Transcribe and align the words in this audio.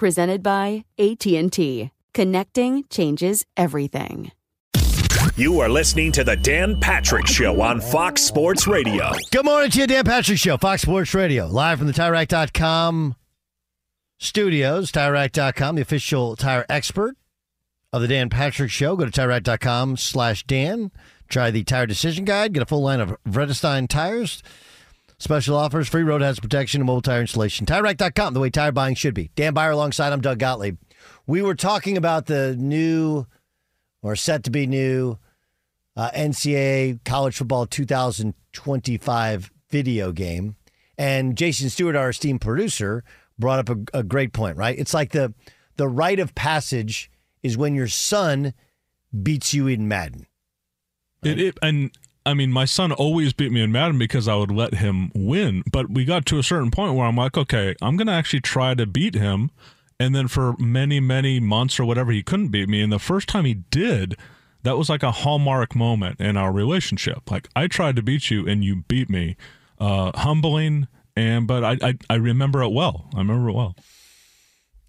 Presented 0.00 0.42
by 0.42 0.86
AT&T. 0.98 1.90
Connecting 2.14 2.84
changes 2.88 3.44
everything. 3.54 4.32
You 5.36 5.60
are 5.60 5.68
listening 5.68 6.10
to 6.12 6.24
the 6.24 6.36
Dan 6.36 6.80
Patrick 6.80 7.26
Show 7.26 7.60
on 7.60 7.82
Fox 7.82 8.22
Sports 8.22 8.66
Radio. 8.66 9.10
Good 9.30 9.44
morning 9.44 9.70
to 9.72 9.80
you, 9.80 9.86
Dan 9.86 10.06
Patrick 10.06 10.38
Show, 10.38 10.56
Fox 10.56 10.80
Sports 10.80 11.12
Radio, 11.12 11.46
live 11.48 11.76
from 11.76 11.86
the 11.86 11.92
TireRack.com 11.92 13.14
studios. 14.18 14.90
TireRack.com, 14.90 15.76
the 15.76 15.82
official 15.82 16.34
tire 16.34 16.64
expert 16.70 17.18
of 17.92 18.00
the 18.00 18.08
Dan 18.08 18.30
Patrick 18.30 18.70
Show. 18.70 18.96
Go 18.96 19.04
to 19.04 19.10
TireRack.com 19.10 19.98
slash 19.98 20.44
Dan. 20.44 20.92
Try 21.28 21.50
the 21.50 21.62
Tire 21.62 21.84
Decision 21.84 22.24
Guide. 22.24 22.54
Get 22.54 22.62
a 22.62 22.66
full 22.66 22.80
line 22.80 23.00
of 23.00 23.18
Vredestein 23.28 23.86
tires. 23.86 24.42
Special 25.20 25.54
offers, 25.54 25.86
free 25.86 26.02
road 26.02 26.22
hazard 26.22 26.40
protection, 26.40 26.80
and 26.80 26.86
mobile 26.86 27.02
tire 27.02 27.20
installation. 27.20 27.66
TireRack.com, 27.66 28.32
the 28.32 28.40
way 28.40 28.48
tire 28.48 28.72
buying 28.72 28.94
should 28.94 29.12
be. 29.12 29.30
Dan 29.36 29.52
Beyer 29.52 29.72
alongside, 29.72 30.14
I'm 30.14 30.22
Doug 30.22 30.38
Gottlieb. 30.38 30.78
We 31.26 31.42
were 31.42 31.54
talking 31.54 31.98
about 31.98 32.24
the 32.24 32.56
new, 32.56 33.26
or 34.00 34.16
set 34.16 34.44
to 34.44 34.50
be 34.50 34.66
new, 34.66 35.18
uh, 35.94 36.10
NCAA 36.12 37.04
College 37.04 37.36
Football 37.36 37.66
2025 37.66 39.50
video 39.68 40.10
game. 40.10 40.56
And 40.96 41.36
Jason 41.36 41.68
Stewart, 41.68 41.96
our 41.96 42.08
esteemed 42.08 42.40
producer, 42.40 43.04
brought 43.38 43.58
up 43.58 43.68
a, 43.68 43.98
a 43.98 44.02
great 44.02 44.32
point, 44.32 44.56
right? 44.56 44.78
It's 44.78 44.94
like 44.94 45.10
the 45.12 45.34
the 45.76 45.88
rite 45.88 46.18
of 46.18 46.34
passage 46.34 47.10
is 47.42 47.58
when 47.58 47.74
your 47.74 47.88
son 47.88 48.54
beats 49.22 49.52
you 49.52 49.66
in 49.66 49.86
Madden. 49.86 50.26
It, 51.22 51.38
it 51.38 51.58
and 51.60 51.90
I 52.26 52.34
mean, 52.34 52.52
my 52.52 52.66
son 52.66 52.92
always 52.92 53.32
beat 53.32 53.50
me 53.50 53.62
in 53.62 53.72
Madden 53.72 53.98
because 53.98 54.28
I 54.28 54.34
would 54.34 54.50
let 54.50 54.74
him 54.74 55.10
win. 55.14 55.62
But 55.70 55.90
we 55.90 56.04
got 56.04 56.26
to 56.26 56.38
a 56.38 56.42
certain 56.42 56.70
point 56.70 56.94
where 56.94 57.06
I'm 57.06 57.16
like, 57.16 57.36
okay, 57.36 57.74
I'm 57.80 57.96
going 57.96 58.08
to 58.08 58.12
actually 58.12 58.42
try 58.42 58.74
to 58.74 58.86
beat 58.86 59.14
him. 59.14 59.50
And 59.98 60.14
then 60.14 60.28
for 60.28 60.54
many, 60.58 61.00
many 61.00 61.40
months 61.40 61.80
or 61.80 61.84
whatever, 61.84 62.12
he 62.12 62.22
couldn't 62.22 62.48
beat 62.48 62.68
me. 62.68 62.82
And 62.82 62.92
the 62.92 62.98
first 62.98 63.28
time 63.28 63.44
he 63.44 63.54
did, 63.54 64.16
that 64.62 64.76
was 64.76 64.90
like 64.90 65.02
a 65.02 65.10
hallmark 65.10 65.74
moment 65.74 66.20
in 66.20 66.36
our 66.36 66.52
relationship. 66.52 67.30
Like, 67.30 67.48
I 67.56 67.66
tried 67.66 67.96
to 67.96 68.02
beat 68.02 68.30
you 68.30 68.46
and 68.46 68.62
you 68.64 68.84
beat 68.86 69.08
me. 69.08 69.36
Uh, 69.78 70.12
humbling. 70.14 70.88
And, 71.16 71.46
but 71.46 71.64
I, 71.64 71.78
I, 71.82 71.98
I 72.10 72.14
remember 72.16 72.62
it 72.62 72.70
well. 72.70 73.08
I 73.14 73.18
remember 73.18 73.48
it 73.48 73.54
well. 73.54 73.74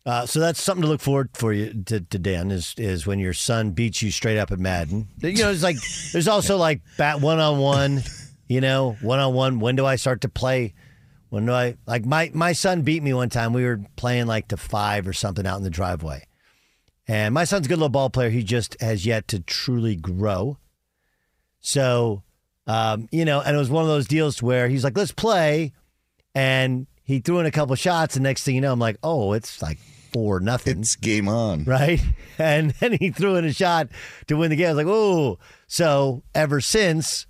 Uh, 0.05 0.25
so 0.25 0.39
that's 0.39 0.61
something 0.61 0.81
to 0.81 0.87
look 0.87 1.01
forward 1.01 1.29
for 1.33 1.53
you 1.53 1.83
to, 1.85 1.99
to, 2.01 2.17
Dan 2.17 2.49
is 2.49 2.73
is 2.77 3.05
when 3.05 3.19
your 3.19 3.33
son 3.33 3.71
beats 3.71 4.01
you 4.01 4.09
straight 4.09 4.39
up 4.39 4.51
at 4.51 4.57
Madden. 4.57 5.07
You 5.19 5.33
know, 5.33 5.51
it's 5.51 5.61
like 5.61 5.77
there's 6.11 6.27
also 6.27 6.57
like 6.57 6.81
bat 6.97 7.21
one 7.21 7.39
on 7.39 7.59
one. 7.59 8.03
You 8.47 8.61
know, 8.61 8.97
one 9.01 9.19
on 9.19 9.33
one. 9.33 9.59
When 9.59 9.75
do 9.75 9.85
I 9.85 9.95
start 9.95 10.21
to 10.21 10.29
play? 10.29 10.73
When 11.29 11.45
do 11.45 11.53
I 11.53 11.77
like 11.85 12.03
my 12.03 12.31
my 12.33 12.51
son 12.53 12.81
beat 12.81 13.03
me 13.03 13.13
one 13.13 13.29
time? 13.29 13.53
We 13.53 13.63
were 13.63 13.79
playing 13.95 14.25
like 14.25 14.47
to 14.49 14.57
five 14.57 15.07
or 15.07 15.13
something 15.13 15.45
out 15.45 15.57
in 15.57 15.63
the 15.63 15.69
driveway, 15.69 16.25
and 17.07 17.33
my 17.33 17.43
son's 17.43 17.67
a 17.67 17.69
good 17.69 17.77
little 17.77 17.89
ball 17.89 18.09
player. 18.09 18.29
He 18.29 18.43
just 18.43 18.81
has 18.81 19.05
yet 19.05 19.27
to 19.29 19.39
truly 19.39 19.95
grow. 19.95 20.57
So, 21.59 22.23
um, 22.65 23.07
you 23.11 23.23
know, 23.23 23.39
and 23.39 23.55
it 23.55 23.59
was 23.59 23.69
one 23.69 23.83
of 23.83 23.87
those 23.87 24.07
deals 24.07 24.41
where 24.41 24.67
he's 24.67 24.83
like, 24.83 24.97
"Let's 24.97 25.13
play," 25.13 25.71
and 26.33 26.87
he 27.03 27.19
threw 27.19 27.39
in 27.39 27.45
a 27.45 27.51
couple 27.51 27.75
shots, 27.75 28.15
and 28.15 28.23
next 28.23 28.43
thing 28.43 28.55
you 28.55 28.61
know, 28.61 28.71
I'm 28.71 28.79
like, 28.79 28.97
"Oh, 29.03 29.33
it's 29.33 29.61
like 29.61 29.79
four 30.11 30.39
nothing. 30.39 30.79
It's 30.79 30.95
game 30.95 31.27
on. 31.27 31.63
Right. 31.63 32.01
And 32.37 32.71
then 32.79 32.93
he 32.93 33.11
threw 33.11 33.35
in 33.35 33.45
a 33.45 33.53
shot 33.53 33.89
to 34.25 34.35
win 34.35 34.49
the 34.49 34.55
game. 34.55 34.67
I 34.67 34.73
was 34.73 34.77
like, 34.77 34.87
oh. 34.87 35.37
So 35.67 36.23
ever 36.33 36.59
since 36.59 37.27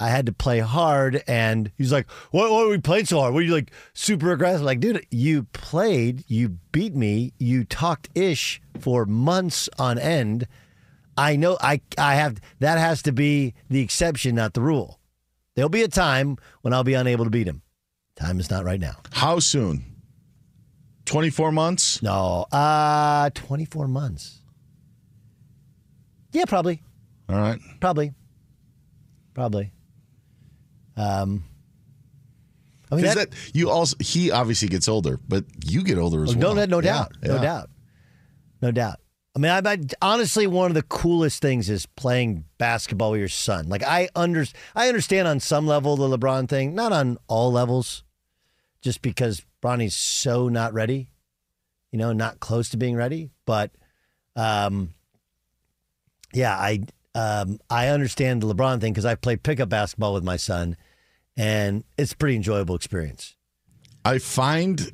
I 0.00 0.08
had 0.08 0.26
to 0.26 0.32
play 0.32 0.58
hard 0.58 1.22
and 1.28 1.70
he's 1.78 1.92
like, 1.92 2.10
why, 2.32 2.50
what 2.50 2.66
are 2.66 2.70
we 2.70 2.78
playing 2.78 3.04
so 3.04 3.20
hard? 3.20 3.34
Were 3.34 3.40
you 3.40 3.52
like 3.52 3.70
super 3.94 4.32
aggressive? 4.32 4.62
Like, 4.62 4.80
dude, 4.80 5.06
you 5.12 5.44
played, 5.52 6.24
you 6.26 6.58
beat 6.72 6.96
me, 6.96 7.34
you 7.38 7.62
talked 7.62 8.08
ish 8.16 8.60
for 8.80 9.06
months 9.06 9.68
on 9.78 9.96
end. 9.96 10.48
I 11.16 11.36
know 11.36 11.56
I 11.60 11.80
I 11.96 12.16
have 12.16 12.40
that 12.58 12.78
has 12.78 13.00
to 13.02 13.12
be 13.12 13.54
the 13.68 13.80
exception, 13.80 14.34
not 14.34 14.54
the 14.54 14.62
rule. 14.62 14.98
There'll 15.54 15.68
be 15.68 15.82
a 15.82 15.88
time 15.88 16.36
when 16.62 16.74
I'll 16.74 16.82
be 16.82 16.94
unable 16.94 17.24
to 17.26 17.30
beat 17.30 17.46
him. 17.46 17.61
Time 18.22 18.38
is 18.38 18.50
not 18.50 18.64
right 18.64 18.78
now. 18.80 18.96
How 19.10 19.40
soon? 19.40 19.84
24 21.06 21.50
months? 21.50 22.00
No, 22.02 22.46
uh 22.52 23.30
24 23.34 23.88
months. 23.88 24.38
Yeah, 26.32 26.44
probably. 26.46 26.82
All 27.28 27.36
right. 27.36 27.58
Probably. 27.80 28.12
Probably. 29.34 29.72
Um 30.96 31.42
I 32.90 32.94
mean 32.96 33.04
Is 33.06 33.14
that, 33.14 33.30
that 33.32 33.38
you 33.54 33.70
also 33.70 33.96
he 34.00 34.30
obviously 34.30 34.68
gets 34.68 34.86
older, 34.86 35.18
but 35.28 35.44
you 35.66 35.82
get 35.82 35.98
older 35.98 36.22
as 36.22 36.36
no, 36.36 36.48
well. 36.48 36.54
no, 36.54 36.64
no 36.66 36.76
Yeah, 36.78 36.92
doubt. 36.92 37.12
No 37.24 37.34
yeah. 37.34 37.42
doubt. 37.42 37.70
No 38.60 38.70
doubt. 38.70 39.00
I 39.34 39.38
mean, 39.38 39.50
I, 39.50 39.62
I 39.72 39.78
honestly 40.00 40.46
one 40.46 40.70
of 40.70 40.74
the 40.74 40.82
coolest 40.82 41.40
things 41.42 41.68
is 41.70 41.86
playing 41.86 42.44
basketball 42.58 43.10
with 43.12 43.20
your 43.20 43.28
son. 43.28 43.68
Like 43.68 43.82
I 43.82 44.08
under 44.14 44.44
I 44.76 44.88
understand 44.88 45.26
on 45.26 45.40
some 45.40 45.66
level 45.66 45.96
the 45.96 46.16
LeBron 46.16 46.48
thing, 46.48 46.74
not 46.74 46.92
on 46.92 47.18
all 47.28 47.50
levels, 47.50 48.04
just 48.82 49.00
because 49.00 49.42
Bronny's 49.60 49.94
so 49.94 50.48
not 50.48 50.74
ready, 50.74 51.08
you 51.90 51.98
know, 51.98 52.12
not 52.12 52.40
close 52.40 52.68
to 52.70 52.76
being 52.76 52.96
ready. 52.96 53.30
But 53.46 53.70
um, 54.36 54.90
yeah, 56.34 56.54
I 56.54 56.80
um, 57.14 57.58
I 57.70 57.88
understand 57.88 58.42
the 58.42 58.52
LeBron 58.52 58.80
thing 58.80 58.92
because 58.92 59.06
I've 59.06 59.20
played 59.20 59.42
pickup 59.42 59.68
basketball 59.68 60.14
with 60.14 60.24
my 60.24 60.36
son, 60.36 60.76
and 61.36 61.84
it's 61.96 62.12
a 62.12 62.16
pretty 62.16 62.36
enjoyable 62.36 62.74
experience. 62.74 63.36
I 64.04 64.18
find, 64.18 64.90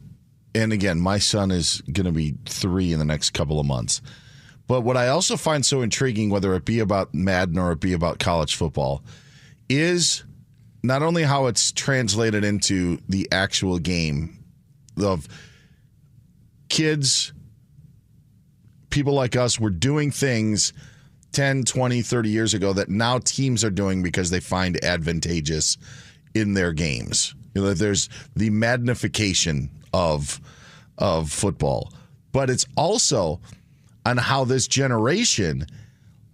and 0.55 0.73
again, 0.73 1.01
my 1.01 1.19
son 1.19 1.51
is 1.51 1.81
going 1.93 2.07
to 2.07 2.13
be 2.13 2.35
three 2.45 2.93
in 2.93 2.99
the 2.99 3.05
next 3.05 3.31
couple 3.31 3.59
of 3.59 3.67
months. 3.67 4.03
But 4.67 4.83
what 4.83 4.99
I 4.99 5.09
also 5.09 5.39
find 5.39 5.65
so 5.65 5.81
intriguing, 5.81 6.29
whether 6.29 6.55
it 6.55 6.67
be 6.67 6.81
about 6.81 7.15
Madden 7.15 7.59
or 7.59 7.73
it 7.73 7.81
be 7.81 7.95
about 7.95 8.19
college 8.19 8.55
football, 8.55 9.03
is 9.71 10.25
not 10.83 11.03
only 11.03 11.23
how 11.23 11.47
it's 11.47 11.73
translated 11.73 12.45
into 12.45 12.99
the 13.09 13.29
actual 13.33 13.79
game 13.79 14.45
of 15.03 15.27
kids, 16.69 17.33
people 18.91 19.13
like 19.13 19.37
us 19.37 19.59
were 19.59 19.71
doing 19.71 20.11
things 20.11 20.73
10, 21.33 21.65
20, 21.65 22.03
30 22.03 22.29
years 22.31 22.55
ago 22.55 22.73
that 22.73 22.89
now 22.89 23.19
teams 23.19 23.65
are 23.65 23.71
doing 23.71 24.03
because 24.03 24.31
they 24.31 24.41
find 24.41 24.83
advantageous 24.85 25.77
in 26.35 26.55
their 26.55 26.73
games. 26.73 27.35
You 27.55 27.63
know, 27.63 27.75
there's 27.75 28.09
the 28.37 28.51
magnification 28.51 29.71
of 29.93 30.41
of 30.99 31.31
football, 31.31 31.93
but 32.33 32.51
it's 32.51 32.67
also 32.77 33.41
on 34.05 34.17
how 34.17 34.45
this 34.45 34.67
generation 34.67 35.67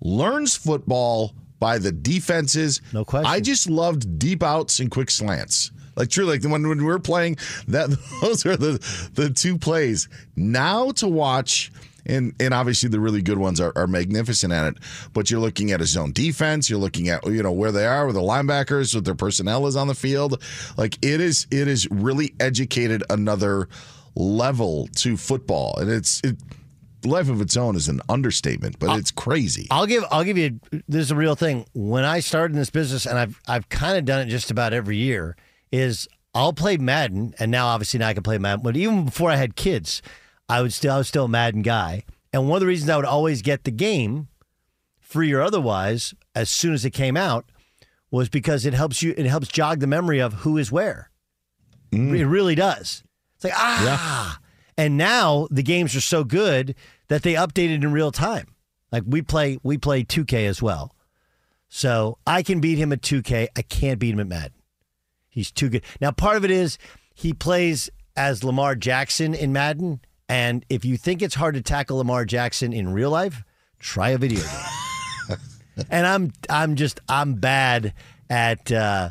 learns 0.00 0.56
football 0.56 1.35
by 1.64 1.78
the 1.78 1.90
defenses. 1.90 2.82
No 2.93 3.06
question. 3.06 3.25
I 3.25 3.40
just 3.40 3.70
loved 3.70 4.19
deep 4.19 4.43
outs 4.43 4.81
and 4.81 4.90
quick 4.90 5.11
slants. 5.11 5.70
Like 5.96 6.11
true, 6.11 6.26
like 6.26 6.44
when 6.44 6.69
when 6.69 6.76
we 6.76 6.84
were 6.84 6.99
playing 6.99 7.38
that, 7.69 7.88
those 8.20 8.44
are 8.44 8.55
the 8.55 8.72
the 9.14 9.31
two 9.31 9.56
plays. 9.56 10.11
Now 10.37 10.90
to 10.90 11.08
watch, 11.08 11.72
and 12.05 12.34
and 12.38 12.52
obviously 12.52 12.90
the 12.90 13.00
really 13.00 13.22
good 13.22 13.38
ones 13.38 13.62
are, 13.62 13.72
are 13.76 13.87
magnificent 13.87 14.52
at 14.52 14.75
it. 14.75 14.78
But 15.14 15.31
you're 15.31 15.40
looking 15.40 15.70
at 15.70 15.81
a 15.81 15.87
zone 15.87 16.12
defense. 16.12 16.69
You're 16.69 16.78
looking 16.78 17.08
at 17.08 17.25
you 17.26 17.43
know 17.43 17.52
where 17.52 17.72
they 17.72 17.87
are, 17.87 18.05
where 18.05 18.12
the 18.12 18.20
linebackers, 18.20 18.94
what 18.94 19.06
their 19.06 19.14
personnel 19.14 19.67
is 19.67 19.75
on 19.75 19.88
the 19.88 19.94
field. 19.94 20.43
Like 20.76 20.99
it 21.02 21.19
is, 21.22 21.46
it 21.50 21.67
is 21.67 21.90
really 21.90 22.34
educated 22.40 23.02
another 23.08 23.70
level 24.14 24.88
to 24.96 25.17
football, 25.17 25.78
and 25.78 25.90
it's 25.90 26.20
it. 26.25 26.37
Life 27.04 27.28
of 27.28 27.40
its 27.40 27.56
own 27.56 27.76
is 27.76 27.88
an 27.88 28.00
understatement, 28.08 28.78
but 28.78 28.98
it's 28.98 29.10
crazy. 29.10 29.66
I'll 29.70 29.86
give 29.86 30.04
I'll 30.10 30.24
give 30.24 30.38
you 30.38 30.60
this 30.88 31.02
is 31.02 31.10
a 31.10 31.16
real 31.16 31.34
thing. 31.34 31.66
When 31.74 32.04
I 32.04 32.20
started 32.20 32.54
in 32.54 32.58
this 32.58 32.70
business, 32.70 33.06
and 33.06 33.18
I've 33.18 33.40
I've 33.46 33.68
kind 33.68 33.98
of 33.98 34.04
done 34.04 34.26
it 34.26 34.30
just 34.30 34.50
about 34.50 34.72
every 34.72 34.96
year, 34.96 35.36
is 35.70 36.08
I'll 36.34 36.52
play 36.52 36.76
Madden, 36.76 37.34
and 37.38 37.50
now 37.50 37.66
obviously 37.66 37.98
now 37.98 38.08
I 38.08 38.14
can 38.14 38.22
play 38.22 38.38
Madden. 38.38 38.62
But 38.62 38.76
even 38.76 39.04
before 39.04 39.30
I 39.30 39.36
had 39.36 39.54
kids, 39.56 40.02
I 40.48 40.62
would 40.62 40.72
still 40.72 40.94
I 40.94 40.98
was 40.98 41.08
still 41.08 41.26
a 41.26 41.28
Madden 41.28 41.62
guy. 41.62 42.04
And 42.32 42.48
one 42.48 42.56
of 42.56 42.60
the 42.60 42.66
reasons 42.66 42.90
I 42.90 42.96
would 42.96 43.04
always 43.04 43.42
get 43.42 43.64
the 43.64 43.70
game, 43.70 44.28
free 44.98 45.32
or 45.32 45.40
otherwise, 45.40 46.14
as 46.34 46.50
soon 46.50 46.74
as 46.74 46.84
it 46.84 46.90
came 46.90 47.16
out, 47.16 47.44
was 48.10 48.28
because 48.28 48.66
it 48.66 48.74
helps 48.74 49.02
you 49.02 49.14
it 49.16 49.26
helps 49.26 49.48
jog 49.48 49.80
the 49.80 49.86
memory 49.86 50.20
of 50.20 50.32
who 50.34 50.56
is 50.58 50.72
where. 50.72 51.10
It 51.92 52.24
really 52.24 52.54
does. 52.56 53.04
It's 53.36 53.44
like 53.44 53.52
ah. 53.56 54.38
And 54.76 54.96
now 54.96 55.48
the 55.50 55.62
games 55.62 55.94
are 55.94 56.00
so 56.00 56.24
good 56.24 56.74
that 57.08 57.22
they 57.22 57.34
updated 57.34 57.82
in 57.82 57.92
real 57.92 58.10
time. 58.10 58.54
Like 58.90 59.04
we 59.06 59.22
play 59.22 59.58
we 59.62 59.78
play 59.78 60.04
2K 60.04 60.46
as 60.46 60.62
well. 60.62 60.94
So 61.68 62.18
I 62.26 62.42
can 62.42 62.60
beat 62.60 62.78
him 62.78 62.92
at 62.92 63.02
2K. 63.02 63.48
I 63.56 63.62
can't 63.62 63.98
beat 63.98 64.14
him 64.14 64.20
at 64.20 64.28
Madden. 64.28 64.52
He's 65.28 65.50
too 65.50 65.68
good. 65.68 65.82
Now 66.00 66.12
part 66.12 66.36
of 66.36 66.44
it 66.44 66.50
is 66.50 66.78
he 67.12 67.32
plays 67.32 67.90
as 68.16 68.44
Lamar 68.44 68.74
Jackson 68.74 69.34
in 69.34 69.52
Madden. 69.52 70.00
And 70.28 70.64
if 70.68 70.84
you 70.84 70.96
think 70.96 71.22
it's 71.22 71.34
hard 71.34 71.54
to 71.54 71.62
tackle 71.62 71.98
Lamar 71.98 72.24
Jackson 72.24 72.72
in 72.72 72.92
real 72.92 73.10
life, 73.10 73.42
try 73.78 74.10
a 74.10 74.18
video 74.18 74.40
game. 74.40 75.38
and 75.90 76.06
I'm 76.06 76.32
I'm 76.48 76.76
just 76.76 77.00
I'm 77.08 77.34
bad 77.34 77.94
at 78.30 78.70
uh 78.70 79.10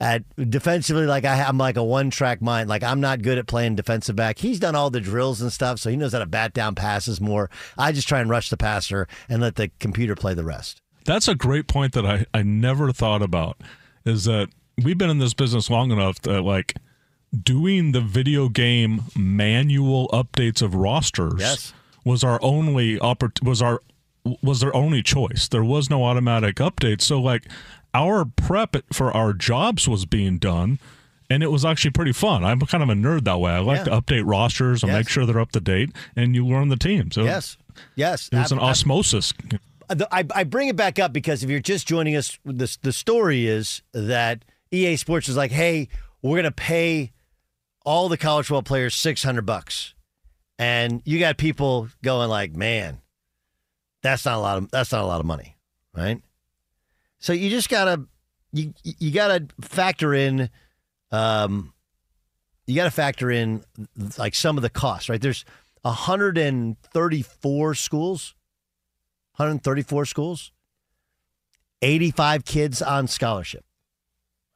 at 0.00 0.22
defensively 0.50 1.06
like 1.06 1.24
I, 1.24 1.42
I'm 1.42 1.58
like 1.58 1.76
a 1.76 1.82
one 1.84 2.10
track 2.10 2.40
mind. 2.40 2.68
Like 2.68 2.82
I'm 2.82 3.00
not 3.00 3.22
good 3.22 3.38
at 3.38 3.46
playing 3.46 3.74
defensive 3.76 4.14
back. 4.16 4.38
He's 4.38 4.60
done 4.60 4.74
all 4.74 4.90
the 4.90 5.00
drills 5.00 5.40
and 5.42 5.52
stuff, 5.52 5.78
so 5.80 5.90
he 5.90 5.96
knows 5.96 6.12
how 6.12 6.20
to 6.20 6.26
bat 6.26 6.52
down 6.54 6.74
passes 6.74 7.20
more. 7.20 7.50
I 7.76 7.92
just 7.92 8.06
try 8.08 8.20
and 8.20 8.30
rush 8.30 8.48
the 8.50 8.56
passer 8.56 9.08
and 9.28 9.42
let 9.42 9.56
the 9.56 9.70
computer 9.80 10.14
play 10.14 10.34
the 10.34 10.44
rest. 10.44 10.80
That's 11.04 11.26
a 11.28 11.34
great 11.34 11.66
point 11.68 11.94
that 11.94 12.04
I, 12.06 12.26
I 12.34 12.42
never 12.42 12.92
thought 12.92 13.22
about 13.22 13.60
is 14.04 14.24
that 14.24 14.48
we've 14.82 14.98
been 14.98 15.10
in 15.10 15.18
this 15.18 15.34
business 15.34 15.68
long 15.70 15.90
enough 15.90 16.20
that 16.22 16.42
like 16.42 16.74
doing 17.42 17.92
the 17.92 18.00
video 18.00 18.48
game 18.48 19.02
manual 19.16 20.08
updates 20.08 20.62
of 20.62 20.74
rosters 20.74 21.34
Yes. 21.38 21.72
was 22.04 22.22
our 22.24 22.38
only 22.42 22.98
oppor- 22.98 23.42
was 23.42 23.60
our 23.60 23.80
was 24.42 24.60
their 24.60 24.74
only 24.76 25.02
choice. 25.02 25.48
There 25.48 25.64
was 25.64 25.88
no 25.88 26.04
automatic 26.04 26.56
update. 26.56 27.00
So 27.00 27.18
like 27.20 27.46
our 27.94 28.24
prep 28.24 28.76
for 28.92 29.10
our 29.12 29.32
jobs 29.32 29.88
was 29.88 30.04
being 30.06 30.38
done 30.38 30.78
and 31.30 31.42
it 31.42 31.50
was 31.50 31.64
actually 31.64 31.90
pretty 31.90 32.12
fun. 32.12 32.42
I'm 32.44 32.60
kind 32.60 32.82
of 32.82 32.88
a 32.88 32.94
nerd 32.94 33.24
that 33.24 33.38
way. 33.38 33.52
I 33.52 33.58
like 33.58 33.78
Yeah. 33.78 33.84
to 33.96 34.00
update 34.00 34.22
rosters 34.24 34.82
and 34.82 34.90
Yes. 34.92 34.98
make 35.00 35.08
sure 35.08 35.26
they're 35.26 35.40
up 35.40 35.52
to 35.52 35.60
date 35.60 35.90
and 36.16 36.34
you 36.34 36.46
learn 36.46 36.68
the 36.68 36.76
team. 36.76 37.10
So 37.10 37.24
Yes. 37.24 37.56
Yes. 37.96 38.28
it 38.32 38.36
was 38.38 38.52
an 38.52 38.58
I- 38.58 38.62
I- 38.62 38.70
osmosis. 38.70 39.32
Uh, 39.90 40.04
I, 40.12 40.24
I 40.34 40.44
bring 40.44 40.68
it 40.68 40.76
back 40.76 40.98
up 40.98 41.12
because 41.12 41.42
if 41.42 41.50
you're 41.50 41.60
just 41.60 41.86
joining 41.86 42.14
us, 42.16 42.38
the, 42.44 42.74
the 42.82 42.92
story 42.92 43.46
is 43.46 43.82
that 43.92 44.44
EA 44.70 44.96
Sports 44.96 45.28
is 45.28 45.36
like, 45.36 45.50
hey, 45.50 45.88
we're 46.22 46.36
going 46.36 46.44
to 46.44 46.50
pay 46.50 47.12
all 47.86 48.08
the 48.10 48.18
college 48.18 48.46
football 48.46 48.62
players 48.62 48.94
600 48.94 49.46
bucks. 49.46 49.94
And 50.58 51.00
you 51.04 51.18
got 51.18 51.36
people 51.38 51.88
going 52.02 52.28
like, 52.28 52.54
man, 52.54 53.00
that's 54.02 54.24
not 54.24 54.36
a 54.36 54.40
lot 54.40 54.58
of, 54.58 54.70
that's 54.70 54.92
not 54.92 55.02
a 55.02 55.06
lot 55.06 55.20
of 55.20 55.26
money, 55.26 55.56
right? 55.94 56.20
So 57.18 57.32
you 57.32 57.50
just 57.50 57.68
got 57.68 57.84
to, 57.86 58.06
you, 58.52 58.72
you 58.84 59.10
got 59.12 59.28
to 59.28 59.46
factor 59.66 60.14
in, 60.14 60.50
um, 61.10 61.72
you 62.66 62.74
got 62.76 62.84
to 62.84 62.90
factor 62.90 63.30
in 63.30 63.62
like 64.18 64.34
some 64.34 64.56
of 64.56 64.62
the 64.62 64.70
costs, 64.70 65.08
right? 65.08 65.20
There's 65.20 65.44
134 65.82 67.74
schools 67.74 68.34
134 69.38 70.04
schools, 70.04 70.50
85 71.80 72.44
kids 72.44 72.82
on 72.82 73.06
scholarship. 73.06 73.64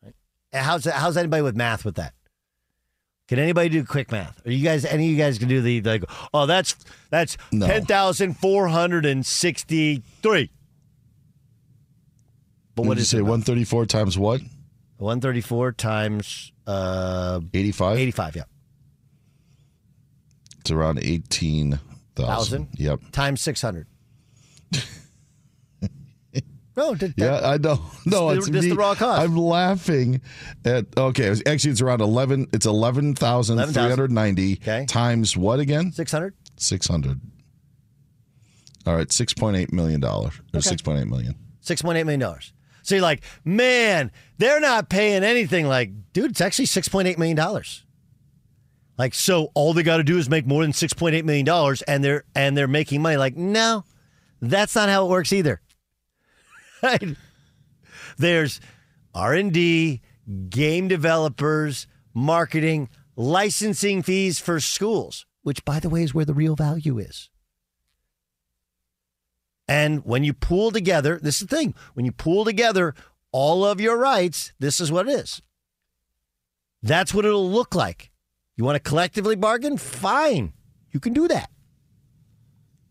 Right? 0.03 0.13
How's 0.53 0.83
that, 0.85 0.95
how's 0.95 1.17
anybody 1.17 1.41
with 1.43 1.55
math 1.55 1.85
with 1.85 1.95
that? 1.95 2.15
Can 3.29 3.39
anybody 3.39 3.69
do 3.69 3.85
quick 3.85 4.11
math? 4.11 4.45
Are 4.45 4.51
you 4.51 4.65
guys 4.65 4.85
any 4.85 5.05
of 5.07 5.11
you 5.13 5.17
guys 5.17 5.39
can 5.39 5.47
do 5.47 5.63
the 5.63 5.81
like? 5.83 6.03
Oh, 6.35 6.47
that's 6.47 6.75
that's 7.11 7.37
No. 7.53 7.69
ten 7.69 7.85
thousand 7.87 8.35
four 8.37 8.67
hundred 8.67 9.07
and 9.07 9.25
sixty 9.25 10.03
three. 10.21 10.51
But 12.75 12.83
What 12.83 12.89
what 12.89 12.95
did 12.95 13.01
you 13.01 13.03
is 13.03 13.09
say? 13.11 13.21
One 13.23 13.43
thirty 13.43 13.65
four 13.65 13.85
times 13.87 14.17
what? 14.19 14.41
One 14.97 15.21
thirty 15.21 15.41
four 15.41 15.73
times 15.73 16.53
uh, 16.67 17.41
Eighty 17.53 17.73
five. 17.73 17.99
eighty 17.99 18.11
five. 18.13 18.35
Yeah, 18.37 18.45
It's 20.61 20.71
around 20.71 21.01
eighteen 21.01 21.79
thousand. 22.17 22.67
Thousand? 22.67 22.69
Yep. 22.79 23.01
times 23.13 23.43
six 23.43 23.61
hundred. 23.61 23.87
no, 26.77 26.95
did, 26.95 27.15
Yeah, 27.17 27.41
I 27.45 27.59
know. 27.59 27.81
No, 28.07 28.31
the- 28.31 28.37
it's 28.39 28.49
this 28.49 28.65
me. 28.65 28.71
the 28.71 28.77
raw 28.77 28.95
cost. 28.95 29.21
I'm 29.23 29.37
laughing 29.37 30.21
at. 30.65 30.87
Okay, 30.97 31.27
it 31.27 31.31
was, 31.31 31.43
actually, 31.47 31.73
it's 31.73 31.81
around 31.83 32.01
eleven. 32.01 32.47
It's 32.53 32.65
eleven 32.67 33.15
thousand 33.15 33.59
three 33.73 33.83
hundred 33.83 34.11
ninety 34.11 34.55
Okay. 34.63 34.87
times 34.87 35.37
what 35.37 35.61
again? 35.61 35.93
six 35.93 36.11
hundred. 36.13 36.35
Six 36.57 36.87
hundred. 36.87 37.21
All 38.87 38.95
right, 38.97 39.11
six 39.13 39.35
point 39.35 39.57
eight 39.57 39.73
million 39.73 40.01
dollars 40.01 40.41
or 40.55 40.61
six 40.63 40.81
point 40.81 41.01
eight 41.01 41.09
million. 41.09 41.35
Six 41.61 41.83
point 41.83 41.99
eight 41.99 42.05
million 42.05 42.21
dollars. 42.21 42.53
So 42.83 42.97
you're 42.97 43.03
like, 43.03 43.23
man, 43.45 44.11
they're 44.39 44.61
not 44.61 44.89
paying 44.89 45.25
anything. 45.25 45.67
Like, 45.67 45.91
dude, 46.13 46.33
it's 46.33 46.41
actually 46.41 46.67
six 46.67 46.89
point 46.89 47.09
eight 47.09 47.19
million 47.19 47.37
dollars. 47.37 47.85
Like, 48.99 49.15
so 49.15 49.51
all 49.55 49.73
they 49.73 49.83
got 49.83 49.97
to 49.97 50.05
do 50.05 50.19
is 50.19 50.29
make 50.29 50.47
more 50.47 50.63
than 50.63 50.73
six 50.73 50.93
point 50.93 51.15
eight 51.15 51.25
million 51.25 51.47
dollars, 51.47 51.83
and 51.83 52.05
they're 52.05 52.25
and 52.35 52.57
they're 52.57 52.69
making 52.69 53.03
money. 53.03 53.17
Like, 53.17 53.37
no, 53.37 53.85
that's 54.41 54.75
not 54.75 54.89
how 54.89 55.07
it 55.07 55.11
works 55.11 55.33
either. 55.33 55.61
Right? 56.83 57.17
There's 58.19 58.61
R 59.15 59.35
and 59.35 59.53
D, 59.53 60.01
game 60.49 60.89
developers, 60.89 61.87
marketing, 62.13 62.89
licensing 63.15 64.03
fees 64.03 64.41
for 64.41 64.59
schools, 64.59 65.25
which, 65.43 65.65
by 65.65 65.79
the 65.79 65.89
way, 65.89 66.03
is 66.03 66.13
where 66.13 66.25
the 66.25 66.35
real 66.35 66.57
value 66.57 66.99
is. 66.99 67.31
And 69.69 70.05
when 70.05 70.25
you 70.25 70.33
pool 70.33 70.71
together, 70.71 71.19
this 71.23 71.41
is 71.41 71.47
the 71.49 71.57
thing 71.57 71.75
when 71.95 72.05
you 72.05 72.13
pool 72.13 72.45
together 72.45 72.95
all 73.31 73.65
of 73.65 73.81
your 73.81 73.97
rights, 73.97 74.53
this 74.59 74.81
is 74.81 74.93
what 74.93 75.09
it 75.09 75.13
is. 75.13 75.43
That's 76.83 77.15
what 77.15 77.25
it'll 77.25 77.51
look 77.51 77.75
like. 77.75 78.11
You 78.57 78.65
want 78.65 78.77
to 78.77 78.81
collectively 78.81 79.37
bargain? 79.37 79.79
Fine. 79.79 80.53
You 80.91 81.01
can 81.01 81.13
do 81.13 81.29
that. 81.29 81.51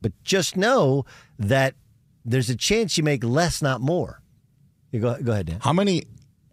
But 0.01 0.13
just 0.23 0.57
know 0.57 1.05
that 1.37 1.75
there's 2.25 2.49
a 2.49 2.55
chance 2.55 2.97
you 2.97 3.03
make 3.03 3.23
less, 3.23 3.61
not 3.61 3.81
more. 3.81 4.21
You 4.91 4.99
go, 4.99 5.15
go 5.21 5.31
ahead, 5.31 5.47
Dan. 5.47 5.59
How 5.61 5.73
many? 5.73 6.05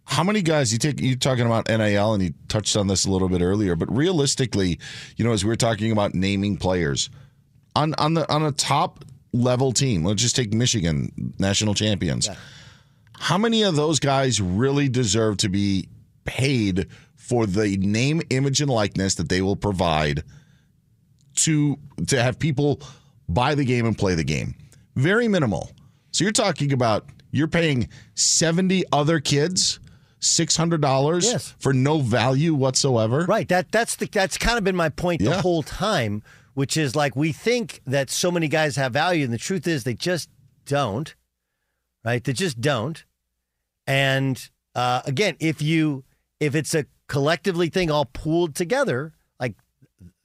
How 0.04 0.24
many 0.24 0.40
guys 0.40 0.72
you 0.72 0.78
take? 0.78 1.00
You 1.00 1.16
talking 1.16 1.44
about 1.44 1.68
NIL, 1.68 2.14
and 2.14 2.22
you 2.22 2.32
touched 2.48 2.76
on 2.76 2.86
this 2.86 3.04
a 3.04 3.10
little 3.10 3.28
bit 3.28 3.42
earlier. 3.42 3.76
But 3.76 3.94
realistically, 3.94 4.78
you 5.16 5.24
know, 5.24 5.32
as 5.32 5.44
we 5.44 5.48
were 5.48 5.56
talking 5.56 5.92
about 5.92 6.14
naming 6.14 6.56
players 6.56 7.10
on 7.76 7.94
on 7.94 8.14
the 8.14 8.30
on 8.32 8.42
a 8.42 8.52
top 8.52 9.04
level 9.32 9.72
team, 9.72 10.04
let's 10.04 10.22
just 10.22 10.36
take 10.36 10.52
Michigan, 10.52 11.34
national 11.38 11.74
champions. 11.74 12.28
How 13.18 13.36
many 13.38 13.62
of 13.62 13.76
those 13.76 13.98
guys 14.00 14.40
really 14.40 14.88
deserve 14.88 15.38
to 15.38 15.48
be 15.48 15.88
paid 16.24 16.86
for 17.16 17.46
the 17.46 17.76
name, 17.78 18.22
image, 18.30 18.60
and 18.60 18.70
likeness 18.70 19.16
that 19.16 19.28
they 19.28 19.42
will 19.42 19.56
provide 19.56 20.22
to 21.36 21.76
to 22.06 22.22
have 22.22 22.38
people 22.38 22.80
buy 23.28 23.54
the 23.54 23.64
game 23.64 23.86
and 23.86 23.96
play 23.98 24.14
the 24.14 24.24
game? 24.24 24.54
Very 24.96 25.28
minimal. 25.28 25.70
So 26.12 26.24
you're 26.24 26.32
talking 26.32 26.72
about 26.72 27.06
you're 27.30 27.48
paying 27.48 27.88
70 28.14 28.84
other 28.92 29.20
kids 29.20 29.78
$600 30.20 31.22
Yes. 31.24 31.54
for 31.58 31.72
no 31.72 31.98
value 31.98 32.54
whatsoever. 32.54 33.24
Right. 33.26 33.48
That 33.48 33.70
that's 33.70 33.96
the 33.96 34.06
that's 34.06 34.38
kind 34.38 34.58
of 34.58 34.64
been 34.64 34.74
my 34.76 34.88
point 34.88 35.22
the 35.22 35.40
whole 35.40 35.62
time, 35.62 36.22
which 36.58 36.76
is 36.76 36.96
like 36.96 37.14
we 37.14 37.30
think 37.30 37.80
that 37.86 38.10
so 38.10 38.32
many 38.32 38.48
guys 38.48 38.74
have 38.74 38.92
value, 38.92 39.24
and 39.24 39.32
the 39.32 39.38
truth 39.38 39.64
is 39.68 39.84
they 39.84 39.94
just 39.94 40.28
don't. 40.66 41.14
Right? 42.04 42.24
They 42.24 42.32
just 42.32 42.60
don't. 42.60 43.04
And 43.86 44.50
uh, 44.74 45.02
again, 45.04 45.36
if 45.38 45.62
you 45.62 46.02
if 46.40 46.56
it's 46.56 46.74
a 46.74 46.84
collectively 47.06 47.68
thing 47.68 47.92
all 47.92 48.06
pooled 48.06 48.56
together, 48.56 49.12
like 49.38 49.54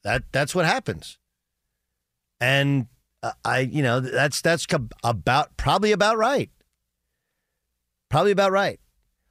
That 0.04 0.24
that's 0.32 0.54
what 0.54 0.66
happens. 0.66 1.20
And 2.42 2.88
uh, 3.22 3.32
I, 3.46 3.60
you 3.60 3.84
know, 3.84 4.00
that's 4.00 4.42
that's 4.42 4.66
about 5.04 5.56
probably 5.56 5.92
about 5.92 6.18
right. 6.18 6.50
Probably 8.10 8.32
about 8.32 8.52
right. 8.52 8.80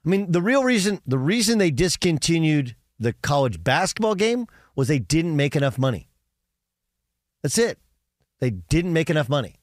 I 0.05 0.09
mean, 0.09 0.31
the 0.31 0.41
real 0.41 0.63
reason 0.63 0.99
the 1.05 1.19
reason 1.19 1.57
they 1.57 1.71
discontinued 1.71 2.75
the 2.99 3.13
college 3.13 3.63
basketball 3.63 4.15
game 4.15 4.47
was 4.75 4.87
they 4.87 4.99
didn't 4.99 5.35
make 5.35 5.55
enough 5.55 5.77
money. 5.77 6.09
That's 7.43 7.57
it. 7.57 7.77
They 8.39 8.49
didn't 8.49 8.93
make 8.93 9.09
enough 9.09 9.29
money. 9.29 9.55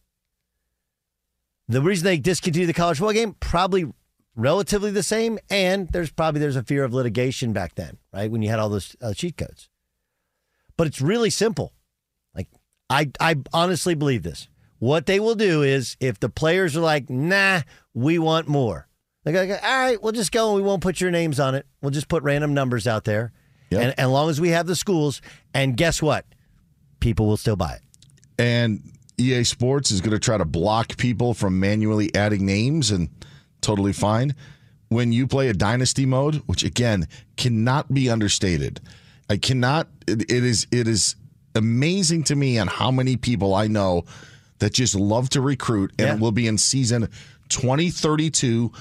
The 1.68 1.80
reason 1.82 2.04
they 2.04 2.18
discontinued 2.18 2.68
the 2.68 2.72
college 2.74 2.98
football 2.98 3.12
game 3.14 3.36
probably 3.38 3.86
relatively 4.34 4.90
the 4.90 5.02
same, 5.02 5.38
and 5.48 5.88
there's 5.88 6.10
probably 6.10 6.40
there's 6.40 6.56
a 6.56 6.62
fear 6.64 6.84
of 6.84 6.92
litigation 6.92 7.52
back 7.52 7.74
then, 7.76 7.98
right? 8.12 8.30
When 8.30 8.42
you 8.42 8.48
had 8.50 8.58
all 8.58 8.68
those 8.68 8.96
uh, 9.00 9.14
cheat 9.14 9.36
codes. 9.36 9.68
But 10.76 10.86
it's 10.86 11.00
really 11.00 11.30
simple. 11.30 11.72
Like 12.34 12.48
I, 12.88 13.10
I 13.20 13.36
honestly 13.52 13.94
believe 13.94 14.22
this. 14.22 14.48
What 14.78 15.06
they 15.06 15.20
will 15.20 15.34
do 15.34 15.62
is, 15.62 15.96
if 16.00 16.18
the 16.18 16.30
players 16.30 16.76
are 16.76 16.80
like, 16.80 17.08
"Nah, 17.10 17.60
we 17.94 18.18
want 18.18 18.48
more," 18.48 18.88
they 19.24 19.32
go, 19.32 19.42
"All 19.42 19.78
right, 19.78 20.02
we'll 20.02 20.12
just 20.12 20.32
go 20.32 20.48
and 20.48 20.56
we 20.56 20.66
won't 20.66 20.82
put 20.82 21.00
your 21.00 21.10
names 21.10 21.38
on 21.38 21.54
it. 21.54 21.66
We'll 21.82 21.90
just 21.90 22.08
put 22.08 22.22
random 22.22 22.54
numbers 22.54 22.86
out 22.88 23.04
there, 23.04 23.32
Yep. 23.70 23.82
and 23.82 24.00
as 24.00 24.08
long 24.08 24.30
as 24.30 24.40
we 24.40 24.48
have 24.50 24.66
the 24.66 24.74
schools, 24.74 25.20
and 25.54 25.76
guess 25.76 26.00
what, 26.02 26.24
people 27.00 27.26
will 27.26 27.36
still 27.36 27.56
buy 27.56 27.72
it." 27.72 27.82
And 28.38 28.82
EA 29.18 29.44
Sports 29.44 29.90
is 29.90 30.00
going 30.00 30.12
to 30.12 30.18
try 30.18 30.38
to 30.38 30.44
block 30.44 30.96
people 30.96 31.34
from 31.34 31.60
manually 31.60 32.14
adding 32.14 32.46
names 32.46 32.90
and 32.90 33.08
totally 33.60 33.92
fine. 33.92 34.34
When 34.88 35.12
you 35.12 35.26
play 35.26 35.48
a 35.48 35.52
dynasty 35.52 36.06
mode, 36.06 36.36
which 36.46 36.64
again 36.64 37.06
cannot 37.36 37.92
be 37.92 38.08
understated, 38.10 38.80
I 39.28 39.36
cannot 39.36 39.88
it, 40.06 40.22
it 40.22 40.44
is 40.44 40.66
it 40.72 40.88
is 40.88 41.16
amazing 41.54 42.24
to 42.24 42.36
me 42.36 42.58
on 42.58 42.66
how 42.66 42.90
many 42.90 43.16
people 43.16 43.54
I 43.54 43.66
know 43.66 44.04
that 44.58 44.72
just 44.72 44.94
love 44.94 45.28
to 45.30 45.40
recruit 45.40 45.92
and 45.98 46.06
Yeah. 46.08 46.14
will 46.14 46.32
be 46.32 46.46
in 46.46 46.58
season 46.58 47.08
2032 47.48 48.72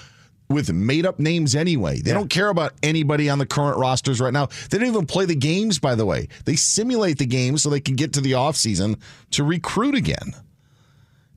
with 0.50 0.72
made 0.74 1.06
up 1.06 1.20
names 1.20 1.56
anyway. 1.56 2.00
They 2.02 2.12
don't 2.12 2.30
care 2.30 2.50
about 2.50 2.74
anybody 2.82 3.30
on 3.30 3.38
the 3.38 3.46
current 3.46 3.78
rosters 3.78 4.20
right 4.20 4.34
now. 4.34 4.48
They 4.70 4.80
don't 4.80 4.88
even 4.88 5.06
play 5.06 5.26
the 5.26 5.36
games, 5.36 5.78
by 5.80 5.94
the 5.96 6.06
way. 6.06 6.28
They 6.46 6.56
simulate 6.56 7.20
the 7.20 7.26
games 7.28 7.62
so 7.62 7.70
they 7.70 7.80
can 7.80 7.96
get 7.96 8.14
to 8.14 8.22
the 8.22 8.32
offseason 8.32 9.00
to 9.32 9.44
recruit 9.44 9.94
again. 9.96 10.34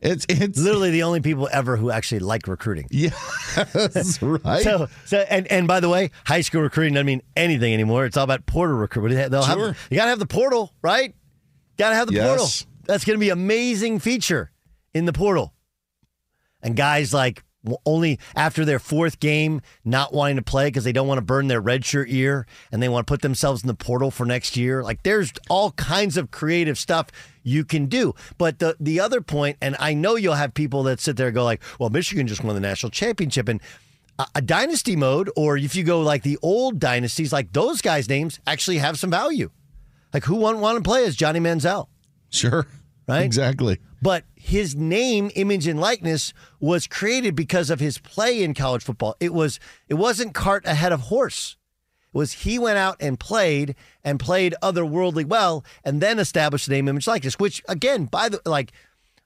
It's 0.00 0.26
it's 0.28 0.58
Literally, 0.58 0.90
the 0.90 1.04
only 1.04 1.20
people 1.20 1.48
ever 1.52 1.76
who 1.76 1.90
actually 1.92 2.20
like 2.20 2.48
recruiting. 2.48 2.88
Yeah, 2.90 3.10
that's 3.72 4.20
right. 4.22 4.62
So, 4.64 4.88
so 5.04 5.18
and, 5.28 5.46
and 5.46 5.68
by 5.68 5.78
the 5.80 5.88
way, 5.88 6.10
high 6.26 6.40
school 6.40 6.62
recruiting 6.62 6.94
doesn't 6.94 7.06
mean 7.06 7.22
anything 7.36 7.72
anymore. 7.72 8.06
It's 8.06 8.16
all 8.16 8.24
about 8.24 8.44
portal 8.46 8.76
recruiting. 8.76 9.18
They'll 9.30 9.42
have- 9.44 9.58
Sure. 9.58 9.76
you 9.90 9.96
got 9.96 10.04
to 10.04 10.10
have 10.10 10.18
the 10.18 10.26
portal, 10.26 10.72
right? 10.82 11.14
Got 11.76 11.90
to 11.90 11.94
have 11.94 12.08
the 12.08 12.14
Yes. 12.14 12.26
portal. 12.28 12.48
That's 12.86 13.04
going 13.04 13.16
to 13.16 13.20
be 13.20 13.28
amazing 13.30 14.00
feature 14.00 14.50
in 14.92 15.04
the 15.04 15.12
portal. 15.12 15.52
And 16.62 16.74
guys 16.74 17.14
like 17.14 17.44
only 17.86 18.18
after 18.34 18.64
their 18.64 18.78
fourth 18.78 19.20
game 19.20 19.60
not 19.84 20.12
wanting 20.12 20.36
to 20.36 20.42
play 20.42 20.66
because 20.66 20.84
they 20.84 20.92
don't 20.92 21.06
want 21.06 21.18
to 21.18 21.22
burn 21.24 21.48
their 21.48 21.62
redshirt 21.62 22.08
year 22.08 22.46
and 22.70 22.82
they 22.82 22.88
want 22.88 23.06
to 23.06 23.10
put 23.10 23.22
themselves 23.22 23.62
in 23.62 23.68
the 23.68 23.74
portal 23.74 24.10
for 24.10 24.26
next 24.26 24.56
year. 24.56 24.82
Like 24.82 25.02
there's 25.02 25.32
all 25.48 25.72
kinds 25.72 26.16
of 26.16 26.30
creative 26.30 26.78
stuff 26.78 27.08
you 27.42 27.64
can 27.64 27.86
do. 27.86 28.14
But 28.38 28.58
the 28.58 28.76
the 28.80 29.00
other 29.00 29.20
point, 29.20 29.58
and 29.60 29.76
I 29.78 29.94
know 29.94 30.16
you'll 30.16 30.34
have 30.34 30.54
people 30.54 30.82
that 30.84 31.00
sit 31.00 31.16
there 31.16 31.28
and 31.28 31.34
go 31.34 31.44
like, 31.44 31.62
"Well, 31.78 31.90
Michigan 31.90 32.26
just 32.26 32.42
won 32.44 32.54
the 32.54 32.60
national 32.60 32.90
championship," 32.90 33.48
and 33.48 33.60
a, 34.18 34.26
a 34.36 34.42
dynasty 34.42 34.96
mode, 34.96 35.30
or 35.36 35.56
if 35.56 35.74
you 35.74 35.84
go 35.84 36.00
like 36.00 36.22
the 36.22 36.38
old 36.42 36.78
dynasties, 36.78 37.32
like 37.32 37.52
those 37.52 37.80
guys' 37.80 38.08
names 38.08 38.40
actually 38.46 38.78
have 38.78 38.98
some 38.98 39.10
value. 39.10 39.50
Like 40.12 40.24
who 40.24 40.36
wouldn't 40.36 40.60
want 40.60 40.76
to 40.76 40.88
play 40.88 41.04
as 41.04 41.16
Johnny 41.16 41.40
Manziel? 41.40 41.88
sure. 42.30 42.66
Right? 43.08 43.22
Exactly. 43.22 43.78
But 44.00 44.24
his 44.42 44.74
name, 44.74 45.30
image, 45.36 45.68
and 45.68 45.78
likeness 45.78 46.32
was 46.58 46.88
created 46.88 47.36
because 47.36 47.70
of 47.70 47.78
his 47.78 47.98
play 47.98 48.42
in 48.42 48.54
college 48.54 48.82
football. 48.82 49.14
It 49.20 49.32
was 49.32 49.60
it 49.88 49.94
wasn't 49.94 50.34
cart 50.34 50.66
ahead 50.66 50.90
of 50.90 51.02
horse. 51.02 51.56
It 52.12 52.18
was 52.18 52.32
he 52.32 52.58
went 52.58 52.76
out 52.76 52.96
and 52.98 53.20
played 53.20 53.76
and 54.02 54.18
played 54.18 54.56
otherworldly 54.60 55.24
well, 55.24 55.64
and 55.84 56.00
then 56.00 56.18
established 56.18 56.66
the 56.66 56.72
name, 56.72 56.88
image, 56.88 57.06
likeness. 57.06 57.38
Which 57.38 57.62
again, 57.68 58.06
by 58.06 58.28
the 58.28 58.42
like, 58.44 58.72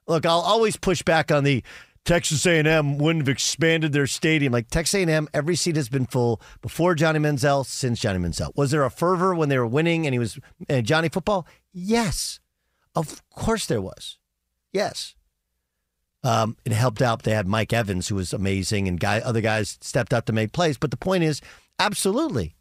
look, 0.06 0.26
I'll 0.26 0.40
always 0.40 0.76
push 0.76 1.02
back 1.02 1.32
on 1.32 1.44
the 1.44 1.64
Texas 2.04 2.46
A&M 2.46 2.98
wouldn't 2.98 3.26
have 3.26 3.32
expanded 3.32 3.92
their 3.92 4.06
stadium. 4.06 4.52
Like 4.52 4.68
Texas 4.68 5.00
A&M, 5.00 5.28
every 5.32 5.56
seat 5.56 5.76
has 5.76 5.88
been 5.88 6.06
full 6.06 6.42
before 6.60 6.94
Johnny 6.94 7.18
Manziel, 7.18 7.64
since 7.64 8.00
Johnny 8.00 8.18
Manziel. 8.20 8.54
Was 8.54 8.70
there 8.70 8.84
a 8.84 8.90
fervor 8.90 9.34
when 9.34 9.48
they 9.48 9.58
were 9.58 9.66
winning 9.66 10.06
and 10.06 10.12
he 10.12 10.18
was 10.18 10.38
uh, 10.68 10.82
Johnny 10.82 11.08
football? 11.08 11.46
Yes, 11.72 12.38
of 12.94 13.22
course 13.30 13.64
there 13.64 13.80
was. 13.80 14.18
Yes. 14.76 15.14
Um, 16.22 16.58
it 16.66 16.72
helped 16.72 17.00
out. 17.00 17.22
They 17.22 17.30
had 17.30 17.48
Mike 17.48 17.72
Evans, 17.72 18.08
who 18.08 18.16
was 18.16 18.34
amazing, 18.34 18.88
and 18.88 19.00
guy 19.00 19.20
other 19.20 19.40
guys 19.40 19.78
stepped 19.80 20.12
up 20.12 20.26
to 20.26 20.34
make 20.34 20.52
plays. 20.52 20.76
But 20.76 20.90
the 20.90 20.98
point 20.98 21.24
is, 21.24 21.40
absolutely. 21.78 22.56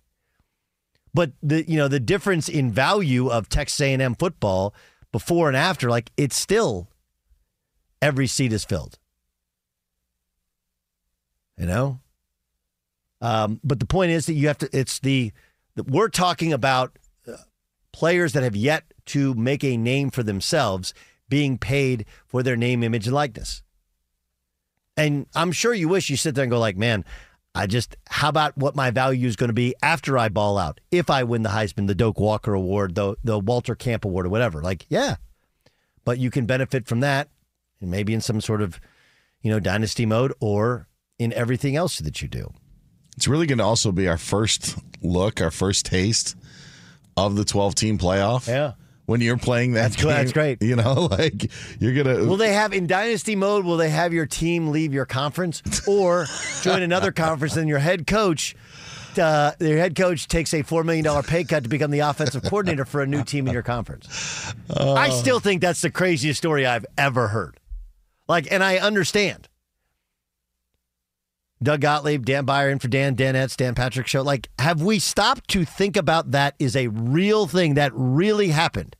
But 1.14 1.34
the 1.44 1.70
you 1.70 1.76
know 1.76 1.90
the 1.90 2.00
difference 2.00 2.48
in 2.48 2.72
value 2.72 3.28
of 3.28 3.50
Texas 3.50 3.82
A&M 3.82 4.16
football 4.16 4.74
before 5.12 5.50
and 5.50 5.58
after, 5.58 5.90
like 5.90 6.10
it's 6.16 6.38
still 6.38 6.90
every 8.02 8.28
seat 8.28 8.54
is 8.54 8.64
filled. 8.64 8.98
You 11.58 11.66
know. 11.66 12.00
Um, 13.20 13.60
but 13.62 13.82
the 13.82 13.86
point 13.86 14.12
is 14.12 14.26
that 14.28 14.34
you 14.36 14.48
have 14.48 14.60
to. 14.60 14.70
It's 14.72 15.00
the 15.00 15.34
that 15.76 15.90
we're 15.90 16.08
talking 16.08 16.54
about 16.54 16.98
uh, 17.28 17.34
players 17.92 18.32
that 18.34 18.44
have 18.44 18.56
yet 18.56 18.86
to 19.08 19.34
make 19.34 19.66
a 19.66 19.76
name 19.76 20.12
for 20.12 20.24
themselves 20.24 20.94
being 21.30 21.58
paid 21.58 22.06
for 22.26 22.44
their 22.44 22.56
name, 22.56 22.84
image, 22.84 23.08
and 23.08 23.16
likeness. 23.16 23.64
And 24.98 25.26
I'm 25.36 25.52
sure 25.52 25.74
you 25.74 25.90
wish 25.90 26.10
you 26.10 26.18
sit 26.18 26.36
there 26.36 26.44
and 26.44 26.52
go 26.52 26.60
like, 26.60 26.78
man, 26.78 27.04
I 27.54 27.68
just 27.68 27.96
how 28.10 28.30
about 28.30 28.58
what 28.58 28.76
my 28.76 28.92
value 28.92 29.28
is 29.28 29.36
going 29.36 29.50
to 29.50 29.54
be 29.54 29.76
after 29.82 30.18
I 30.18 30.30
ball 30.30 30.58
out? 30.58 30.80
If 30.92 31.10
I 31.10 31.24
win 31.24 31.44
the 31.44 31.50
Heisman, 31.50 31.88
the 31.88 31.96
Doak 31.96 32.20
Walker 32.20 32.54
Award, 32.54 32.96
the 32.96 33.16
the 33.24 33.40
Walter 33.40 33.76
Camp 33.76 34.06
Award, 34.06 34.26
or 34.26 34.30
whatever. 34.30 34.62
Like, 34.62 34.86
yeah. 34.90 35.16
But 36.04 36.20
you 36.20 36.30
can 36.30 36.46
benefit 36.46 36.86
from 36.86 37.00
that 37.00 37.30
and 37.82 37.90
maybe 37.90 38.14
in 38.14 38.22
some 38.22 38.42
sort 38.42 38.62
of, 38.62 38.80
you 39.42 39.50
know, 39.50 39.60
dynasty 39.60 40.06
mode 40.06 40.34
or 40.40 40.88
in 41.18 41.34
everything 41.34 41.76
else 41.76 42.00
that 42.00 42.22
you 42.22 42.28
do. 42.28 42.52
It's 43.16 43.28
really 43.28 43.48
going 43.48 43.60
to 43.60 43.64
also 43.64 43.92
be 43.92 44.08
our 44.08 44.18
first 44.18 44.78
look, 45.02 45.42
our 45.42 45.52
first 45.52 45.86
taste 45.86 46.36
of 47.16 47.36
the 47.36 47.46
12 47.46 47.76
team 47.76 47.98
playoff. 47.98 48.48
Yeah. 48.48 48.74
When 49.06 49.22
you're 49.22 49.38
playing 49.38 49.74
that 49.74 49.92
That's 49.92 49.96
cool. 50.02 50.10
That's 50.10 50.32
great. 50.32 50.64
You 50.64 50.76
know, 50.76 50.94
like 51.12 51.52
you're 51.80 51.94
going 51.94 52.18
to. 52.18 52.26
Will 52.26 52.38
they 52.38 52.54
have 52.54 52.74
in 52.74 52.88
dynasty 52.88 53.36
mode? 53.36 53.64
Will 53.64 53.78
they 53.78 53.90
have 53.90 54.14
your 54.14 54.26
team 54.26 54.70
leave 54.70 54.94
your 54.94 55.06
conference 55.06 55.88
or 55.88 56.26
join 56.62 56.82
another 56.82 57.12
conference 57.12 57.56
and 57.56 57.70
your 57.70 57.80
head 57.80 58.08
coach? 58.08 58.56
Uh, 59.18 59.52
their 59.60 59.78
head 59.78 59.96
coach 59.96 60.28
takes 60.28 60.54
a 60.54 60.62
four 60.62 60.84
million 60.84 61.06
dollar 61.06 61.24
pay 61.24 61.44
cut 61.44 61.64
to 61.64 61.70
become 61.70 61.92
the 61.92 62.00
offensive 62.00 62.44
coordinator 62.44 62.84
for 62.84 63.02
a 63.02 63.08
new 63.08 63.24
team 63.24 63.48
in 63.48 63.54
your 63.54 63.64
conference. 63.64 64.54
I 64.76 65.10
still 65.10 65.40
think 65.40 65.62
that's 65.62 65.82
the 65.82 65.92
craziest 65.92 66.38
story 66.38 66.66
I've 66.66 66.86
ever 66.98 67.30
heard. 67.30 67.60
Like, 68.28 68.52
and 68.52 68.64
I 68.64 68.78
understand. 68.78 69.48
Doug 71.64 71.82
Gottlieb, 71.82 72.26
Dan 72.26 72.46
Beyer 72.46 72.70
in 72.70 72.80
for 72.80 72.88
Dan, 72.88 73.16
Danettes, 73.16 73.56
Dan 73.56 73.76
Patrick 73.76 74.08
Show. 74.08 74.22
Like, 74.22 74.50
have 74.60 74.82
we 74.82 75.00
stopped 75.00 75.48
to 75.50 75.66
think 75.66 75.96
about 75.98 76.32
that 76.32 76.56
is 76.60 76.76
a 76.76 76.88
real 76.90 77.48
thing 77.48 77.76
that 77.76 77.92
really 77.96 78.50
happened? 78.50 78.96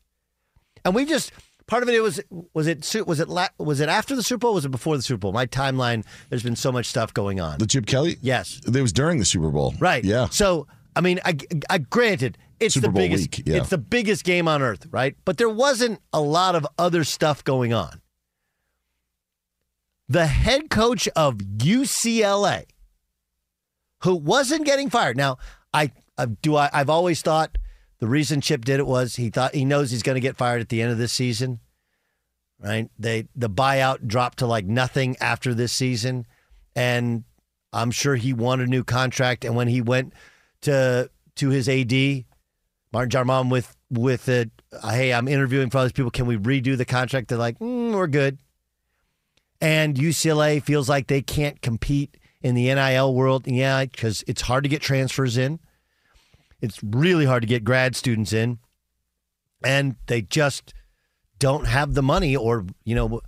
And 0.84 0.96
we 0.96 1.06
just 1.06 1.32
part 1.68 1.84
of 1.84 1.90
it 1.90 2.02
was 2.02 2.22
was 2.54 2.68
it 2.68 3.08
was 3.08 3.20
it 3.20 3.28
la- 3.28 3.48
was 3.58 3.80
it 3.80 3.90
after 3.90 4.16
the 4.16 4.24
Super 4.24 4.42
Bowl? 4.42 4.54
Was 4.54 4.66
it 4.66 4.70
before 4.70 4.96
the 4.98 5.04
Super 5.04 5.20
Bowl? 5.20 5.34
My 5.34 5.46
timeline. 5.46 6.06
There's 6.30 6.44
been 6.44 6.56
so 6.56 6.72
much 6.72 6.86
stuff 6.86 7.14
going 7.14 7.40
on. 7.40 7.58
the 7.60 7.68
Chip 7.68 7.86
Kelly? 7.86 8.18
Yes. 8.22 8.62
It 8.66 8.82
was 8.82 8.94
during 8.94 9.20
the 9.20 9.26
Super 9.26 9.50
Bowl. 9.50 9.74
Right. 9.80 10.04
Yeah. 10.04 10.30
So 10.30 10.68
I 10.96 11.02
mean, 11.02 11.20
I, 11.26 11.36
I 11.70 11.80
granted 11.80 12.38
it's 12.60 12.76
Super 12.76 12.88
the 12.88 12.94
Bowl 12.94 13.02
biggest. 13.02 13.38
week, 13.38 13.48
yeah. 13.48 13.58
It's 13.58 13.70
the 13.70 13.78
biggest 13.78 14.24
game 14.24 14.48
on 14.48 14.62
earth, 14.62 14.88
right? 14.92 15.16
But 15.26 15.38
there 15.38 15.50
wasn't 15.50 16.00
a 16.14 16.22
lot 16.22 16.56
of 16.56 16.66
other 16.80 17.04
stuff 17.04 17.44
going 17.44 17.74
on. 17.74 18.00
The 20.08 20.28
head 20.28 20.70
coach 20.70 21.08
of 21.16 21.38
UCLA, 21.38 22.66
who 24.04 24.16
wasn't 24.16 24.66
getting 24.66 24.90
fired. 24.90 25.18
Now, 25.18 25.38
I, 25.74 25.92
do. 26.42 26.56
I, 26.56 26.70
I've 26.72 26.90
always 26.90 27.22
thought 27.22 27.58
the 28.00 28.08
reason 28.08 28.42
Chip 28.42 28.64
did 28.66 28.80
it 28.80 28.88
was 28.88 29.16
he 29.16 29.30
thought 29.30 29.56
he 29.56 29.66
knows 29.66 29.92
he's 29.92 30.04
going 30.04 30.16
to 30.16 30.22
get 30.22 30.38
fired 30.38 30.62
at 30.62 30.70
the 30.70 30.82
end 30.82 30.92
of 30.92 30.98
this 30.98 31.12
season. 31.12 31.60
Right? 32.60 32.90
They 32.98 33.28
the 33.36 33.50
buyout 33.50 34.08
dropped 34.08 34.40
to 34.40 34.46
like 34.46 34.66
nothing 34.66 35.18
after 35.20 35.54
this 35.54 35.74
season, 35.74 36.26
and 36.76 37.24
I'm 37.74 37.92
sure 37.92 38.16
he 38.16 38.34
wanted 38.34 38.68
a 38.68 38.72
new 38.72 38.84
contract. 38.84 39.44
And 39.44 39.56
when 39.56 39.68
he 39.68 39.82
went 39.82 40.14
to 40.62 41.10
to 41.36 41.50
his 41.50 41.68
AD, 41.68 41.92
Martin 42.94 43.10
Jarmond 43.10 43.52
with 43.52 43.76
with 43.90 44.30
it, 44.30 44.52
hey, 44.84 45.14
I'm 45.14 45.28
interviewing 45.28 45.70
for 45.70 45.80
all 45.80 45.84
these 45.84 45.92
people. 45.92 46.12
Can 46.12 46.28
we 46.28 46.38
redo 46.38 46.78
the 46.78 46.86
contract? 46.86 47.28
They're 47.28 47.38
like, 47.38 47.60
mm, 47.60 47.94
we're 47.94 48.08
good. 48.08 48.40
And 49.66 49.96
UCLA 49.96 50.62
feels 50.62 50.88
like 50.88 51.08
they 51.08 51.24
can't 51.24 51.60
compete 51.60 52.18
in 52.44 52.54
the 52.54 52.66
NIL 52.72 53.16
world. 53.16 53.48
Yeah, 53.48 53.84
because 53.86 54.24
it's 54.28 54.44
hard 54.44 54.64
to 54.64 54.70
get 54.70 54.80
transfers 54.80 55.38
in. 55.38 55.60
It's 56.62 56.84
really 56.84 57.26
hard 57.26 57.42
to 57.42 57.48
get 57.48 57.64
grad 57.64 57.96
students 57.96 58.32
in. 58.32 58.60
and 59.64 59.96
they 60.06 60.22
just 60.22 60.76
don't 61.40 61.66
have 61.66 61.96
the 61.96 62.04
money 62.04 62.36
or, 62.36 62.68
you 62.84 62.94
know, 62.94 63.22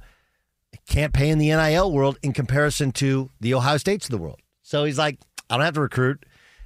can't 0.88 1.12
pay 1.12 1.30
in 1.30 1.40
the 1.40 1.48
NIL 1.48 1.92
world 1.92 2.20
in 2.22 2.34
comparison 2.34 2.92
to 2.92 3.32
the 3.42 3.56
Ohio 3.56 3.78
States 3.78 4.06
of 4.06 4.12
the 4.12 4.20
world. 4.20 4.40
So 4.62 4.84
he's 4.84 5.00
like, 5.00 5.18
I 5.50 5.58
don't 5.58 5.66
have 5.66 5.74
to 5.74 5.82
recruit. 5.82 6.24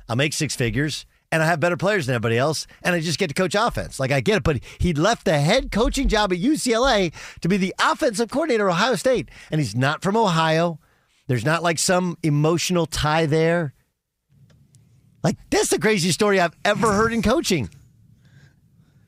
I'll 0.10 0.18
make 0.18 0.34
six 0.34 0.54
figures 0.54 1.06
and 1.32 1.42
I 1.42 1.46
have 1.46 1.60
better 1.60 1.78
players 1.78 2.06
than 2.06 2.16
everybody 2.16 2.38
else, 2.38 2.68
and 2.84 2.94
I 2.94 3.00
just 3.00 3.20
get 3.20 3.28
to 3.30 3.34
coach 3.34 3.56
offense. 3.56 4.00
Like 4.00 4.12
I 4.12 4.20
get 4.20 4.38
it, 4.38 4.44
but 4.44 4.60
he 4.80 4.94
left 4.94 5.26
the 5.26 5.40
head 5.40 5.72
coaching 5.72 6.08
job 6.08 6.34
at 6.34 6.40
UCLA 6.40 7.14
to 7.42 7.50
be 7.50 7.58
the 7.58 7.74
offensive 7.80 8.30
coordinator 8.30 8.70
at 8.70 8.74
Ohio 8.74 8.96
State, 8.96 9.30
and 9.50 9.62
he's 9.62 9.76
not 9.76 10.02
from 10.02 10.18
Ohio. 10.18 10.80
There's 11.28 11.46
not 11.46 11.64
like 11.64 11.80
some 11.80 12.18
emotional 12.24 12.86
tie 12.86 13.26
there. 13.26 13.74
Like 15.24 15.38
that's 15.50 15.70
the 15.70 15.80
craziest 15.80 16.16
story 16.16 16.40
I've 16.40 16.56
ever 16.66 16.92
heard 16.92 17.14
in 17.14 17.22
coaching. 17.22 17.70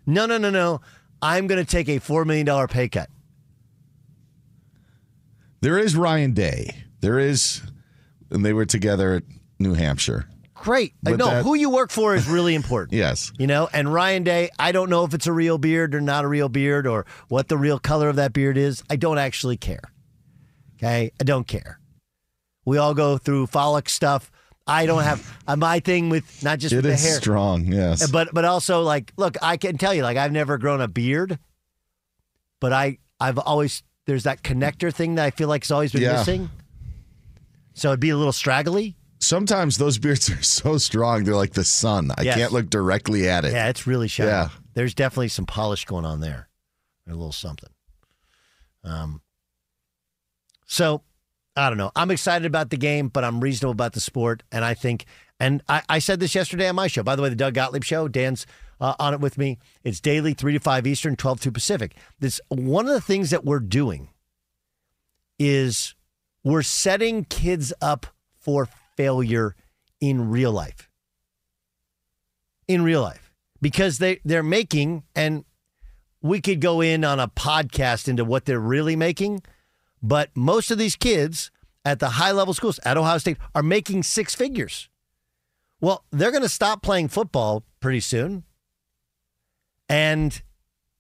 No, 0.05 0.25
no, 0.25 0.37
no, 0.37 0.49
no. 0.49 0.81
I'm 1.21 1.47
going 1.47 1.63
to 1.63 1.69
take 1.69 1.89
a 1.89 1.99
four 1.99 2.25
million 2.25 2.45
dollar 2.45 2.67
pay 2.67 2.87
cut. 2.87 3.09
There 5.61 5.77
is 5.77 5.95
Ryan 5.95 6.33
Day. 6.33 6.83
There 6.99 7.19
is, 7.19 7.61
and 8.29 8.45
they 8.45 8.53
were 8.53 8.65
together 8.65 9.13
at 9.13 9.23
New 9.59 9.73
Hampshire. 9.73 10.27
Great. 10.63 10.93
But 11.03 11.17
no, 11.17 11.25
that- 11.25 11.43
who 11.43 11.55
you 11.55 11.70
work 11.70 11.91
for 11.91 12.15
is 12.15 12.25
really 12.27 12.55
important. 12.62 12.93
Yes. 12.93 13.34
You 13.38 13.48
know, 13.48 13.67
and 13.74 13.93
Ryan 13.93 14.24
Day, 14.24 14.50
I 14.58 14.72
don't 14.72 14.89
know 14.89 15.03
if 15.03 15.13
it's 15.13 15.27
a 15.27 15.34
real 15.34 15.58
beard 15.58 15.93
or 15.93 16.00
not 16.00 16.24
a 16.24 16.27
real 16.27 16.48
beard 16.48 16.88
or 16.88 17.05
what 17.27 17.50
the 17.50 17.58
real 17.58 17.79
color 17.79 18.08
of 18.08 18.15
that 18.15 18.32
beard 18.32 18.58
is. 18.58 18.82
I 18.89 18.96
don't 18.96 19.17
actually 19.17 19.58
care. 19.58 19.91
Okay? 20.77 21.12
I 21.20 21.24
don't 21.25 21.46
care. 21.48 21.79
We 22.65 22.77
all 22.77 22.93
go 22.93 23.17
through 23.17 23.48
follic 23.48 23.89
stuff. 23.89 24.32
I 24.65 24.86
don't 24.86 25.03
have 25.03 25.38
uh, 25.48 25.58
my 25.58 25.82
thing 25.82 26.08
with 26.10 26.41
not 26.43 26.60
just 26.60 26.72
It 26.72 26.77
with 26.77 26.86
the 26.86 26.91
is 26.93 27.03
hair, 27.03 27.17
strong. 27.17 27.65
Yes. 27.65 28.10
but 28.10 28.29
but 28.34 28.46
also 28.46 28.84
like, 28.84 29.12
look, 29.17 29.36
I 29.41 29.58
can 29.58 29.77
tell 29.77 29.93
you, 29.93 30.01
like, 30.03 30.15
I've 30.15 30.32
never 30.32 30.58
grown 30.58 30.79
a 30.79 30.88
beard, 30.88 31.39
but 32.62 32.72
I 32.72 33.00
I've 33.20 33.38
always 33.38 33.84
there's 34.05 34.24
that 34.24 34.43
connector 34.43 34.93
thing 34.93 35.15
that 35.15 35.25
I 35.25 35.32
feel 35.32 35.50
like 35.50 35.63
has 35.65 35.72
always 35.72 35.91
been 35.91 36.03
Yeah. 36.03 36.13
missing. 36.13 36.50
So 37.74 37.89
it'd 37.89 38.00
be 38.00 38.12
a 38.12 38.15
little 38.17 38.32
straggly. 38.32 38.96
Sometimes 39.23 39.77
those 39.77 39.97
beards 39.97 40.29
are 40.31 40.41
so 40.43 40.77
strong, 40.77 41.23
they're 41.23 41.35
like 41.35 41.53
the 41.53 41.63
sun. 41.63 42.11
I 42.17 42.23
Yes. 42.23 42.35
can't 42.35 42.51
look 42.51 42.69
directly 42.69 43.27
at 43.29 43.45
it. 43.45 43.53
Yeah, 43.53 43.69
it's 43.69 43.87
really 43.87 44.07
shiny. 44.07 44.29
Yeah. 44.29 44.49
There's 44.73 44.93
definitely 44.93 45.29
some 45.29 45.45
polish 45.45 45.85
going 45.85 46.05
on 46.05 46.19
there. 46.19 46.49
A 47.07 47.11
little 47.11 47.31
something. 47.31 47.69
Um 48.83 49.21
so 50.65 51.03
I 51.55 51.69
don't 51.69 51.77
know. 51.77 51.91
I'm 51.95 52.09
excited 52.11 52.45
about 52.47 52.71
the 52.71 52.77
game, 52.77 53.09
but 53.09 53.23
I'm 53.23 53.39
reasonable 53.39 53.73
about 53.73 53.93
the 53.93 53.99
sport. 53.99 54.41
And 54.51 54.65
I 54.65 54.73
think, 54.73 55.05
and 55.39 55.61
I, 55.69 55.83
I 55.87 55.99
said 55.99 56.19
this 56.19 56.33
yesterday 56.33 56.67
on 56.67 56.75
my 56.75 56.87
show. 56.87 57.03
By 57.03 57.15
the 57.15 57.21
way, 57.21 57.29
the 57.29 57.35
Doug 57.35 57.53
Gottlieb 57.53 57.83
show, 57.83 58.07
Dan's 58.07 58.47
uh, 58.81 58.95
on 58.97 59.13
it 59.13 59.19
with 59.19 59.37
me. 59.37 59.59
It's 59.83 59.99
daily, 59.99 60.33
3 60.33 60.53
to 60.53 60.59
5 60.59 60.87
Eastern, 60.87 61.15
12 61.15 61.41
to 61.41 61.51
Pacific. 61.51 61.95
This 62.19 62.41
one 62.47 62.87
of 62.87 62.93
the 62.93 63.01
things 63.01 63.29
that 63.29 63.45
we're 63.45 63.59
doing 63.59 64.09
is 65.37 65.93
we're 66.43 66.63
setting 66.63 67.25
kids 67.25 67.71
up 67.81 68.07
for 68.39 68.67
failure 68.95 69.55
in 70.00 70.29
real 70.29 70.51
life. 70.51 70.89
In 72.67 72.83
real 72.83 73.01
life. 73.01 73.31
Because 73.62 73.97
they, 73.97 74.19
they're 74.25 74.43
making, 74.43 75.03
and 75.15 75.45
we 76.21 76.41
could 76.41 76.62
go 76.62 76.81
in 76.81 77.03
on 77.03 77.19
a 77.19 77.27
podcast 77.27 78.07
into 78.07 78.25
what 78.25 78.45
they're 78.45 78.59
really 78.59 78.95
making, 78.95 79.43
but 80.01 80.29
most 80.35 80.71
of 80.71 80.77
these 80.77 80.95
kids 80.95 81.51
at 81.85 82.00
the 82.00 82.09
high 82.09 82.31
level 82.31 82.53
schools 82.53 82.79
at 82.85 82.97
Ohio 82.97 83.17
State 83.17 83.38
are 83.53 83.63
making 83.63 84.03
six 84.03 84.35
figures. 84.35 84.89
Well, 85.81 86.05
they're 86.12 86.31
going 86.31 86.43
to 86.43 86.50
stop 86.50 86.81
playing 86.81 87.09
football 87.09 87.63
pretty 87.79 88.00
soon. 88.00 88.43
And 89.89 90.41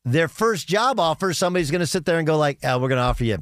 their 0.03 0.27
first 0.27 0.67
job 0.67 0.99
offer, 0.99 1.33
somebody's 1.33 1.71
going 1.71 1.79
to 1.79 1.87
sit 1.87 2.05
there 2.05 2.17
and 2.17 2.27
go 2.27 2.37
like, 2.37 2.59
oh, 2.63 2.79
we're 2.79 2.89
going 2.89 2.97
to 2.99 3.03
offer 3.03 3.23
you, 3.23 3.37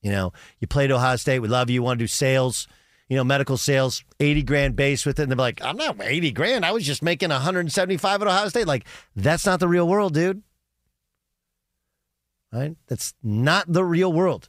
you 0.00 0.12
know, 0.12 0.32
you 0.60 0.68
played 0.68 0.92
Ohio 0.92 1.16
State. 1.16 1.40
We 1.40 1.48
love 1.48 1.68
you. 1.68 1.74
You 1.74 1.82
want 1.82 1.98
to 1.98 2.04
do 2.04 2.08
sales, 2.08 2.68
you 3.08 3.16
know, 3.16 3.24
medical 3.24 3.56
sales, 3.56 4.02
80 4.18 4.42
grand 4.42 4.76
base 4.76 5.06
with 5.06 5.18
it. 5.18 5.24
And 5.24 5.32
they're 5.32 5.36
like, 5.36 5.62
I'm 5.62 5.76
not 5.76 5.96
80 6.00 6.32
grand. 6.32 6.64
I 6.64 6.72
was 6.72 6.84
just 6.84 7.02
making 7.02 7.30
175 7.30 8.22
at 8.22 8.28
Ohio 8.28 8.48
State. 8.48 8.66
Like, 8.66 8.86
that's 9.14 9.46
not 9.46 9.60
the 9.60 9.68
real 9.68 9.86
world, 9.86 10.14
dude. 10.14 10.42
Right? 12.52 12.76
That's 12.88 13.14
not 13.22 13.72
the 13.72 13.84
real 13.84 14.12
world. 14.12 14.48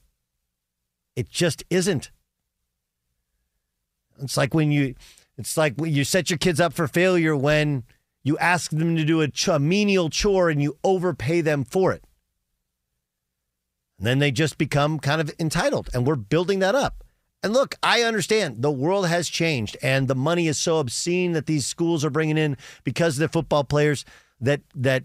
It 1.16 1.30
just 1.30 1.64
isn't. 1.70 2.12
It's 4.22 4.38
like 4.38 4.54
when 4.54 4.72
you, 4.72 4.96
it's 5.38 5.58
like 5.58 5.76
when 5.76 5.94
you 5.94 6.04
set 6.04 6.30
your 6.30 6.38
kids 6.38 6.60
up 6.60 6.74
for 6.74 6.88
failure 6.88 7.36
when 7.36 7.84
you 8.24 8.38
ask 8.40 8.72
them 8.72 8.96
to 8.96 9.06
do 9.06 9.22
a, 9.22 9.28
ch- 9.28 9.48
a 9.48 9.60
menial 9.60 10.10
chore 10.10 10.50
and 10.50 10.62
you 10.62 10.78
overpay 10.84 11.42
them 11.42 11.64
for 11.64 11.94
it. 11.94 12.04
And 13.98 14.06
then 14.06 14.20
they 14.20 14.32
just 14.32 14.58
become 14.58 15.00
kind 15.00 15.22
of 15.22 15.32
entitled, 15.40 15.90
and 15.94 16.06
we're 16.06 16.16
building 16.16 16.60
that 16.60 16.76
up. 16.76 17.04
And 17.44 17.54
look, 17.54 17.76
I 17.84 18.02
understand 18.02 18.62
the 18.62 18.72
world 18.72 19.08
has 19.08 19.30
changed, 19.30 19.78
and 19.82 20.08
the 20.08 20.16
money 20.16 20.48
is 20.48 20.58
so 20.58 20.80
obscene 20.80 21.34
that 21.34 21.46
these 21.46 21.66
schools 21.66 22.04
are 22.04 22.10
bringing 22.10 22.38
in 22.38 22.58
because 22.84 23.16
of 23.16 23.20
their 23.20 23.28
football 23.28 23.64
players 23.64 24.06
that 24.42 24.62
that 24.76 25.04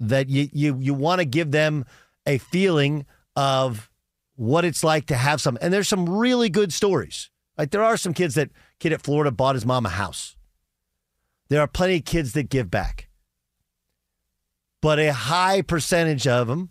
that 0.00 0.28
you 0.28 0.48
you 0.52 0.78
you 0.78 0.94
want 0.94 1.20
to 1.20 1.24
give 1.24 1.50
them 1.50 1.84
a 2.26 2.38
feeling 2.38 3.04
of 3.34 3.90
what 4.36 4.64
it's 4.64 4.84
like 4.84 5.06
to 5.06 5.16
have 5.16 5.40
some. 5.40 5.58
And 5.60 5.72
there's 5.72 5.88
some 5.88 6.08
really 6.08 6.48
good 6.48 6.72
stories. 6.72 7.30
Like 7.56 7.70
there 7.70 7.82
are 7.82 7.96
some 7.96 8.14
kids 8.14 8.36
that 8.36 8.50
kid 8.78 8.92
at 8.92 9.02
Florida 9.02 9.32
bought 9.32 9.56
his 9.56 9.66
mom 9.66 9.86
a 9.86 9.90
house. 9.90 10.36
There 11.48 11.60
are 11.60 11.66
plenty 11.66 11.96
of 11.96 12.04
kids 12.04 12.32
that 12.34 12.48
give 12.48 12.70
back. 12.70 13.08
But 14.80 15.00
a 15.00 15.12
high 15.12 15.62
percentage 15.62 16.28
of 16.28 16.46
them 16.46 16.70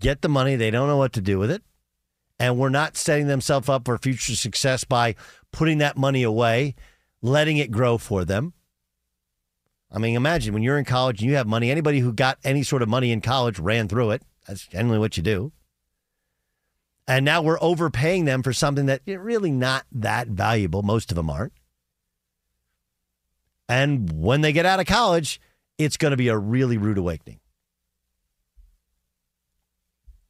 get 0.00 0.22
the 0.22 0.28
money, 0.28 0.56
they 0.56 0.70
don't 0.70 0.88
know 0.88 0.96
what 0.96 1.12
to 1.12 1.20
do 1.20 1.38
with 1.38 1.50
it. 1.50 1.62
And 2.42 2.58
we're 2.58 2.70
not 2.70 2.96
setting 2.96 3.28
themselves 3.28 3.68
up 3.68 3.84
for 3.84 3.96
future 3.98 4.34
success 4.34 4.82
by 4.82 5.14
putting 5.52 5.78
that 5.78 5.96
money 5.96 6.24
away, 6.24 6.74
letting 7.22 7.58
it 7.58 7.70
grow 7.70 7.98
for 7.98 8.24
them. 8.24 8.52
I 9.92 10.00
mean, 10.00 10.16
imagine 10.16 10.52
when 10.52 10.64
you're 10.64 10.76
in 10.76 10.84
college 10.84 11.20
and 11.20 11.30
you 11.30 11.36
have 11.36 11.46
money, 11.46 11.70
anybody 11.70 12.00
who 12.00 12.12
got 12.12 12.38
any 12.42 12.64
sort 12.64 12.82
of 12.82 12.88
money 12.88 13.12
in 13.12 13.20
college 13.20 13.60
ran 13.60 13.86
through 13.86 14.10
it. 14.10 14.22
That's 14.48 14.66
generally 14.66 14.98
what 14.98 15.16
you 15.16 15.22
do. 15.22 15.52
And 17.06 17.24
now 17.24 17.42
we're 17.42 17.62
overpaying 17.62 18.24
them 18.24 18.42
for 18.42 18.52
something 18.52 18.86
that 18.86 19.02
really 19.06 19.52
not 19.52 19.86
that 19.92 20.26
valuable. 20.26 20.82
Most 20.82 21.12
of 21.12 21.14
them 21.14 21.30
aren't. 21.30 21.52
And 23.68 24.20
when 24.20 24.40
they 24.40 24.52
get 24.52 24.66
out 24.66 24.80
of 24.80 24.86
college, 24.86 25.40
it's 25.78 25.96
going 25.96 26.10
to 26.10 26.16
be 26.16 26.26
a 26.26 26.36
really 26.36 26.76
rude 26.76 26.98
awakening. 26.98 27.38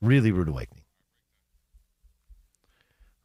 Really 0.02 0.30
rude 0.30 0.48
awakening. 0.48 0.81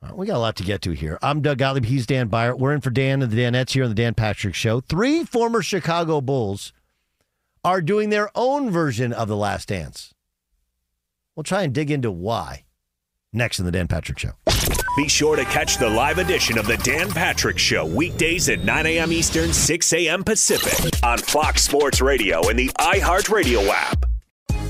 Right, 0.01 0.15
we 0.15 0.27
got 0.27 0.37
a 0.37 0.39
lot 0.39 0.55
to 0.57 0.63
get 0.63 0.81
to 0.83 0.91
here. 0.91 1.17
I'm 1.23 1.41
Doug 1.41 1.57
Gottlieb. 1.57 1.85
He's 1.85 2.05
Dan 2.05 2.27
Beyer. 2.27 2.55
We're 2.55 2.73
in 2.73 2.81
for 2.81 2.91
Dan 2.91 3.23
and 3.23 3.31
the 3.31 3.37
Danettes 3.37 3.71
here 3.71 3.83
on 3.83 3.89
the 3.89 3.95
Dan 3.95 4.13
Patrick 4.13 4.53
Show. 4.53 4.81
Three 4.81 5.23
former 5.23 5.63
Chicago 5.63 6.21
Bulls 6.21 6.71
are 7.63 7.81
doing 7.81 8.09
their 8.09 8.29
own 8.35 8.69
version 8.69 9.11
of 9.11 9.27
The 9.27 9.35
Last 9.35 9.69
Dance. 9.69 10.13
We'll 11.35 11.43
try 11.43 11.63
and 11.63 11.73
dig 11.73 11.89
into 11.89 12.11
why 12.11 12.65
next 13.33 13.57
in 13.59 13.65
the 13.65 13.71
Dan 13.71 13.87
Patrick 13.87 14.19
Show. 14.19 14.33
Be 14.95 15.07
sure 15.07 15.35
to 15.35 15.45
catch 15.45 15.77
the 15.77 15.89
live 15.89 16.19
edition 16.19 16.57
of 16.59 16.67
the 16.67 16.77
Dan 16.77 17.09
Patrick 17.09 17.57
Show 17.57 17.85
weekdays 17.85 18.49
at 18.49 18.63
9 18.63 18.85
a.m. 18.85 19.11
Eastern, 19.11 19.51
6 19.51 19.93
a.m. 19.93 20.23
Pacific 20.23 20.93
on 21.03 21.17
Fox 21.17 21.63
Sports 21.63 22.01
Radio 22.01 22.47
and 22.49 22.57
the 22.57 22.69
iHeartRadio 22.79 23.67
app. 23.67 24.05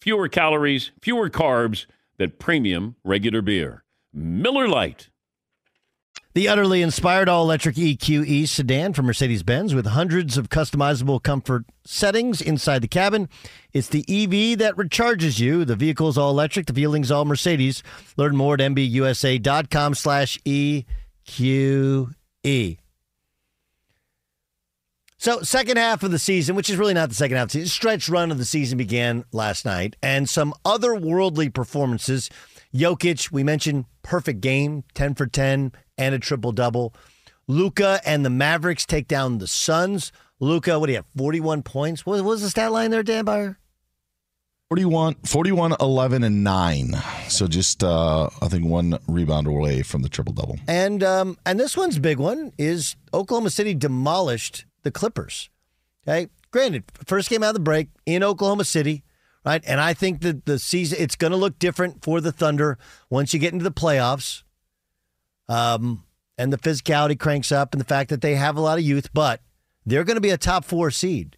fewer 0.00 0.28
calories, 0.28 0.90
fewer 1.00 1.30
carbs 1.30 1.86
than 2.18 2.32
premium 2.38 2.96
regular 3.04 3.42
beer. 3.42 3.84
Miller 4.12 4.68
Lite. 4.68 5.10
The 6.34 6.48
utterly 6.48 6.82
inspired 6.82 7.28
all 7.28 7.42
electric 7.42 7.76
EQE 7.76 8.46
sedan 8.48 8.92
from 8.92 9.06
Mercedes 9.06 9.42
Benz 9.42 9.74
with 9.74 9.86
hundreds 9.86 10.38
of 10.38 10.50
customizable 10.50 11.20
comfort 11.22 11.64
settings 11.84 12.40
inside 12.40 12.80
the 12.80 12.86
cabin. 12.88 13.28
It's 13.72 13.88
the 13.88 14.04
EV 14.08 14.58
that 14.58 14.76
recharges 14.76 15.40
you. 15.40 15.64
The 15.64 15.74
vehicle's 15.74 16.16
all 16.16 16.30
electric, 16.30 16.66
the 16.66 16.74
feeling's 16.74 17.10
all 17.10 17.24
Mercedes. 17.24 17.82
Learn 18.16 18.36
more 18.36 18.54
at 18.54 18.60
MBUSA.com 18.60 19.94
slash 19.94 20.38
EQE. 20.44 20.84
So, 25.20 25.42
second 25.42 25.78
half 25.78 26.04
of 26.04 26.12
the 26.12 26.18
season, 26.18 26.54
which 26.54 26.70
is 26.70 26.76
really 26.76 26.94
not 26.94 27.08
the 27.08 27.14
second 27.16 27.38
half 27.38 27.46
of 27.46 27.48
the 27.48 27.58
season, 27.58 27.68
stretch 27.68 28.08
run 28.08 28.30
of 28.30 28.38
the 28.38 28.44
season 28.44 28.78
began 28.78 29.24
last 29.32 29.64
night, 29.64 29.96
and 30.00 30.30
some 30.30 30.54
otherworldly 30.64 31.52
performances. 31.52 32.30
Jokic, 32.72 33.32
we 33.32 33.42
mentioned 33.42 33.86
perfect 34.02 34.40
game, 34.40 34.84
10 34.94 35.16
for 35.16 35.26
10 35.26 35.72
and 35.96 36.14
a 36.14 36.20
triple 36.20 36.52
double. 36.52 36.94
Luka 37.48 38.00
and 38.06 38.24
the 38.24 38.30
Mavericks 38.30 38.86
take 38.86 39.08
down 39.08 39.38
the 39.38 39.48
Suns. 39.48 40.12
Luka, 40.38 40.78
what 40.78 40.86
do 40.86 40.92
you 40.92 40.98
have? 40.98 41.06
41 41.16 41.64
points. 41.64 42.06
What, 42.06 42.22
was 42.22 42.42
the 42.42 42.50
stat 42.50 42.70
line 42.70 42.92
there, 42.92 43.02
Dan 43.02 43.24
Beyer? 43.24 43.58
41, 44.68 45.16
41, 45.24 45.74
11, 45.80 46.22
and 46.22 46.44
9. 46.44 46.92
So 47.28 47.48
just, 47.48 47.82
uh, 47.82 48.28
I 48.40 48.46
think, 48.46 48.66
one 48.66 48.98
rebound 49.08 49.48
away 49.48 49.82
from 49.82 50.02
the 50.02 50.08
triple 50.08 50.34
double. 50.34 50.58
And 50.68 51.02
um, 51.02 51.38
and 51.44 51.58
this 51.58 51.76
one's 51.76 51.96
a 51.96 52.00
big 52.00 52.18
one 52.18 52.52
is 52.58 52.94
Oklahoma 53.14 53.48
City 53.50 53.74
demolished 53.74 54.66
the 54.82 54.90
Clippers. 54.90 55.50
Okay, 56.06 56.28
granted, 56.50 56.84
first 57.06 57.28
game 57.28 57.42
out 57.42 57.50
of 57.50 57.54
the 57.54 57.60
break 57.60 57.88
in 58.06 58.22
Oklahoma 58.22 58.64
City, 58.64 59.04
right? 59.44 59.62
And 59.66 59.80
I 59.80 59.94
think 59.94 60.22
that 60.22 60.46
the 60.46 60.58
season 60.58 60.98
it's 61.00 61.16
going 61.16 61.32
to 61.32 61.36
look 61.36 61.58
different 61.58 62.02
for 62.02 62.20
the 62.20 62.32
Thunder 62.32 62.78
once 63.10 63.34
you 63.34 63.40
get 63.40 63.52
into 63.52 63.64
the 63.64 63.72
playoffs. 63.72 64.42
Um, 65.48 66.04
and 66.36 66.52
the 66.52 66.58
physicality 66.58 67.18
cranks 67.18 67.50
up, 67.50 67.74
and 67.74 67.80
the 67.80 67.86
fact 67.86 68.10
that 68.10 68.20
they 68.20 68.36
have 68.36 68.56
a 68.56 68.60
lot 68.60 68.78
of 68.78 68.84
youth, 68.84 69.12
but 69.12 69.40
they're 69.84 70.04
going 70.04 70.16
to 70.16 70.20
be 70.20 70.30
a 70.30 70.38
top 70.38 70.64
four 70.64 70.90
seed. 70.90 71.36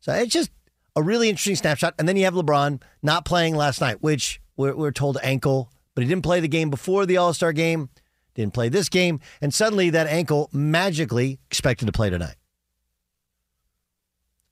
So 0.00 0.12
it's 0.12 0.32
just 0.32 0.50
a 0.94 1.02
really 1.02 1.28
interesting 1.28 1.56
snapshot. 1.56 1.94
And 1.98 2.08
then 2.08 2.16
you 2.16 2.24
have 2.24 2.34
LeBron 2.34 2.82
not 3.02 3.24
playing 3.24 3.54
last 3.54 3.80
night, 3.80 4.02
which 4.02 4.40
we're, 4.56 4.76
we're 4.76 4.92
told 4.92 5.18
ankle, 5.22 5.70
but 5.94 6.02
he 6.02 6.08
didn't 6.08 6.24
play 6.24 6.40
the 6.40 6.48
game 6.48 6.70
before 6.70 7.06
the 7.06 7.16
All 7.16 7.34
Star 7.34 7.52
game, 7.52 7.88
didn't 8.34 8.54
play 8.54 8.68
this 8.68 8.88
game, 8.88 9.20
and 9.40 9.52
suddenly 9.52 9.90
that 9.90 10.06
ankle 10.06 10.48
magically 10.52 11.40
expected 11.50 11.86
to 11.86 11.92
play 11.92 12.10
tonight. 12.10 12.36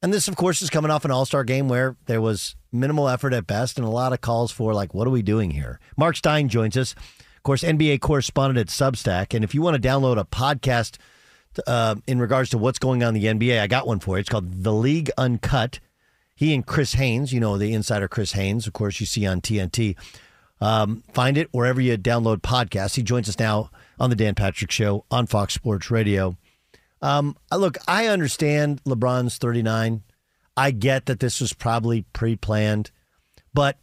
And 0.02 0.12
this, 0.14 0.28
of 0.28 0.36
course, 0.36 0.62
is 0.62 0.70
coming 0.70 0.90
off 0.90 1.04
an 1.04 1.10
All 1.10 1.26
Star 1.26 1.44
game 1.44 1.68
where 1.68 1.96
there 2.06 2.20
was 2.20 2.56
minimal 2.72 3.08
effort 3.08 3.34
at 3.34 3.46
best 3.46 3.78
and 3.78 3.86
a 3.86 3.90
lot 3.90 4.12
of 4.12 4.20
calls 4.20 4.50
for, 4.50 4.72
like, 4.72 4.94
what 4.94 5.06
are 5.06 5.10
we 5.10 5.22
doing 5.22 5.50
here? 5.50 5.78
Marc 5.96 6.16
Stein 6.16 6.48
joins 6.48 6.76
us, 6.76 6.92
of 6.92 7.42
course, 7.42 7.62
NBA 7.62 8.00
correspondent 8.00 8.58
at 8.58 8.68
Substack. 8.68 9.34
And 9.34 9.44
if 9.44 9.54
you 9.54 9.60
want 9.60 9.80
to 9.80 9.88
download 9.88 10.18
a 10.18 10.24
podcast 10.24 10.96
uh, 11.66 11.96
in 12.06 12.18
regards 12.18 12.50
to 12.50 12.58
what's 12.58 12.78
going 12.78 13.02
on 13.02 13.14
in 13.14 13.38
the 13.38 13.48
NBA, 13.48 13.60
I 13.60 13.66
got 13.66 13.86
one 13.86 14.00
for 14.00 14.16
you. 14.16 14.20
It's 14.20 14.28
called 14.28 14.62
The 14.62 14.72
League 14.72 15.10
Uncut. 15.18 15.80
He 16.34 16.54
and 16.54 16.64
Chris 16.64 16.94
Haynes, 16.94 17.34
you 17.34 17.40
know, 17.40 17.58
the 17.58 17.74
insider 17.74 18.08
Chris 18.08 18.32
Haynes, 18.32 18.66
of 18.66 18.72
course, 18.72 19.00
you 19.00 19.04
see 19.06 19.26
on 19.26 19.42
TNT. 19.42 19.96
Um, 20.62 21.02
find 21.12 21.36
it 21.36 21.48
wherever 21.52 21.80
you 21.80 21.98
download 21.98 22.38
podcasts. 22.38 22.94
He 22.94 23.02
joins 23.02 23.28
us 23.28 23.38
now 23.38 23.70
on 23.98 24.08
the 24.08 24.16
Dan 24.16 24.34
Patrick 24.34 24.70
Show 24.70 25.04
on 25.10 25.26
Fox 25.26 25.52
Sports 25.52 25.90
Radio. 25.90 26.36
Um, 27.02 27.36
look, 27.54 27.78
I 27.88 28.06
understand 28.06 28.82
LeBron's 28.84 29.38
39. 29.38 30.02
I 30.56 30.70
get 30.70 31.06
that 31.06 31.20
this 31.20 31.40
was 31.40 31.52
probably 31.52 32.02
pre 32.12 32.36
planned, 32.36 32.90
but 33.54 33.78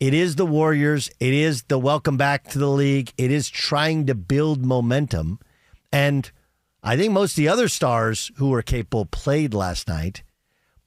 it 0.00 0.14
is 0.14 0.36
the 0.36 0.46
Warriors. 0.46 1.10
It 1.20 1.34
is 1.34 1.64
the 1.64 1.78
welcome 1.78 2.16
back 2.16 2.48
to 2.50 2.58
the 2.58 2.70
league. 2.70 3.12
It 3.18 3.30
is 3.30 3.48
trying 3.48 4.06
to 4.06 4.14
build 4.14 4.64
momentum. 4.64 5.38
And 5.92 6.30
I 6.82 6.96
think 6.96 7.12
most 7.12 7.32
of 7.32 7.36
the 7.36 7.48
other 7.48 7.68
stars 7.68 8.30
who 8.36 8.50
were 8.50 8.62
capable 8.62 9.06
played 9.06 9.54
last 9.54 9.88
night. 9.88 10.22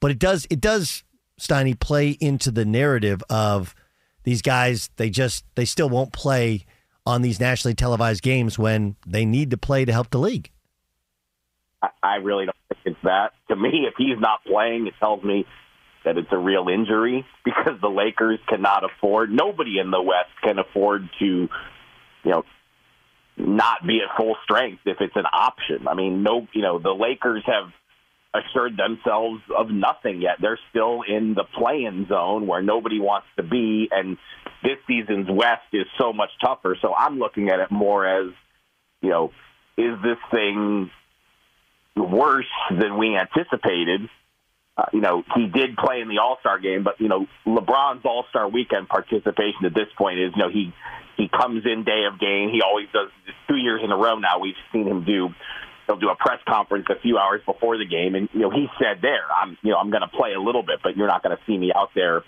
But 0.00 0.12
it 0.12 0.18
does, 0.18 0.46
it 0.48 0.60
does, 0.60 1.04
Steiny, 1.40 1.78
play 1.78 2.10
into 2.20 2.50
the 2.50 2.64
narrative 2.64 3.22
of 3.28 3.74
these 4.24 4.42
guys, 4.42 4.90
they 4.96 5.10
just, 5.10 5.44
they 5.54 5.64
still 5.64 5.88
won't 5.88 6.12
play 6.12 6.64
on 7.04 7.22
these 7.22 7.40
nationally 7.40 7.74
televised 7.74 8.22
games 8.22 8.58
when 8.58 8.96
they 9.06 9.24
need 9.24 9.50
to 9.50 9.56
play 9.56 9.84
to 9.84 9.92
help 9.92 10.10
the 10.10 10.18
league. 10.18 10.50
I, 12.02 12.16
really 12.16 12.46
don't 12.46 12.56
think 12.68 12.80
it's 12.84 13.04
that. 13.04 13.32
To 13.48 13.56
me, 13.56 13.86
if 13.88 13.94
he's 13.96 14.18
not 14.18 14.44
playing, 14.44 14.86
it 14.86 14.94
tells 15.00 15.22
me 15.24 15.46
that 16.04 16.16
it's 16.16 16.28
a 16.30 16.38
real 16.38 16.68
injury 16.68 17.24
because 17.44 17.80
the 17.80 17.88
Lakers 17.88 18.38
cannot 18.48 18.84
afford. 18.84 19.30
Nobody 19.30 19.78
in 19.78 19.90
the 19.90 20.02
West 20.02 20.30
can 20.42 20.58
afford 20.58 21.08
to, 21.18 21.24
you 21.24 21.50
know, 22.30 22.44
not 23.36 23.86
be 23.86 24.00
at 24.00 24.16
full 24.16 24.36
strength 24.44 24.82
if 24.84 24.98
it's 25.00 25.16
an 25.16 25.24
option. 25.32 25.88
I 25.88 25.94
mean, 25.94 26.22
no, 26.22 26.46
you 26.52 26.62
know, 26.62 26.78
the 26.78 26.90
Lakers 26.90 27.42
have 27.46 27.70
assured 28.34 28.76
themselves 28.76 29.40
of 29.56 29.70
nothing 29.70 30.20
yet. 30.20 30.36
They're 30.40 30.58
still 30.70 31.02
in 31.02 31.34
the 31.34 31.44
play-in 31.58 32.06
zone 32.08 32.46
where 32.46 32.62
nobody 32.62 33.00
wants 33.00 33.26
to 33.36 33.42
be, 33.42 33.88
and 33.90 34.18
this 34.62 34.76
season's 34.86 35.28
West 35.30 35.62
is 35.72 35.86
so 35.98 36.12
much 36.12 36.30
tougher. 36.44 36.76
So 36.80 36.94
I'm 36.94 37.18
looking 37.18 37.48
at 37.48 37.60
it 37.60 37.70
more 37.70 38.06
as, 38.06 38.32
you 39.00 39.10
know, 39.10 39.32
is 39.76 39.96
this 40.02 40.18
thing 40.30 40.90
worse 42.02 42.50
than 42.70 42.98
we 42.98 43.16
anticipated? 43.16 44.08
Uh, 44.76 44.84
you 44.92 45.00
know, 45.00 45.24
he 45.34 45.46
did 45.46 45.76
play 45.76 46.00
in 46.00 46.08
the 46.08 46.18
All 46.18 46.38
Star 46.40 46.58
game, 46.58 46.84
but 46.84 47.00
you 47.00 47.08
know, 47.08 47.26
LeBron's 47.46 48.04
All 48.04 48.24
Star 48.30 48.48
Weekend 48.48 48.88
participation 48.88 49.64
at 49.64 49.74
this 49.74 49.88
point 49.98 50.18
is, 50.18 50.32
you 50.34 50.42
know, 50.42 50.48
he 50.48 50.72
he 51.16 51.28
comes 51.28 51.64
in 51.66 51.84
day 51.84 52.04
of 52.10 52.18
game. 52.18 52.50
He 52.50 52.62
always 52.62 52.86
does. 52.92 53.10
Two 53.48 53.56
years 53.56 53.80
in 53.84 53.90
a 53.90 53.96
row 53.96 54.18
now, 54.18 54.38
we've 54.38 54.54
seen 54.72 54.86
him 54.86 55.04
do. 55.04 55.28
He'll 55.86 55.98
do 55.98 56.08
a 56.08 56.14
press 56.14 56.38
conference 56.48 56.86
a 56.88 56.98
few 57.00 57.18
hours 57.18 57.42
before 57.44 57.76
the 57.76 57.84
game, 57.84 58.14
and 58.14 58.28
you 58.32 58.40
know, 58.40 58.50
he 58.50 58.68
said 58.78 59.02
there, 59.02 59.26
"I'm, 59.30 59.58
you 59.62 59.72
know, 59.72 59.76
I'm 59.76 59.90
going 59.90 60.02
to 60.02 60.08
play 60.08 60.32
a 60.34 60.40
little 60.40 60.62
bit, 60.62 60.78
but 60.82 60.96
you're 60.96 61.08
not 61.08 61.22
going 61.22 61.36
to 61.36 61.42
see 61.46 61.58
me 61.58 61.72
out 61.74 61.90
there 61.94 62.22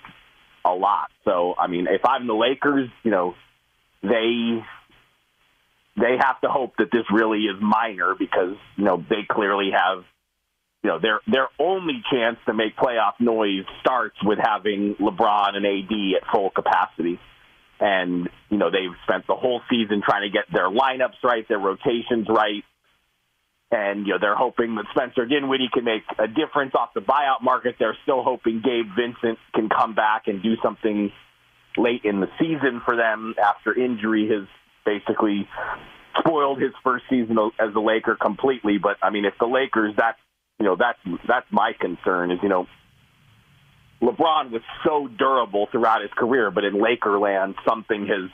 a 0.65 0.75
lot." 0.75 1.11
So, 1.25 1.55
I 1.59 1.69
mean, 1.69 1.87
if 1.89 2.05
I'm 2.05 2.27
the 2.27 2.35
Lakers, 2.35 2.91
you 3.05 3.13
know, 3.13 3.35
they 4.03 4.63
they 5.97 6.17
have 6.19 6.41
to 6.41 6.49
hope 6.49 6.75
that 6.79 6.91
this 6.91 7.05
really 7.13 7.41
is 7.41 7.57
minor 7.61 8.15
because 8.19 8.57
you 8.77 8.85
know 8.85 9.05
they 9.09 9.27
clearly 9.29 9.71
have 9.77 10.05
you 10.83 10.91
know 10.91 10.99
their 10.99 11.21
their 11.27 11.49
only 11.59 12.03
chance 12.11 12.39
to 12.47 12.55
make 12.55 12.77
playoff 12.77 13.15
noise 13.21 13.65
starts 13.81 14.17
with 14.25 14.39
having 14.43 14.95
LeBron 14.99 15.55
and 15.55 15.67
AD 15.67 16.23
at 16.23 16.29
full 16.33 16.51
capacity. 16.51 17.21
And 17.79 18.29
you 18.49 18.59
know 18.59 18.71
they've 18.71 18.97
spent 19.05 19.27
the 19.27 19.35
whole 19.35 19.61
season 19.69 20.03
trying 20.05 20.23
to 20.23 20.31
get 20.31 20.45
their 20.53 20.71
lineups 20.71 21.23
right, 21.23 21.47
their 21.49 21.59
rotations 21.59 22.27
right, 22.29 22.65
and 23.71 24.07
you 24.07 24.13
know 24.13 24.19
they're 24.21 24.37
hoping 24.37 24.77
that 24.77 24.87
Spencer 24.95 25.27
Dinwiddie 25.27 25.69
can 25.73 25.85
make 25.85 26.05
a 26.19 26.29
difference 26.29 26.75
off 26.75 26.95
the 26.95 27.01
buyout 27.01 27.43
market. 27.43 27.77
They're 27.79 27.97
still 28.05 28.23
hoping 28.23 28.63
Gabe 28.65 28.87
Vincent 28.97 29.39
can 29.55 29.69
come 29.69 29.95
back 29.95 30.23
and 30.27 30.43
do 30.43 30.55
something 30.63 31.11
late 31.77 32.03
in 32.05 32.21
the 32.21 32.29
season 32.39 32.83
for 32.85 32.97
them 32.97 33.35
after 33.43 33.75
injury 33.77 34.29
has 34.29 34.47
basically 34.85 35.49
spoiled 36.19 36.61
his 36.61 36.73
first 36.83 37.05
season 37.09 37.39
as 37.59 37.75
a 37.75 37.81
Laker 37.81 38.17
completely. 38.17 38.79
But 38.79 38.97
I 39.03 39.11
mean, 39.11 39.25
if 39.25 39.35
the 39.39 39.47
Lakers, 39.47 39.95
that's 39.97 40.19
you 40.59 40.67
know 40.67 40.77
that's 40.77 40.99
that's 41.27 41.47
my 41.51 41.73
concern 41.79 42.31
is 42.31 42.39
you 42.43 42.49
know 42.49 42.67
LeBron 44.01 44.51
was 44.51 44.63
so 44.85 45.09
durable 45.09 45.69
throughout 45.71 46.03
his 46.03 46.11
career, 46.17 46.51
but 46.51 46.65
in 46.65 46.75
Lakerland 46.75 47.55
something 47.67 48.07
has 48.07 48.31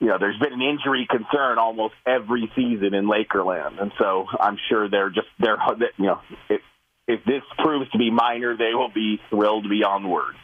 you 0.00 0.08
know 0.08 0.18
there's 0.18 0.38
been 0.38 0.52
an 0.52 0.62
injury 0.62 1.06
concern 1.08 1.58
almost 1.58 1.94
every 2.06 2.50
season 2.56 2.94
in 2.94 3.06
Lakerland, 3.06 3.80
and 3.80 3.92
so 3.98 4.26
I'm 4.38 4.58
sure 4.68 4.88
they're 4.88 5.10
just 5.10 5.28
they're 5.38 5.58
you 5.98 6.06
know 6.06 6.20
if 6.48 6.60
if 7.08 7.24
this 7.24 7.42
proves 7.58 7.90
to 7.90 7.98
be 7.98 8.10
minor, 8.10 8.56
they 8.56 8.72
will 8.74 8.90
be 8.92 9.20
thrilled 9.30 9.68
beyond 9.68 10.08
words. 10.08 10.38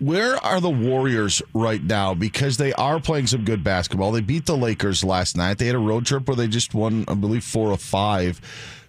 Where 0.00 0.36
are 0.44 0.60
the 0.60 0.70
Warriors 0.70 1.40
right 1.54 1.82
now? 1.82 2.14
Because 2.14 2.56
they 2.56 2.72
are 2.72 2.98
playing 2.98 3.28
some 3.28 3.44
good 3.44 3.62
basketball. 3.62 4.10
They 4.10 4.20
beat 4.20 4.44
the 4.44 4.56
Lakers 4.56 5.04
last 5.04 5.36
night. 5.36 5.58
They 5.58 5.66
had 5.66 5.76
a 5.76 5.78
road 5.78 6.04
trip 6.04 6.26
where 6.26 6.36
they 6.36 6.48
just 6.48 6.74
won, 6.74 7.04
I 7.06 7.14
believe, 7.14 7.44
four 7.44 7.70
or 7.70 7.76
five. 7.76 8.40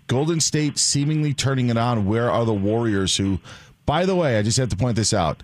Golden 0.08 0.40
State 0.40 0.80
seemingly 0.80 1.34
turning 1.34 1.70
it 1.70 1.78
on. 1.78 2.06
Where 2.06 2.32
are 2.32 2.44
the 2.44 2.54
Warriors 2.54 3.18
who, 3.18 3.40
by 3.86 4.06
the 4.06 4.16
way, 4.16 4.38
I 4.38 4.42
just 4.42 4.58
have 4.58 4.70
to 4.70 4.76
point 4.76 4.96
this 4.96 5.14
out, 5.14 5.44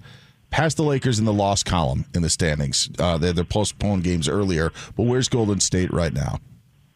passed 0.49 0.77
the 0.77 0.83
Lakers 0.83 1.19
in 1.19 1.25
the 1.25 1.33
loss 1.33 1.63
column 1.63 2.05
in 2.15 2.23
the 2.23 2.29
standings. 2.29 2.89
Uh, 2.97 3.19
they 3.19 3.27
had 3.27 3.35
their 3.35 3.43
postponed 3.43 4.03
games 4.03 4.27
earlier, 4.27 4.71
but 4.97 5.03
where's 5.03 5.29
Golden 5.29 5.59
State 5.59 5.93
right 5.93 6.13
now? 6.13 6.39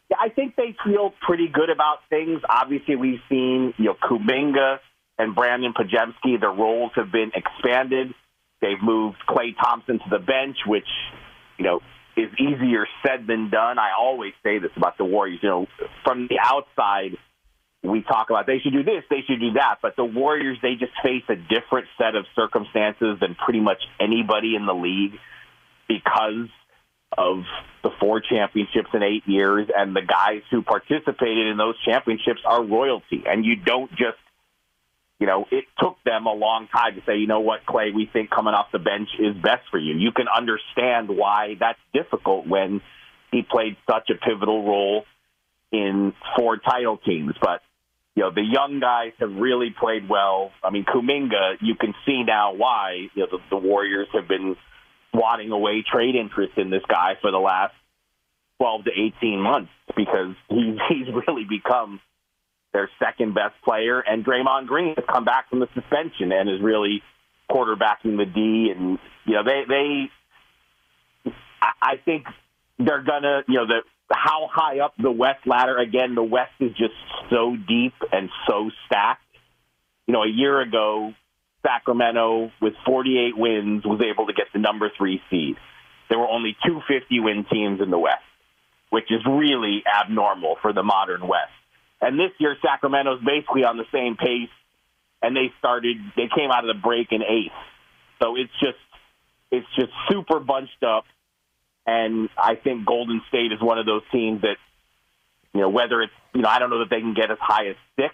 Yeah, 0.09 0.17
I 0.19 0.29
think 0.29 0.55
they 0.55 0.75
feel 0.83 1.13
pretty 1.21 1.47
good 1.47 1.69
about 1.69 1.99
things. 2.09 2.41
Obviously, 2.49 2.95
we've 2.95 3.21
seen 3.29 3.75
you 3.77 3.85
know 3.85 3.95
Kuminga 4.03 4.79
and 5.19 5.35
Brandon 5.35 5.73
Podziemski. 5.73 6.39
Their 6.39 6.51
roles 6.51 6.91
have 6.95 7.11
been 7.11 7.31
expanded. 7.33 8.13
They've 8.65 8.81
moved 8.81 9.17
Klay 9.29 9.55
Thompson 9.61 9.99
to 9.99 10.09
the 10.09 10.17
bench, 10.17 10.57
which 10.65 10.87
you 11.57 11.65
know 11.65 11.81
is 12.17 12.31
easier 12.39 12.87
said 13.05 13.27
than 13.27 13.51
done. 13.51 13.77
I 13.77 13.91
always 13.97 14.33
say 14.43 14.57
this 14.57 14.71
about 14.75 14.97
the 14.97 15.05
Warriors. 15.05 15.39
You 15.43 15.49
know, 15.49 15.67
from 16.03 16.27
the 16.27 16.39
outside, 16.41 17.17
we 17.83 18.01
talk 18.01 18.31
about 18.31 18.47
they 18.47 18.59
should 18.59 18.73
do 18.73 18.83
this, 18.83 19.03
they 19.09 19.21
should 19.27 19.39
do 19.39 19.53
that, 19.53 19.75
but 19.83 19.95
the 19.95 20.05
Warriors 20.05 20.57
they 20.63 20.75
just 20.75 20.93
face 21.03 21.23
a 21.29 21.35
different 21.35 21.87
set 21.99 22.15
of 22.15 22.25
circumstances 22.35 23.17
than 23.21 23.35
pretty 23.35 23.59
much 23.59 23.83
anybody 23.99 24.55
in 24.55 24.65
the 24.65 24.73
league 24.73 25.19
because 25.87 26.49
of 27.15 27.43
the 27.83 27.91
four 27.99 28.19
championships 28.19 28.89
in 28.93 29.03
eight 29.03 29.23
years, 29.27 29.67
and 29.75 29.95
the 29.95 30.01
guys 30.01 30.41
who 30.49 30.63
participated 30.63 31.47
in 31.47 31.57
those 31.57 31.75
championships 31.85 32.41
are 32.43 32.63
royalty, 32.63 33.23
and 33.27 33.45
you 33.45 33.55
don't 33.55 33.91
just 33.91 34.17
you 35.19 35.27
know, 35.27 35.45
it 35.49 35.65
took 35.79 35.97
them 36.03 36.25
a 36.25 36.33
long 36.33 36.67
time 36.67 36.95
to 36.95 37.01
say, 37.05 37.17
you 37.17 37.27
know 37.27 37.39
what, 37.39 37.65
Klay, 37.65 37.93
we 37.93 38.09
think 38.11 38.29
coming 38.29 38.53
off 38.53 38.67
the 38.73 38.79
bench 38.79 39.09
is 39.19 39.35
best 39.35 39.63
for 39.71 39.79
you. 39.79 39.95
You 39.95 40.11
can 40.11 40.25
understand 40.27 41.07
why 41.09 41.55
that's 41.59 41.79
difficult 41.93 42.47
when 42.47 42.81
he 43.31 43.41
played 43.41 43.77
such 43.89 44.09
a 44.09 44.15
pivotal 44.15 44.65
role 44.65 45.05
in 45.71 46.13
four 46.37 46.57
title 46.57 46.97
teams. 46.97 47.33
But, 47.39 47.61
you 48.15 48.23
know, 48.23 48.31
the 48.31 48.43
young 48.43 48.81
guys 48.81 49.13
have 49.19 49.31
really 49.31 49.73
played 49.77 50.09
well. 50.09 50.51
I 50.61 50.69
mean, 50.69 50.83
Kuminga, 50.83 51.57
you 51.61 51.75
can 51.75 51.93
see 52.05 52.23
now 52.23 52.53
why, 52.53 53.07
you 53.13 53.23
know, 53.23 53.27
the, 53.31 53.39
the 53.51 53.57
Warriors 53.57 54.07
have 54.13 54.27
been 54.27 54.57
swatting 55.13 55.51
away 55.51 55.83
trade 55.89 56.15
interest 56.15 56.57
in 56.57 56.69
this 56.69 56.83
guy 56.89 57.13
for 57.21 57.31
the 57.31 57.37
last 57.37 57.73
12 58.59 58.85
to 58.85 58.91
18 59.17 59.39
months 59.39 59.71
because 59.95 60.35
he's, 60.49 60.77
he's 60.89 61.07
really 61.25 61.45
become– 61.45 62.01
their 62.75 62.89
second 62.99 63.33
best 63.33 63.55
player, 63.63 64.01
and 64.01 64.25
Draymond 64.25 64.67
Green 64.67 64.95
has 64.95 65.05
come 65.09 65.23
back 65.23 65.49
from 65.49 65.59
the 65.59 65.67
suspension 65.73 66.33
and 66.33 66.49
is 66.49 66.61
really 66.61 67.01
quarterbacking 67.49 68.17
the 68.17 68.25
D. 68.25 68.73
And 68.75 68.99
you 69.25 69.35
know, 69.35 69.43
they 69.45 69.63
they, 69.65 71.31
I 71.81 71.95
think 72.03 72.25
they're 72.77 73.01
gonna, 73.01 73.43
you 73.47 73.55
know, 73.55 73.65
the 73.65 73.79
how 74.11 74.49
high 74.51 74.79
up 74.79 74.93
the 75.01 75.09
West 75.09 75.47
ladder. 75.47 75.77
Again, 75.77 76.15
the 76.15 76.23
West 76.23 76.51
is 76.59 76.71
just 76.71 76.93
so 77.29 77.55
deep 77.55 77.93
and 78.11 78.29
so 78.45 78.69
stacked. 78.87 79.21
You 80.05 80.13
know, 80.13 80.23
a 80.23 80.29
year 80.29 80.59
ago, 80.59 81.13
Sacramento 81.65 82.51
with 82.61 82.73
48 82.85 83.37
wins 83.37 83.85
was 83.85 84.01
able 84.01 84.27
to 84.27 84.33
get 84.33 84.47
the 84.53 84.59
number 84.59 84.91
three 84.97 85.21
seed. 85.29 85.55
There 86.09 86.19
were 86.19 86.29
only 86.29 86.57
two 86.65 86.81
50 86.87 87.21
win 87.21 87.45
teams 87.49 87.79
in 87.81 87.89
the 87.89 87.97
West, 87.97 88.21
which 88.89 89.09
is 89.09 89.21
really 89.25 89.81
abnormal 89.87 90.57
for 90.61 90.73
the 90.73 90.83
modern 90.83 91.25
West. 91.25 91.53
And 92.05 92.19
this 92.19 92.29
year, 92.37 92.55
Sacramento's 92.61 93.19
basically 93.25 93.63
on 93.63 93.77
the 93.77 93.85
same 93.91 94.15
pace, 94.15 94.53
and 95.23 95.35
they 95.35 95.51
started. 95.57 95.97
They 96.15 96.29
came 96.37 96.51
out 96.51 96.63
of 96.63 96.75
the 96.75 96.79
break 96.79 97.11
in 97.11 97.23
eighth. 97.23 97.57
So 98.21 98.35
it's 98.35 98.51
just 98.59 98.77
it's 99.49 99.65
just 99.75 99.91
super 100.07 100.39
bunched 100.39 100.83
up, 100.83 101.05
and 101.87 102.29
I 102.37 102.57
think 102.63 102.85
Golden 102.85 103.23
State 103.29 103.51
is 103.51 103.59
one 103.59 103.79
of 103.79 103.87
those 103.87 104.03
teams 104.11 104.43
that 104.43 104.57
you 105.51 105.61
know 105.61 105.69
whether 105.69 105.99
it's 106.03 106.13
you 106.35 106.43
know 106.43 106.47
I 106.47 106.59
don't 106.59 106.69
know 106.69 106.79
that 106.79 106.91
they 106.91 106.99
can 106.99 107.15
get 107.15 107.31
as 107.31 107.39
high 107.41 107.69
as 107.69 107.75
six, 107.95 108.13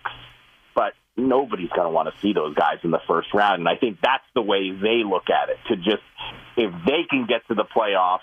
but 0.74 0.94
nobody's 1.18 1.70
going 1.72 1.86
to 1.86 1.92
want 1.92 2.08
to 2.08 2.22
see 2.22 2.32
those 2.32 2.56
guys 2.56 2.78
in 2.86 2.92
the 2.92 3.02
first 3.10 3.34
round, 3.34 3.60
and 3.60 3.68
I 3.68 3.76
think 3.76 3.98
that's 4.02 4.24
the 4.34 4.42
way 4.42 4.72
they 4.72 5.04
look 5.04 5.30
at 5.30 5.50
it. 5.50 5.58
To 5.68 5.76
just 5.76 6.08
if 6.56 6.72
they 6.86 7.04
can 7.10 7.26
get 7.28 7.46
to 7.50 7.56
the 7.56 7.66
playoffs 7.66 8.20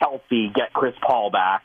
healthy, 0.00 0.52
get 0.54 0.72
Chris 0.72 0.94
Paul 1.04 1.32
back, 1.32 1.64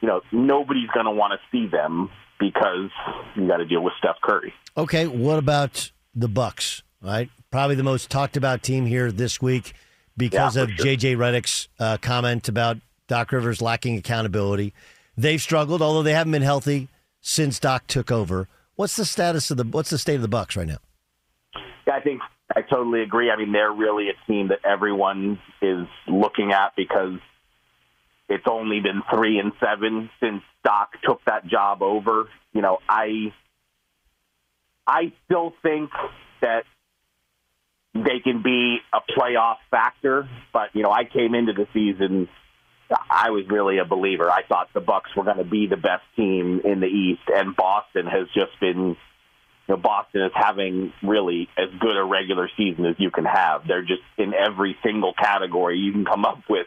you 0.00 0.08
know 0.08 0.22
nobody's 0.32 0.88
going 0.88 1.04
to 1.04 1.12
want 1.12 1.38
to 1.38 1.40
see 1.52 1.66
them 1.66 2.08
because 2.38 2.90
you 3.36 3.46
got 3.46 3.58
to 3.58 3.64
deal 3.64 3.82
with 3.82 3.94
Steph 3.98 4.16
Curry. 4.22 4.52
Okay, 4.76 5.06
what 5.06 5.38
about 5.38 5.90
the 6.14 6.28
Bucks? 6.28 6.82
Right, 7.00 7.30
probably 7.50 7.76
the 7.76 7.84
most 7.84 8.10
talked 8.10 8.36
about 8.36 8.62
team 8.62 8.84
here 8.84 9.12
this 9.12 9.40
week 9.40 9.72
because 10.16 10.56
yeah, 10.56 10.62
of 10.62 10.70
sure. 10.70 10.86
JJ 10.86 11.16
Redick's 11.16 11.68
uh, 11.78 11.96
comment 11.98 12.48
about 12.48 12.78
Doc 13.06 13.30
Rivers 13.30 13.62
lacking 13.62 13.96
accountability. 13.96 14.74
They've 15.16 15.40
struggled, 15.40 15.80
although 15.80 16.02
they 16.02 16.12
haven't 16.12 16.32
been 16.32 16.42
healthy 16.42 16.88
since 17.20 17.58
Doc 17.58 17.86
took 17.86 18.10
over. 18.10 18.48
What's 18.74 18.96
the 18.96 19.04
status 19.04 19.50
of 19.50 19.56
the 19.56 19.64
What's 19.64 19.90
the 19.90 19.98
state 19.98 20.16
of 20.16 20.22
the 20.22 20.28
Bucks 20.28 20.56
right 20.56 20.66
now? 20.66 20.78
Yeah, 21.86 21.94
I 21.94 22.00
think 22.00 22.20
I 22.54 22.62
totally 22.62 23.02
agree. 23.02 23.30
I 23.30 23.36
mean, 23.36 23.52
they're 23.52 23.72
really 23.72 24.08
a 24.08 24.30
team 24.30 24.48
that 24.48 24.60
everyone 24.64 25.38
is 25.62 25.86
looking 26.06 26.52
at 26.52 26.74
because 26.76 27.18
it's 28.28 28.44
only 28.48 28.80
been 28.80 29.02
three 29.12 29.38
and 29.38 29.52
seven 29.60 30.10
since 30.20 30.42
Doc 30.64 30.92
took 31.02 31.24
that 31.26 31.46
job 31.46 31.82
over. 31.82 32.28
You 32.52 32.62
know, 32.62 32.78
I 32.88 33.32
I 34.86 35.12
still 35.24 35.54
think 35.62 35.90
that 36.40 36.64
they 37.94 38.20
can 38.22 38.42
be 38.42 38.78
a 38.92 39.00
playoff 39.00 39.56
factor, 39.70 40.28
but 40.52 40.74
you 40.74 40.82
know, 40.82 40.90
I 40.90 41.04
came 41.04 41.34
into 41.34 41.52
the 41.52 41.66
season 41.72 42.28
I 43.10 43.30
was 43.30 43.44
really 43.48 43.78
a 43.78 43.84
believer. 43.84 44.30
I 44.30 44.42
thought 44.44 44.68
the 44.72 44.80
Bucks 44.80 45.10
were 45.14 45.24
going 45.24 45.38
to 45.38 45.44
be 45.44 45.66
the 45.66 45.76
best 45.76 46.04
team 46.16 46.62
in 46.64 46.80
the 46.80 46.86
East 46.86 47.22
and 47.28 47.54
Boston 47.54 48.06
has 48.06 48.26
just 48.34 48.58
been 48.60 48.96
you 49.68 49.74
know, 49.74 49.76
Boston 49.76 50.22
is 50.22 50.32
having 50.34 50.94
really 51.02 51.48
as 51.58 51.68
good 51.78 51.96
a 51.96 52.04
regular 52.04 52.48
season 52.56 52.86
as 52.86 52.94
you 52.98 53.10
can 53.10 53.26
have. 53.26 53.66
They're 53.68 53.82
just 53.82 54.02
in 54.16 54.32
every 54.32 54.76
single 54.82 55.12
category 55.12 55.78
you 55.78 55.92
can 55.92 56.06
come 56.06 56.24
up 56.24 56.40
with. 56.48 56.66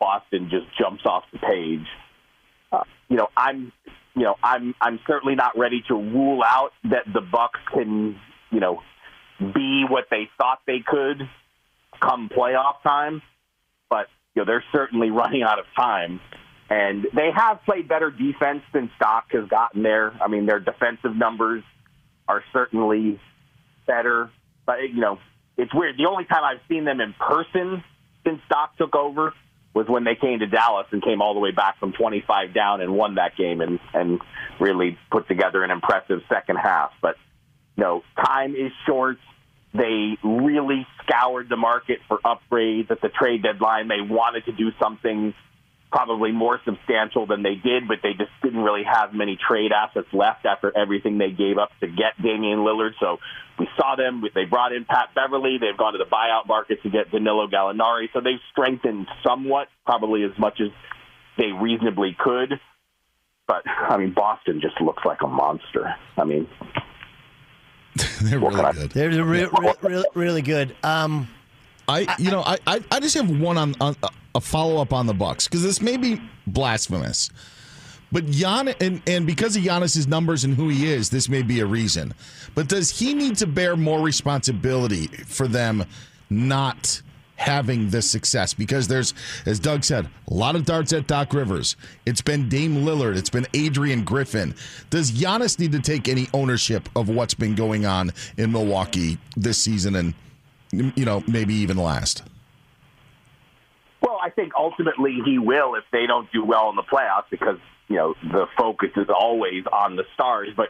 Boston 0.00 0.48
just 0.50 0.66
jumps 0.78 1.04
off 1.06 1.24
the 1.32 1.38
page. 1.38 1.86
Uh, 2.72 2.84
you 3.08 3.16
know, 3.16 3.28
I'm, 3.36 3.72
you 4.14 4.22
know, 4.22 4.36
I'm, 4.42 4.74
I'm 4.80 5.00
certainly 5.06 5.34
not 5.34 5.58
ready 5.58 5.82
to 5.88 5.94
rule 5.94 6.42
out 6.44 6.70
that 6.84 7.04
the 7.12 7.20
Bucks 7.20 7.60
can, 7.72 8.18
you 8.50 8.60
know, 8.60 8.80
be 9.38 9.84
what 9.88 10.06
they 10.10 10.28
thought 10.38 10.60
they 10.66 10.80
could 10.84 11.22
come 12.00 12.28
playoff 12.28 12.82
time, 12.82 13.22
but 13.88 14.06
you 14.34 14.42
know 14.42 14.46
they're 14.46 14.64
certainly 14.72 15.10
running 15.12 15.42
out 15.42 15.58
of 15.58 15.66
time. 15.76 16.20
And 16.70 17.06
they 17.14 17.30
have 17.34 17.62
played 17.64 17.88
better 17.88 18.10
defense 18.10 18.60
since 18.74 18.90
Doc 19.00 19.28
has 19.30 19.48
gotten 19.48 19.82
there. 19.82 20.12
I 20.22 20.28
mean, 20.28 20.44
their 20.44 20.60
defensive 20.60 21.16
numbers 21.16 21.62
are 22.28 22.44
certainly 22.52 23.18
better. 23.86 24.30
But 24.66 24.82
you 24.92 25.00
know, 25.00 25.18
it's 25.56 25.72
weird. 25.72 25.96
The 25.96 26.06
only 26.06 26.24
time 26.24 26.44
I've 26.44 26.60
seen 26.68 26.84
them 26.84 27.00
in 27.00 27.14
person 27.14 27.82
since 28.24 28.40
Doc 28.50 28.76
took 28.76 28.94
over 28.94 29.32
was 29.74 29.86
when 29.88 30.04
they 30.04 30.14
came 30.14 30.40
to 30.40 30.46
Dallas 30.46 30.86
and 30.90 31.02
came 31.02 31.22
all 31.22 31.34
the 31.34 31.40
way 31.40 31.50
back 31.52 31.78
from 31.78 31.92
25 31.92 32.54
down 32.54 32.80
and 32.80 32.94
won 32.94 33.16
that 33.16 33.36
game 33.36 33.60
and 33.60 33.78
and 33.94 34.20
really 34.60 34.98
put 35.10 35.28
together 35.28 35.62
an 35.62 35.70
impressive 35.70 36.20
second 36.28 36.56
half. 36.56 36.90
But 37.00 37.16
no, 37.76 38.02
time 38.16 38.54
is 38.54 38.72
short. 38.86 39.18
They 39.74 40.16
really 40.24 40.86
scoured 41.02 41.48
the 41.48 41.56
market 41.56 42.00
for 42.08 42.18
upgrades 42.18 42.90
at 42.90 43.00
the 43.00 43.08
trade 43.08 43.42
deadline. 43.42 43.88
They 43.88 44.00
wanted 44.00 44.46
to 44.46 44.52
do 44.52 44.70
something 44.80 45.34
probably 45.90 46.32
more 46.32 46.60
substantial 46.64 47.26
than 47.26 47.42
they 47.42 47.54
did, 47.54 47.88
but 47.88 47.98
they 48.02 48.12
just 48.12 48.30
didn't 48.42 48.60
really 48.60 48.84
have 48.84 49.14
many 49.14 49.36
trade 49.36 49.72
assets 49.72 50.08
left 50.12 50.44
after 50.44 50.76
everything 50.76 51.18
they 51.18 51.30
gave 51.30 51.56
up 51.56 51.70
to 51.80 51.86
get 51.86 52.20
Damian 52.22 52.58
Lillard. 52.58 52.92
So 53.00 53.18
we 53.58 53.68
saw 53.76 53.96
them. 53.96 54.22
They 54.34 54.44
brought 54.44 54.72
in 54.72 54.84
Pat 54.84 55.14
Beverley. 55.14 55.58
They've 55.58 55.76
gone 55.76 55.94
to 55.94 55.98
the 55.98 56.04
buyout 56.04 56.46
market 56.46 56.82
to 56.82 56.90
get 56.90 57.10
Danilo 57.10 57.48
Gallinari. 57.48 58.08
So 58.12 58.20
they've 58.20 58.40
strengthened 58.52 59.06
somewhat, 59.26 59.68
probably 59.86 60.24
as 60.24 60.38
much 60.38 60.60
as 60.60 60.68
they 61.38 61.52
reasonably 61.52 62.16
could. 62.18 62.60
But 63.46 63.62
I 63.66 63.96
mean, 63.96 64.12
Boston 64.12 64.60
just 64.60 64.78
looks 64.82 65.04
like 65.06 65.22
a 65.22 65.26
monster. 65.26 65.94
I 66.18 66.24
mean, 66.24 66.46
they're 68.22 68.38
really 68.38 68.72
good. 68.74 68.90
They're 68.90 69.24
re- 69.24 69.46
re- 69.46 69.74
re- 69.82 70.04
really 70.14 70.42
good. 70.42 70.76
Um, 70.82 71.28
I, 71.88 72.14
you 72.18 72.30
know, 72.30 72.42
I, 72.42 72.58
I, 72.66 72.84
I 72.92 73.00
just 73.00 73.14
have 73.14 73.30
one 73.30 73.56
on, 73.56 73.74
on 73.80 73.96
a 74.38 74.40
follow 74.40 74.80
up 74.80 74.92
on 74.92 75.06
the 75.06 75.12
Bucks 75.14 75.46
because 75.46 75.62
this 75.62 75.82
may 75.82 75.96
be 75.96 76.20
blasphemous, 76.46 77.28
but 78.10 78.24
Gian 78.26 78.68
and 78.80 79.02
and 79.06 79.26
because 79.26 79.56
of 79.56 79.64
Giannis's 79.64 80.06
numbers 80.06 80.44
and 80.44 80.54
who 80.54 80.68
he 80.68 80.90
is, 80.90 81.10
this 81.10 81.28
may 81.28 81.42
be 81.42 81.60
a 81.60 81.66
reason. 81.66 82.14
But 82.54 82.68
does 82.68 82.88
he 82.98 83.12
need 83.14 83.36
to 83.38 83.46
bear 83.46 83.76
more 83.76 84.00
responsibility 84.00 85.08
for 85.08 85.46
them 85.46 85.84
not? 86.30 87.02
having 87.36 87.88
this 87.88 88.10
success 88.10 88.52
because 88.52 88.88
there's, 88.88 89.14
as 89.46 89.60
Doug 89.60 89.84
said, 89.84 90.08
a 90.28 90.34
lot 90.34 90.56
of 90.56 90.64
darts 90.64 90.92
at 90.92 91.06
Doc 91.06 91.32
Rivers. 91.32 91.76
It's 92.04 92.20
been 92.20 92.48
Dame 92.48 92.78
Lillard. 92.78 93.16
It's 93.16 93.30
been 93.30 93.46
Adrian 93.54 94.02
Griffin. 94.02 94.56
Does 94.90 95.12
Giannis 95.12 95.56
need 95.56 95.70
to 95.70 95.78
take 95.78 96.08
any 96.08 96.26
ownership 96.34 96.88
of 96.96 97.08
what's 97.08 97.34
been 97.34 97.54
going 97.54 97.86
on 97.86 98.10
in 98.38 98.50
Milwaukee 98.50 99.18
this 99.36 99.56
season 99.56 99.94
and, 99.94 100.14
you 100.72 101.04
know, 101.04 101.22
maybe 101.28 101.54
even 101.54 101.76
last? 101.76 102.24
Think 104.38 104.52
ultimately 104.56 105.18
he 105.24 105.38
will 105.38 105.74
if 105.74 105.82
they 105.90 106.06
don't 106.06 106.30
do 106.32 106.44
well 106.44 106.70
in 106.70 106.76
the 106.76 106.84
playoffs 106.84 107.28
because, 107.28 107.58
you 107.88 107.96
know, 107.96 108.14
the 108.22 108.46
focus 108.56 108.90
is 108.96 109.08
always 109.08 109.64
on 109.72 109.96
the 109.96 110.04
stars. 110.14 110.50
But, 110.56 110.68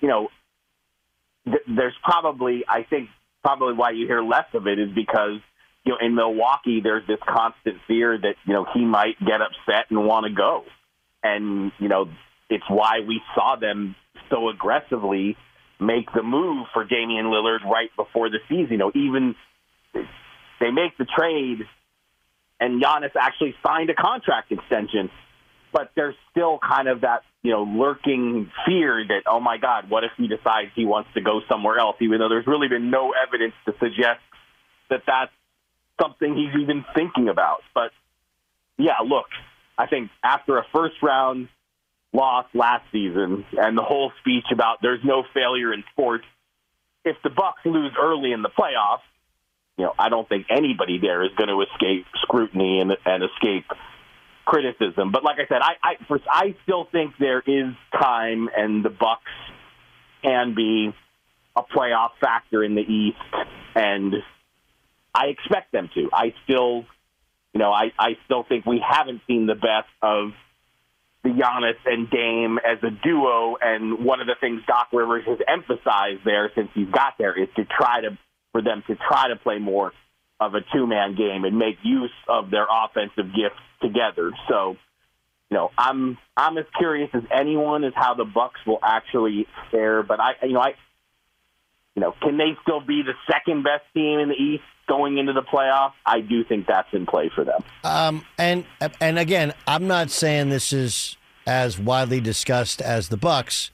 you 0.00 0.06
know, 0.06 0.28
th- 1.44 1.64
there's 1.66 1.96
probably, 2.04 2.64
I 2.68 2.84
think, 2.84 3.08
probably 3.42 3.74
why 3.74 3.90
you 3.90 4.06
hear 4.06 4.22
less 4.22 4.46
of 4.54 4.68
it 4.68 4.78
is 4.78 4.90
because 4.94 5.40
you 5.84 5.94
know, 5.94 5.98
in 6.06 6.14
Milwaukee, 6.14 6.80
there's 6.82 7.06
this 7.06 7.18
constant 7.26 7.76
fear 7.86 8.18
that, 8.18 8.34
you 8.46 8.52
know, 8.52 8.66
he 8.74 8.84
might 8.84 9.18
get 9.20 9.40
upset 9.40 9.86
and 9.90 10.06
want 10.06 10.26
to 10.26 10.32
go. 10.32 10.64
And, 11.22 11.72
you 11.78 11.88
know, 11.88 12.10
it's 12.50 12.68
why 12.68 13.00
we 13.06 13.22
saw 13.34 13.56
them 13.56 13.96
so 14.30 14.50
aggressively 14.50 15.36
make 15.80 16.12
the 16.14 16.22
move 16.22 16.66
for 16.74 16.84
Damian 16.84 17.26
Lillard 17.26 17.64
right 17.64 17.88
before 17.96 18.28
the 18.28 18.38
season. 18.48 18.72
You 18.72 18.76
know, 18.78 18.92
even 18.94 19.34
they 20.60 20.70
make 20.70 20.98
the 20.98 21.06
trade 21.06 21.60
and 22.60 22.82
Giannis 22.82 23.14
actually 23.20 23.54
signed 23.64 23.90
a 23.90 23.94
contract 23.94 24.50
extension, 24.52 25.10
but 25.72 25.90
there's 25.94 26.14
still 26.30 26.58
kind 26.58 26.88
of 26.88 27.02
that, 27.02 27.22
you 27.42 27.52
know, 27.52 27.62
lurking 27.62 28.50
fear 28.66 29.04
that, 29.06 29.22
oh 29.26 29.40
my 29.40 29.58
God, 29.58 29.90
what 29.90 30.04
if 30.04 30.10
he 30.16 30.28
decides 30.28 30.70
he 30.74 30.84
wants 30.84 31.10
to 31.14 31.20
go 31.20 31.40
somewhere 31.48 31.78
else, 31.78 31.96
even 32.00 32.18
though 32.18 32.28
there's 32.28 32.46
really 32.46 32.68
been 32.68 32.90
no 32.90 33.12
evidence 33.12 33.54
to 33.66 33.72
suggest 33.78 34.20
that 34.90 35.02
that's 35.06 35.32
something 36.00 36.34
he's 36.34 36.60
even 36.60 36.84
thinking 36.94 37.28
about. 37.28 37.62
But 37.74 37.92
yeah, 38.76 38.98
look, 39.04 39.26
I 39.76 39.86
think 39.86 40.10
after 40.22 40.58
a 40.58 40.64
first 40.72 40.96
round 41.02 41.48
loss 42.12 42.46
last 42.54 42.84
season 42.90 43.44
and 43.52 43.76
the 43.76 43.82
whole 43.82 44.12
speech 44.20 44.46
about 44.52 44.78
there's 44.80 45.04
no 45.04 45.24
failure 45.34 45.72
in 45.72 45.84
sports, 45.92 46.24
if 47.04 47.16
the 47.22 47.30
Bucks 47.30 47.60
lose 47.64 47.92
early 48.00 48.32
in 48.32 48.42
the 48.42 48.48
playoffs, 48.48 49.06
you 49.78 49.84
know, 49.84 49.94
I 49.96 50.08
don't 50.08 50.28
think 50.28 50.46
anybody 50.50 50.98
there 50.98 51.24
is 51.24 51.30
going 51.36 51.48
to 51.48 51.62
escape 51.62 52.04
scrutiny 52.22 52.80
and, 52.80 52.92
and 53.06 53.22
escape 53.22 53.64
criticism. 54.44 55.12
But 55.12 55.22
like 55.22 55.36
I 55.36 55.46
said, 55.46 55.62
I 55.62 55.74
I, 55.82 55.94
first, 56.08 56.24
I 56.28 56.56
still 56.64 56.88
think 56.90 57.14
there 57.18 57.42
is 57.46 57.74
time, 57.92 58.48
and 58.54 58.84
the 58.84 58.90
Bucks 58.90 59.30
can 60.22 60.54
be 60.54 60.92
a 61.54 61.62
playoff 61.62 62.10
factor 62.20 62.64
in 62.64 62.74
the 62.74 62.82
East, 62.82 63.46
and 63.76 64.14
I 65.14 65.26
expect 65.26 65.70
them 65.72 65.88
to. 65.94 66.10
I 66.12 66.34
still, 66.44 66.84
you 67.52 67.60
know, 67.60 67.72
I, 67.72 67.92
I 67.98 68.16
still 68.24 68.44
think 68.48 68.66
we 68.66 68.82
haven't 68.86 69.22
seen 69.28 69.46
the 69.46 69.54
best 69.54 69.88
of 70.02 70.32
the 71.22 71.30
Giannis 71.30 71.78
and 71.86 72.10
Dame 72.10 72.58
as 72.58 72.78
a 72.82 72.90
duo. 72.90 73.56
And 73.60 74.04
one 74.04 74.20
of 74.20 74.26
the 74.26 74.36
things 74.40 74.62
Doc 74.66 74.88
Rivers 74.92 75.24
has 75.26 75.38
emphasized 75.46 76.24
there 76.24 76.50
since 76.54 76.68
he's 76.74 76.88
got 76.88 77.14
there 77.18 77.40
is 77.40 77.48
to 77.56 77.64
try 77.64 78.00
to 78.02 78.18
for 78.52 78.62
them 78.62 78.82
to 78.86 78.96
try 78.96 79.28
to 79.28 79.36
play 79.36 79.58
more 79.58 79.92
of 80.40 80.54
a 80.54 80.60
two 80.72 80.86
man 80.86 81.16
game 81.16 81.44
and 81.44 81.58
make 81.58 81.76
use 81.82 82.12
of 82.28 82.50
their 82.50 82.66
offensive 82.70 83.34
gifts 83.34 83.60
together. 83.82 84.32
So, 84.48 84.76
you 85.50 85.56
know, 85.56 85.70
I'm 85.76 86.18
I'm 86.36 86.58
as 86.58 86.66
curious 86.78 87.10
as 87.12 87.22
anyone 87.32 87.84
as 87.84 87.92
how 87.94 88.14
the 88.14 88.24
Bucks 88.24 88.60
will 88.66 88.78
actually 88.82 89.46
fare. 89.70 90.02
But 90.02 90.20
I, 90.20 90.32
you 90.42 90.52
know, 90.52 90.60
I, 90.60 90.74
you 91.94 92.02
know, 92.02 92.14
can 92.22 92.36
they 92.36 92.56
still 92.62 92.80
be 92.80 93.02
the 93.02 93.14
second 93.30 93.64
best 93.64 93.84
team 93.94 94.20
in 94.20 94.28
the 94.28 94.34
East? 94.34 94.64
going 94.88 95.18
into 95.18 95.34
the 95.34 95.42
playoffs, 95.42 95.92
I 96.04 96.20
do 96.20 96.42
think 96.42 96.66
that's 96.66 96.88
in 96.92 97.06
play 97.06 97.30
for 97.32 97.44
them. 97.44 97.62
Um, 97.84 98.24
and 98.38 98.64
and 99.00 99.18
again, 99.18 99.52
I'm 99.66 99.86
not 99.86 100.10
saying 100.10 100.48
this 100.48 100.72
is 100.72 101.16
as 101.46 101.78
widely 101.78 102.20
discussed 102.20 102.80
as 102.80 103.08
the 103.08 103.16
Bucks, 103.16 103.70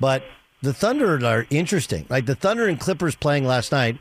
but 0.00 0.22
the 0.64 0.72
Thunder 0.72 1.24
are 1.24 1.46
interesting. 1.50 2.06
Like 2.08 2.26
the 2.26 2.34
Thunder 2.34 2.66
and 2.66 2.80
Clippers 2.80 3.14
playing 3.14 3.44
last 3.44 3.70
night, 3.70 3.98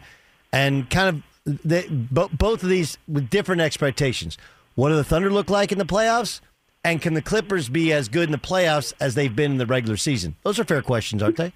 and 0.52 0.90
kind 0.90 1.24
of 1.46 1.58
they, 1.66 1.88
both 1.90 2.64
of 2.64 2.70
these 2.70 2.98
with 3.08 3.30
different 3.30 3.62
expectations. 3.62 4.38
What 4.76 4.90
do 4.90 4.96
the 4.96 5.04
Thunder 5.04 5.30
look 5.30 5.50
like 5.50 5.72
in 5.72 5.78
the 5.78 5.86
playoffs? 5.86 6.40
And 6.86 7.02
can 7.02 7.14
the 7.14 7.22
Clippers 7.22 7.70
be 7.70 7.94
as 7.94 8.10
good 8.10 8.24
in 8.24 8.32
the 8.32 8.38
playoffs 8.38 8.94
as 9.00 9.16
they've 9.16 9.34
been 9.34 9.52
in 9.52 9.58
the 9.58 9.66
regular 9.66 9.98
season? 9.98 10.36
Those 10.44 10.60
are 10.60 10.64
fair 10.66 10.82
questions, 10.82 11.24
aren't 11.24 11.38
they? 11.38 11.54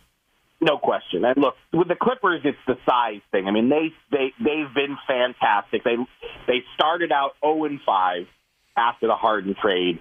No 0.61 0.77
question. 0.77 1.23
And 1.23 1.37
look, 1.37 1.55
with 1.71 1.87
the 1.87 1.95
Clippers, 1.95 2.41
it's 2.43 2.57
the 2.65 2.77
size 2.87 3.21
thing. 3.31 3.47
I 3.47 3.51
mean, 3.51 3.69
they 3.69 3.93
they 4.11 4.33
they've 4.39 4.73
been 4.73 4.97
fantastic. 5.07 5.83
They 5.83 5.95
they 6.47 6.63
started 6.75 7.11
out 7.11 7.35
zero 7.43 7.65
and 7.65 7.79
five 7.85 8.27
after 8.75 9.07
the 9.07 9.15
Harden 9.15 9.55
trade, 9.61 9.99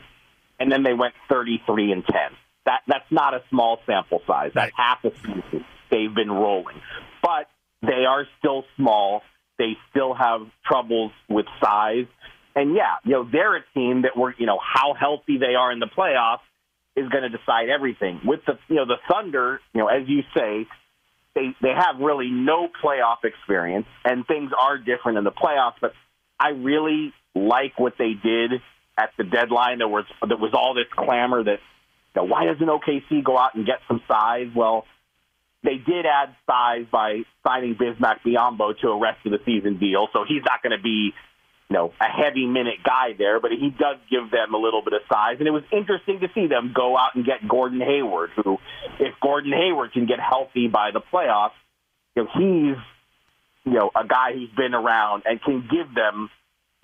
and 0.59 0.71
then 0.71 0.83
they 0.83 0.95
went 0.95 1.15
thirty 1.29 1.63
three 1.67 1.93
and 1.93 2.05
ten. 2.05 2.31
That 2.67 2.81
that's 2.87 3.11
not 3.11 3.35
a 3.35 3.43
small 3.49 3.79
sample 3.87 4.21
size. 4.27 4.51
That's 4.55 4.73
half 4.77 5.05
a 5.05 5.11
season 5.17 5.65
they've 5.91 6.15
been 6.15 6.31
rolling, 6.31 6.81
but 7.23 7.49
they 7.83 8.05
are 8.09 8.27
still 8.39 8.65
small. 8.77 9.23
They 9.59 9.77
still 9.91 10.15
have 10.15 10.43
troubles 10.67 11.13
with 11.29 11.47
size, 11.63 12.07
and 12.55 12.75
yeah, 12.75 12.97
you 13.05 13.13
know 13.13 13.29
they're 13.31 13.57
a 13.57 13.65
team 13.75 14.03
that 14.03 14.17
were 14.17 14.35
you 14.37 14.47
know 14.47 14.59
how 14.61 14.95
healthy 14.95 15.39
they 15.39 15.55
are 15.55 15.73
in 15.73 15.79
the 15.79 15.87
playoffs 15.87 16.41
is 16.97 17.09
going 17.09 17.23
to 17.23 17.29
decide 17.29 17.69
everything. 17.69 18.21
With 18.25 18.41
the 18.47 18.59
you 18.69 18.77
know 18.77 18.87
the 18.87 18.99
Thunder, 19.09 19.61
you 19.73 19.81
know 19.81 19.89
as 19.89 20.09
you 20.09 20.23
say, 20.37 20.67
they 21.35 21.55
they 21.63 21.73
have 21.73 22.01
really 22.01 22.31
no 22.31 22.69
playoff 22.83 23.25
experience, 23.25 23.87
and 24.05 24.27
things 24.27 24.51
are 24.59 24.77
different 24.79 25.19
in 25.19 25.25
the 25.25 25.33
playoffs. 25.33 25.77
But 25.81 25.93
I 26.41 26.49
really 26.49 27.15
like 27.35 27.79
what 27.79 27.95
they 27.99 28.13
did 28.15 28.53
at 28.99 29.11
the 29.17 29.25
deadline. 29.25 29.79
There 29.79 29.89
was 29.89 30.05
there 30.27 30.37
was 30.37 30.53
all 30.55 30.75
this 30.75 30.87
clamor 30.91 31.45
that 31.45 31.61
know, 32.17 32.25
why 32.25 32.47
doesn't 32.47 32.67
OKC 32.67 33.23
go 33.25 33.39
out 33.39 33.55
and 33.55 33.67
get 33.67 33.79
some 33.89 34.03
size? 34.09 34.49
Well, 34.55 34.85
they 35.63 35.77
did 35.77 36.07
add 36.07 36.35
size 36.47 36.87
by 36.91 37.23
signing 37.47 37.75
Bismack 37.75 38.21
Biyombo 38.25 38.79
to 38.81 38.89
a 38.89 38.99
rest 38.99 39.25
of 39.27 39.33
the 39.33 39.41
season 39.45 39.79
deal, 39.79 40.09
so 40.13 40.25
he's 40.27 40.43
not 40.45 40.63
going 40.63 40.77
to 40.77 40.83
be 40.83 41.13
you 41.69 41.75
know, 41.75 41.93
a 42.01 42.05
heavy 42.05 42.47
minute 42.47 42.79
guy 42.85 43.15
there, 43.19 43.41
but 43.41 43.51
he 43.51 43.71
does 43.71 43.97
give 44.09 44.31
them 44.31 44.55
a 44.55 44.57
little 44.57 44.83
bit 44.83 44.93
of 44.93 45.01
size. 45.13 45.37
And 45.39 45.49
it 45.49 45.51
was 45.51 45.65
interesting 45.73 46.21
to 46.21 46.29
see 46.33 46.47
them 46.47 46.73
go 46.75 46.97
out 46.97 47.17
and 47.17 47.25
get 47.25 47.47
Gordon 47.47 47.81
Hayward, 47.81 48.31
who, 48.37 48.59
if 49.01 49.15
Gordon 49.21 49.53
Hayward 49.53 49.93
can 49.93 50.07
get 50.07 50.21
healthy 50.21 50.69
by 50.69 50.91
the 50.93 51.01
playoffs, 51.01 51.59
you 52.15 52.23
know, 52.23 52.29
he's, 52.35 52.77
you 53.65 53.73
know, 53.73 53.91
a 53.97 54.07
guy 54.07 54.33
who's 54.33 54.51
been 54.57 54.75
around 54.75 55.25
and 55.27 55.43
can 55.43 55.63
give 55.69 55.93
them 55.93 56.31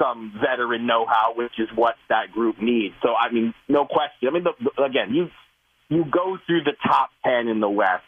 some 0.02 0.32
veteran 0.40 0.86
know-how, 0.86 1.34
which 1.36 1.52
is 1.58 1.68
what 1.74 1.94
that 2.08 2.32
group 2.32 2.60
needs. 2.60 2.94
So, 3.02 3.14
I 3.14 3.32
mean, 3.32 3.54
no 3.68 3.84
question. 3.84 4.28
I 4.28 4.30
mean, 4.30 4.44
the, 4.44 4.52
the, 4.60 4.82
again, 4.82 5.14
you 5.14 5.28
you 5.88 6.04
go 6.10 6.38
through 6.46 6.64
the 6.64 6.72
top 6.82 7.10
ten 7.24 7.48
in 7.48 7.60
the 7.60 7.68
West, 7.68 8.04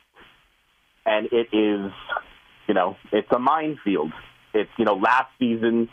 and 1.04 1.26
it 1.26 1.48
is, 1.52 1.92
you 2.66 2.74
know, 2.74 2.96
it's 3.12 3.28
a 3.30 3.38
minefield. 3.38 4.12
It's 4.54 4.70
you 4.78 4.84
know, 4.84 4.94
last 4.94 5.28
season 5.38 5.88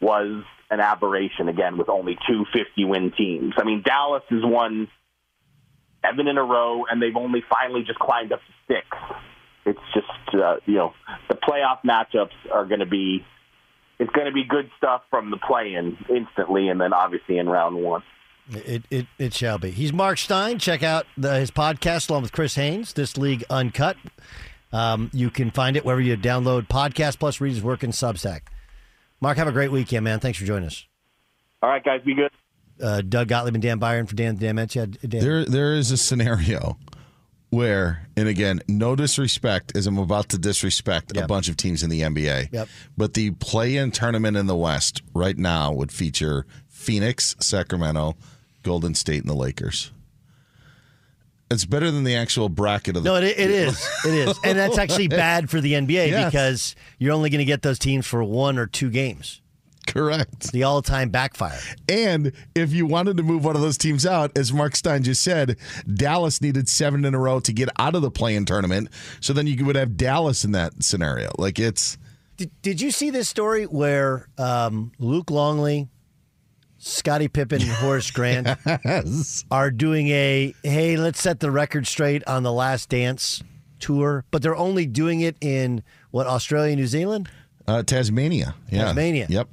was 0.00 0.44
an 0.70 0.80
aberration 0.80 1.48
again 1.48 1.78
with 1.78 1.88
only 1.88 2.18
two 2.28 2.44
50 2.52 2.84
win 2.84 3.12
teams. 3.16 3.54
I 3.56 3.64
mean, 3.64 3.82
Dallas 3.84 4.22
has 4.28 4.42
won 4.42 4.88
seven 6.04 6.28
in 6.28 6.36
a 6.36 6.42
row, 6.42 6.84
and 6.90 7.00
they've 7.00 7.16
only 7.16 7.42
finally 7.48 7.82
just 7.86 7.98
climbed 7.98 8.32
up 8.32 8.40
to 8.40 8.74
six. 8.74 8.86
It's 9.66 9.78
just, 9.94 10.34
uh, 10.34 10.56
you 10.66 10.74
know, 10.74 10.92
the 11.28 11.36
playoff 11.36 11.78
matchups 11.86 12.34
are 12.52 12.66
going 12.66 12.80
to 12.80 12.86
be, 12.86 13.24
it's 13.98 14.10
going 14.12 14.26
to 14.26 14.32
be 14.32 14.44
good 14.44 14.70
stuff 14.76 15.02
from 15.10 15.30
the 15.30 15.36
play 15.36 15.74
in 15.74 15.96
instantly, 16.08 16.68
and 16.68 16.80
then 16.80 16.92
obviously 16.92 17.38
in 17.38 17.48
round 17.48 17.76
one. 17.76 18.02
It, 18.50 18.84
it, 18.90 19.06
it 19.18 19.32
shall 19.34 19.58
be. 19.58 19.70
He's 19.70 19.92
Marc 19.92 20.18
Stein. 20.18 20.58
Check 20.58 20.82
out 20.82 21.06
the, 21.16 21.34
his 21.38 21.50
podcast 21.50 22.10
along 22.10 22.22
with 22.22 22.32
Chris 22.32 22.56
Haynes, 22.56 22.92
This 22.92 23.16
League 23.16 23.44
Uncut. 23.48 23.96
Um, 24.72 25.10
you 25.14 25.30
can 25.30 25.50
find 25.50 25.76
it 25.76 25.84
wherever 25.84 26.00
you 26.00 26.16
download 26.16 26.68
podcast 26.68 27.18
plus 27.18 27.40
read 27.40 27.54
his 27.54 27.62
work 27.62 27.82
in 27.82 27.90
Substack. 27.90 28.40
Marc, 29.20 29.38
have 29.38 29.48
a 29.48 29.52
great 29.52 29.70
weekend, 29.70 30.04
man. 30.04 30.20
Thanks 30.20 30.38
for 30.38 30.44
joining 30.44 30.66
us. 30.66 30.84
All 31.62 31.70
right, 31.70 31.82
guys, 31.82 32.02
be 32.04 32.14
good. 32.14 32.30
Uh, 32.82 33.00
Doug 33.00 33.28
Gottlieb 33.28 33.54
and 33.54 33.62
Dan 33.62 33.78
Byron 33.78 34.06
for 34.06 34.16
Dan 34.16 34.34
Dan 34.34 34.56
Mentia. 34.56 34.90
Dan. 35.08 35.20
There, 35.20 35.44
there 35.44 35.74
is 35.74 35.92
a 35.92 35.96
scenario 35.96 36.76
where, 37.54 38.06
and 38.16 38.28
again, 38.28 38.60
no 38.68 38.96
disrespect, 38.96 39.76
as 39.76 39.86
I'm 39.86 39.98
about 39.98 40.28
to 40.30 40.38
disrespect 40.38 41.12
Yep. 41.14 41.24
a 41.24 41.26
bunch 41.26 41.48
of 41.48 41.56
teams 41.56 41.82
in 41.82 41.90
the 41.90 42.00
NBA. 42.02 42.48
Yep. 42.52 42.68
But 42.96 43.14
the 43.14 43.30
play-in 43.32 43.90
tournament 43.92 44.36
in 44.36 44.46
the 44.46 44.56
West 44.56 45.02
right 45.14 45.36
now 45.38 45.72
would 45.72 45.92
feature 45.92 46.46
Phoenix, 46.68 47.36
Sacramento, 47.40 48.16
Golden 48.62 48.94
State, 48.94 49.20
and 49.22 49.28
the 49.30 49.34
Lakers. 49.34 49.90
It's 51.50 51.64
better 51.66 51.90
than 51.90 52.04
the 52.04 52.16
actual 52.16 52.48
bracket 52.48 52.96
of 52.96 53.02
the. 53.04 53.10
No, 53.10 53.16
it, 53.16 53.24
it 53.38 53.50
is. 53.50 53.88
It 54.04 54.14
is. 54.28 54.38
And 54.44 54.58
that's 54.58 54.78
actually 54.78 55.08
bad 55.24 55.48
for 55.50 55.60
the 55.60 55.74
NBA 55.74 56.08
Yes. 56.08 56.24
because 56.32 56.76
you're 56.98 57.12
only 57.12 57.30
going 57.30 57.38
to 57.40 57.44
get 57.44 57.62
those 57.62 57.78
teams 57.78 58.06
for 58.06 58.24
one 58.24 58.58
or 58.58 58.66
two 58.66 58.90
games. 58.90 59.40
Correct. 59.86 60.52
The 60.52 60.62
all 60.62 60.82
time 60.82 61.10
backfire. 61.10 61.58
And 61.88 62.32
if 62.54 62.72
you 62.72 62.86
wanted 62.86 63.16
to 63.18 63.22
move 63.22 63.44
one 63.44 63.56
of 63.56 63.62
those 63.62 63.78
teams 63.78 64.06
out, 64.06 64.36
as 64.36 64.52
Marc 64.52 64.76
Stein 64.76 65.02
just 65.02 65.22
said, 65.22 65.56
Dallas 65.92 66.40
needed 66.40 66.68
seven 66.68 67.04
in 67.04 67.14
a 67.14 67.18
row 67.18 67.40
to 67.40 67.52
get 67.52 67.68
out 67.78 67.94
of 67.94 68.02
the 68.02 68.10
play-in 68.10 68.44
tournament. 68.44 68.88
So 69.20 69.32
then 69.32 69.46
you 69.46 69.64
would 69.64 69.76
have 69.76 69.96
Dallas 69.96 70.44
in 70.44 70.52
that 70.52 70.82
scenario. 70.82 71.30
Like 71.38 71.58
it's 71.58 71.98
Did, 72.36 72.50
did 72.62 72.80
you 72.80 72.90
see 72.90 73.10
this 73.10 73.28
story 73.28 73.64
where 73.64 74.28
um, 74.38 74.92
Luke 74.98 75.30
Longley, 75.30 75.88
Scottie 76.78 77.28
Pippen, 77.28 77.62
and 77.62 77.70
Horace 77.70 78.10
Grant 78.10 78.48
are 79.50 79.70
doing 79.70 80.08
a 80.08 80.54
hey, 80.62 80.96
let's 80.96 81.20
set 81.20 81.40
the 81.40 81.50
record 81.50 81.86
straight 81.86 82.26
on 82.26 82.42
the 82.42 82.52
Last 82.52 82.88
Dance 82.88 83.42
tour, 83.78 84.24
but 84.30 84.42
they're 84.42 84.56
only 84.56 84.86
doing 84.86 85.20
it 85.20 85.36
in 85.40 85.82
what 86.10 86.26
Australia, 86.26 86.74
New 86.74 86.86
Zealand, 86.86 87.28
uh, 87.66 87.82
Tasmania. 87.82 88.54
Yeah. 88.70 88.84
Tasmania. 88.86 89.26
Yep. 89.28 89.48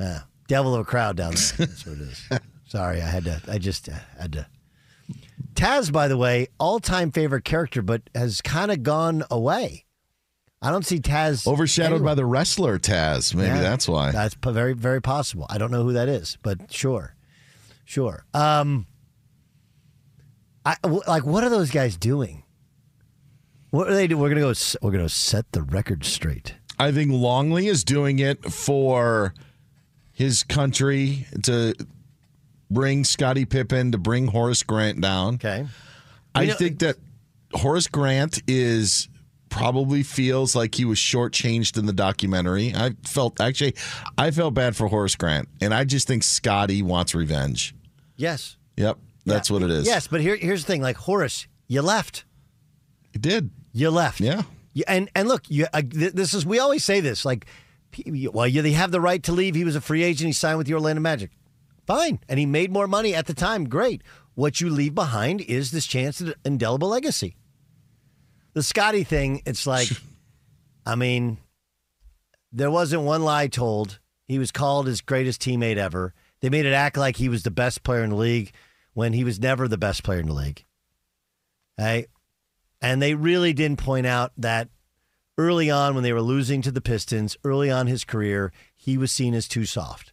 Ah, 0.00 0.26
devil 0.48 0.74
of 0.74 0.80
a 0.80 0.84
crowd 0.84 1.16
down 1.16 1.34
there. 1.34 1.66
That's 1.66 1.86
what 1.86 1.96
it 1.98 2.02
is. 2.02 2.28
Sorry, 2.66 3.02
I 3.02 3.06
had 3.06 3.24
to. 3.24 3.40
I 3.48 3.58
just 3.58 3.88
uh, 3.88 3.92
had 4.18 4.32
to. 4.34 4.46
Taz, 5.54 5.92
by 5.92 6.06
the 6.08 6.16
way, 6.16 6.46
all-time 6.58 7.10
favorite 7.10 7.44
character, 7.44 7.82
but 7.82 8.02
has 8.14 8.40
kind 8.40 8.70
of 8.70 8.82
gone 8.82 9.24
away. 9.30 9.84
I 10.62 10.70
don't 10.70 10.84
see 10.86 11.00
Taz 11.00 11.46
Overshadowed 11.46 11.94
anywhere. 11.96 12.10
by 12.10 12.14
the 12.14 12.24
wrestler 12.26 12.78
Taz. 12.78 13.34
Maybe 13.34 13.48
Yeah. 13.48 13.60
that's 13.62 13.88
why. 13.88 14.10
That's 14.12 14.34
very, 14.34 14.72
very 14.74 15.02
possible. 15.02 15.46
I 15.50 15.58
don't 15.58 15.70
know 15.70 15.82
who 15.82 15.94
that 15.94 16.08
is, 16.08 16.38
but 16.42 16.72
sure, 16.72 17.16
sure. 17.84 18.24
Um, 18.34 18.86
I 20.64 20.76
w- 20.82 21.02
like. 21.08 21.24
What 21.24 21.42
are 21.44 21.48
those 21.50 21.70
guys 21.70 21.96
doing? 21.96 22.44
What 23.70 23.88
are 23.88 23.94
they 23.94 24.06
doing? 24.06 24.20
We're 24.20 24.28
gonna 24.28 24.40
go. 24.42 24.50
s- 24.50 24.76
We're 24.82 24.90
gonna 24.92 25.08
set 25.08 25.50
the 25.52 25.62
record 25.62 26.04
straight. 26.04 26.54
I 26.78 26.92
think 26.92 27.10
Longley 27.12 27.66
is 27.66 27.82
doing 27.82 28.18
it 28.18 28.44
for 28.52 29.32
his 30.20 30.42
country 30.44 31.26
to 31.44 31.74
bring 32.70 33.04
Scottie 33.04 33.46
Pippen 33.46 33.92
to 33.92 33.98
bring 33.98 34.26
Horace 34.26 34.62
Grant 34.62 35.00
down. 35.00 35.36
Okay. 35.36 35.66
I 36.34 36.42
You 36.42 36.48
know- 36.48 36.54
think 36.56 36.78
that 36.80 36.96
Horace 37.54 37.86
Grant 37.86 38.42
is 38.46 39.08
probably 39.48 40.02
feels 40.02 40.54
like 40.54 40.74
he 40.74 40.84
was 40.84 40.98
shortchanged 40.98 41.78
in 41.78 41.86
the 41.86 41.92
documentary. 41.94 42.74
I 42.74 42.90
felt 43.04 43.40
actually 43.40 43.74
I 44.18 44.30
felt 44.30 44.52
bad 44.54 44.76
for 44.76 44.88
Horace 44.88 45.16
Grant, 45.16 45.48
and 45.60 45.72
I 45.72 45.84
just 45.84 46.06
think 46.06 46.22
Scottie 46.22 46.82
wants 46.82 47.14
revenge. 47.14 47.74
Yes. 48.16 48.56
Yep, 48.76 48.98
that's 49.24 49.48
Yeah. 49.48 49.54
what 49.54 49.62
it 49.62 49.70
is. 49.70 49.86
Yes, 49.86 50.06
but 50.06 50.20
here, 50.20 50.36
here's 50.36 50.64
the 50.64 50.66
thing. 50.72 50.82
Like 50.82 50.96
Horace, 50.98 51.46
you 51.66 51.80
left. 51.82 52.24
he 53.12 53.18
did. 53.18 53.50
You 53.72 53.90
left. 53.90 54.20
Yeah. 54.20 54.42
You, 54.74 54.84
and 54.86 55.10
and 55.16 55.26
look, 55.28 55.42
you, 55.48 55.66
uh, 55.72 55.82
this 55.84 56.34
is 56.34 56.44
we 56.46 56.58
always 56.60 56.84
say 56.84 57.00
this. 57.00 57.24
Like, 57.24 57.46
well, 58.32 58.46
you 58.46 58.62
they 58.62 58.72
have 58.72 58.90
the 58.90 59.00
right 59.00 59.22
to 59.24 59.32
leave. 59.32 59.54
He 59.54 59.64
was 59.64 59.76
a 59.76 59.80
free 59.80 60.02
agent. 60.02 60.26
He 60.28 60.32
signed 60.32 60.58
with 60.58 60.66
the 60.66 60.74
Orlando 60.74 61.00
Magic. 61.00 61.30
Fine, 61.86 62.20
and 62.28 62.38
he 62.38 62.46
made 62.46 62.72
more 62.72 62.86
money 62.86 63.14
at 63.14 63.26
the 63.26 63.34
time. 63.34 63.68
Great. 63.68 64.02
What 64.34 64.60
you 64.60 64.70
leave 64.70 64.94
behind 64.94 65.40
is 65.40 65.70
this 65.70 65.86
chance 65.86 66.20
at 66.20 66.28
an 66.28 66.34
indelible 66.44 66.88
legacy. 66.88 67.36
The 68.54 68.62
Scottie 68.62 69.04
thing, 69.04 69.42
it's 69.44 69.66
like, 69.66 69.88
I 70.86 70.94
mean, 70.94 71.38
there 72.52 72.70
wasn't 72.70 73.02
one 73.02 73.22
lie 73.22 73.48
told. 73.48 73.98
He 74.26 74.38
was 74.38 74.52
called 74.52 74.86
his 74.86 75.00
greatest 75.00 75.42
teammate 75.42 75.76
ever. 75.76 76.14
They 76.40 76.48
made 76.48 76.66
it 76.66 76.72
act 76.72 76.96
like 76.96 77.16
he 77.16 77.28
was 77.28 77.42
the 77.42 77.50
best 77.50 77.82
player 77.82 78.02
in 78.02 78.10
the 78.10 78.16
league 78.16 78.52
when 78.94 79.12
he 79.12 79.24
was 79.24 79.40
never 79.40 79.68
the 79.68 79.78
best 79.78 80.02
player 80.02 80.20
in 80.20 80.26
the 80.26 80.32
league. 80.32 80.64
Hey, 81.76 82.06
and 82.80 83.00
they 83.00 83.14
really 83.14 83.52
didn't 83.52 83.78
point 83.78 84.06
out 84.06 84.32
that 84.38 84.68
early 85.40 85.70
on 85.70 85.94
when 85.94 86.04
they 86.04 86.12
were 86.12 86.20
losing 86.20 86.60
to 86.60 86.70
the 86.70 86.82
Pistons, 86.82 87.34
early 87.44 87.70
on 87.70 87.86
in 87.86 87.86
his 87.86 88.04
career, 88.04 88.52
he 88.76 88.98
was 88.98 89.10
seen 89.10 89.32
as 89.32 89.48
too 89.48 89.64
soft. 89.64 90.12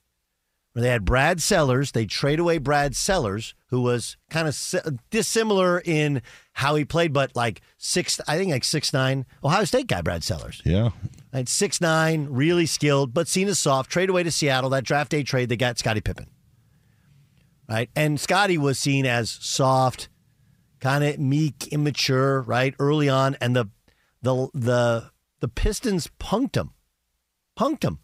Where 0.71 0.83
they 0.83 0.89
had 0.89 1.03
Brad 1.03 1.41
Sellers, 1.41 1.91
they 1.91 2.05
trade 2.05 2.39
away 2.39 2.59
Brad 2.59 2.95
Sellers, 2.95 3.53
who 3.67 3.81
was 3.81 4.15
kind 4.29 4.47
of 4.47 4.99
dissimilar 5.09 5.81
in 5.83 6.21
how 6.53 6.75
he 6.75 6.85
played, 6.85 7.11
but 7.11 7.35
like 7.35 7.59
six, 7.77 8.21
I 8.25 8.37
think 8.37 8.51
like 8.51 8.63
six 8.63 8.93
nine 8.93 9.25
Ohio 9.43 9.65
State 9.65 9.87
guy, 9.87 10.01
Brad 10.01 10.23
Sellers. 10.23 10.61
Yeah. 10.63 10.91
At 11.33 11.49
six 11.49 11.81
nine, 11.81 12.27
really 12.29 12.65
skilled, 12.65 13.13
but 13.13 13.27
seen 13.27 13.49
as 13.49 13.59
soft. 13.59 13.91
Trade 13.91 14.09
away 14.09 14.23
to 14.23 14.31
Seattle. 14.31 14.69
That 14.69 14.85
draft 14.85 15.11
day 15.11 15.23
trade, 15.23 15.49
they 15.49 15.57
got 15.57 15.77
Scottie 15.77 15.99
Pippen. 15.99 16.27
Right, 17.69 17.89
and 17.97 18.17
Scottie 18.17 18.57
was 18.57 18.79
seen 18.79 19.05
as 19.05 19.29
soft, 19.29 20.07
kind 20.79 21.03
of 21.03 21.19
meek, 21.19 21.67
immature. 21.67 22.41
Right, 22.43 22.73
early 22.79 23.09
on, 23.09 23.35
and 23.41 23.53
the 23.53 23.65
the 24.21 24.47
the 24.53 25.11
the 25.39 25.47
Pistons 25.47 26.09
punked 26.19 26.55
him, 26.55 26.71
punked 27.57 27.83
him, 27.83 27.99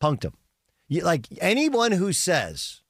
punked 0.00 0.24
him. 0.24 0.34
You, 0.88 1.02
like 1.02 1.26
anyone 1.40 1.92
who 1.92 2.12
says 2.12 2.82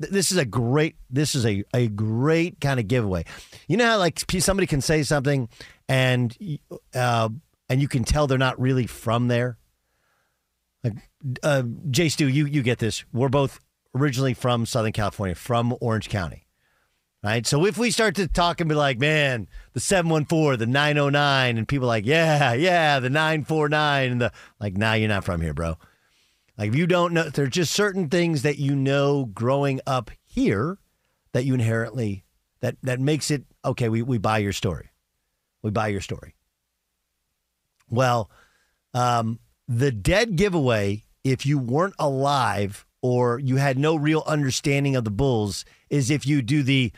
th- 0.00 0.12
this 0.12 0.30
is 0.30 0.36
a 0.36 0.44
great 0.44 0.96
this 1.10 1.34
is 1.34 1.46
a, 1.46 1.64
a 1.72 1.88
great 1.88 2.60
kind 2.60 2.78
of 2.78 2.88
giveaway. 2.88 3.24
You 3.68 3.76
know 3.76 3.86
how 3.86 3.98
like 3.98 4.20
somebody 4.38 4.66
can 4.66 4.80
say 4.80 5.02
something 5.02 5.48
and 5.88 6.36
uh, 6.94 7.28
and 7.68 7.80
you 7.80 7.88
can 7.88 8.04
tell 8.04 8.26
they're 8.26 8.38
not 8.38 8.60
really 8.60 8.86
from 8.86 9.28
there. 9.28 9.58
Like 10.82 10.94
uh, 11.42 11.62
Jay 11.90 12.08
Stu, 12.08 12.28
you 12.28 12.46
you 12.46 12.62
get 12.62 12.78
this. 12.78 13.04
We're 13.12 13.28
both 13.28 13.60
originally 13.94 14.34
from 14.34 14.66
Southern 14.66 14.92
California, 14.92 15.34
from 15.34 15.74
Orange 15.80 16.08
County. 16.08 16.43
Right? 17.24 17.46
So 17.46 17.64
if 17.64 17.78
we 17.78 17.90
start 17.90 18.16
to 18.16 18.28
talk 18.28 18.60
and 18.60 18.68
be 18.68 18.74
like, 18.74 18.98
man, 18.98 19.48
the 19.72 19.80
714, 19.80 20.58
the 20.58 20.66
909, 20.66 21.56
and 21.56 21.66
people 21.66 21.88
like, 21.88 22.04
yeah, 22.04 22.52
yeah, 22.52 23.00
the 23.00 23.08
949, 23.08 24.12
and 24.12 24.20
the 24.20 24.32
like, 24.60 24.76
nah, 24.76 24.92
you're 24.92 25.08
not 25.08 25.24
from 25.24 25.40
here, 25.40 25.54
bro. 25.54 25.78
Like 26.58 26.68
if 26.68 26.74
you 26.74 26.86
don't 26.86 27.14
know, 27.14 27.30
there's 27.30 27.48
just 27.48 27.72
certain 27.72 28.10
things 28.10 28.42
that 28.42 28.58
you 28.58 28.76
know 28.76 29.24
growing 29.24 29.80
up 29.86 30.10
here 30.22 30.76
that 31.32 31.46
you 31.46 31.54
inherently 31.54 32.24
that 32.60 32.76
that 32.82 33.00
makes 33.00 33.30
it 33.30 33.44
okay. 33.64 33.88
We 33.88 34.02
we 34.02 34.18
buy 34.18 34.38
your 34.38 34.52
story. 34.52 34.90
We 35.62 35.70
buy 35.70 35.88
your 35.88 36.02
story. 36.02 36.34
Well, 37.88 38.30
um, 38.92 39.40
the 39.66 39.90
dead 39.90 40.36
giveaway, 40.36 41.04
if 41.24 41.46
you 41.46 41.58
weren't 41.58 41.94
alive 41.98 42.86
or 43.00 43.38
you 43.38 43.56
had 43.56 43.78
no 43.78 43.96
real 43.96 44.22
understanding 44.26 44.94
of 44.94 45.04
the 45.04 45.10
Bulls, 45.10 45.64
is 45.90 46.10
if 46.10 46.26
you 46.26 46.42
do 46.42 46.62
the, 46.62 46.92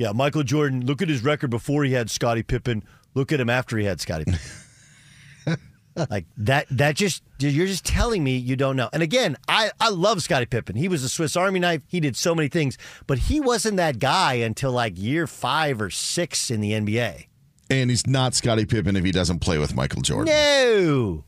yeah, 0.00 0.12
Michael 0.12 0.44
Jordan, 0.44 0.86
look 0.86 1.02
at 1.02 1.10
his 1.10 1.22
record 1.22 1.50
before 1.50 1.84
he 1.84 1.92
had 1.92 2.08
Scottie 2.10 2.42
Pippen, 2.42 2.82
look 3.12 3.32
at 3.32 3.38
him 3.38 3.50
after 3.50 3.76
he 3.76 3.84
had 3.84 4.00
Scottie 4.00 4.24
Pippen. 4.24 5.58
like 6.10 6.24
that, 6.38 6.66
that 6.70 6.96
just, 6.96 7.22
you're 7.38 7.66
just 7.66 7.84
telling 7.84 8.24
me 8.24 8.38
you 8.38 8.56
don't 8.56 8.76
know. 8.76 8.88
And 8.94 9.02
again, 9.02 9.36
I, 9.46 9.72
I 9.78 9.90
love 9.90 10.22
Scottie 10.22 10.46
Pippen. 10.46 10.74
He 10.74 10.88
was 10.88 11.04
a 11.04 11.08
Swiss 11.10 11.36
Army 11.36 11.60
knife. 11.60 11.82
He 11.86 12.00
did 12.00 12.16
so 12.16 12.34
many 12.34 12.48
things, 12.48 12.78
but 13.06 13.18
he 13.18 13.42
wasn't 13.42 13.76
that 13.76 13.98
guy 13.98 14.36
until 14.36 14.72
like 14.72 14.94
year 14.96 15.26
five 15.26 15.82
or 15.82 15.90
six 15.90 16.50
in 16.50 16.62
the 16.62 16.72
NBA. 16.72 17.26
And 17.68 17.90
he's 17.90 18.06
not 18.06 18.34
Scottie 18.34 18.64
Pippen 18.64 18.96
if 18.96 19.04
he 19.04 19.12
doesn't 19.12 19.40
play 19.40 19.58
with 19.58 19.74
Michael 19.74 20.00
Jordan. 20.00 20.32
No, 20.32 21.24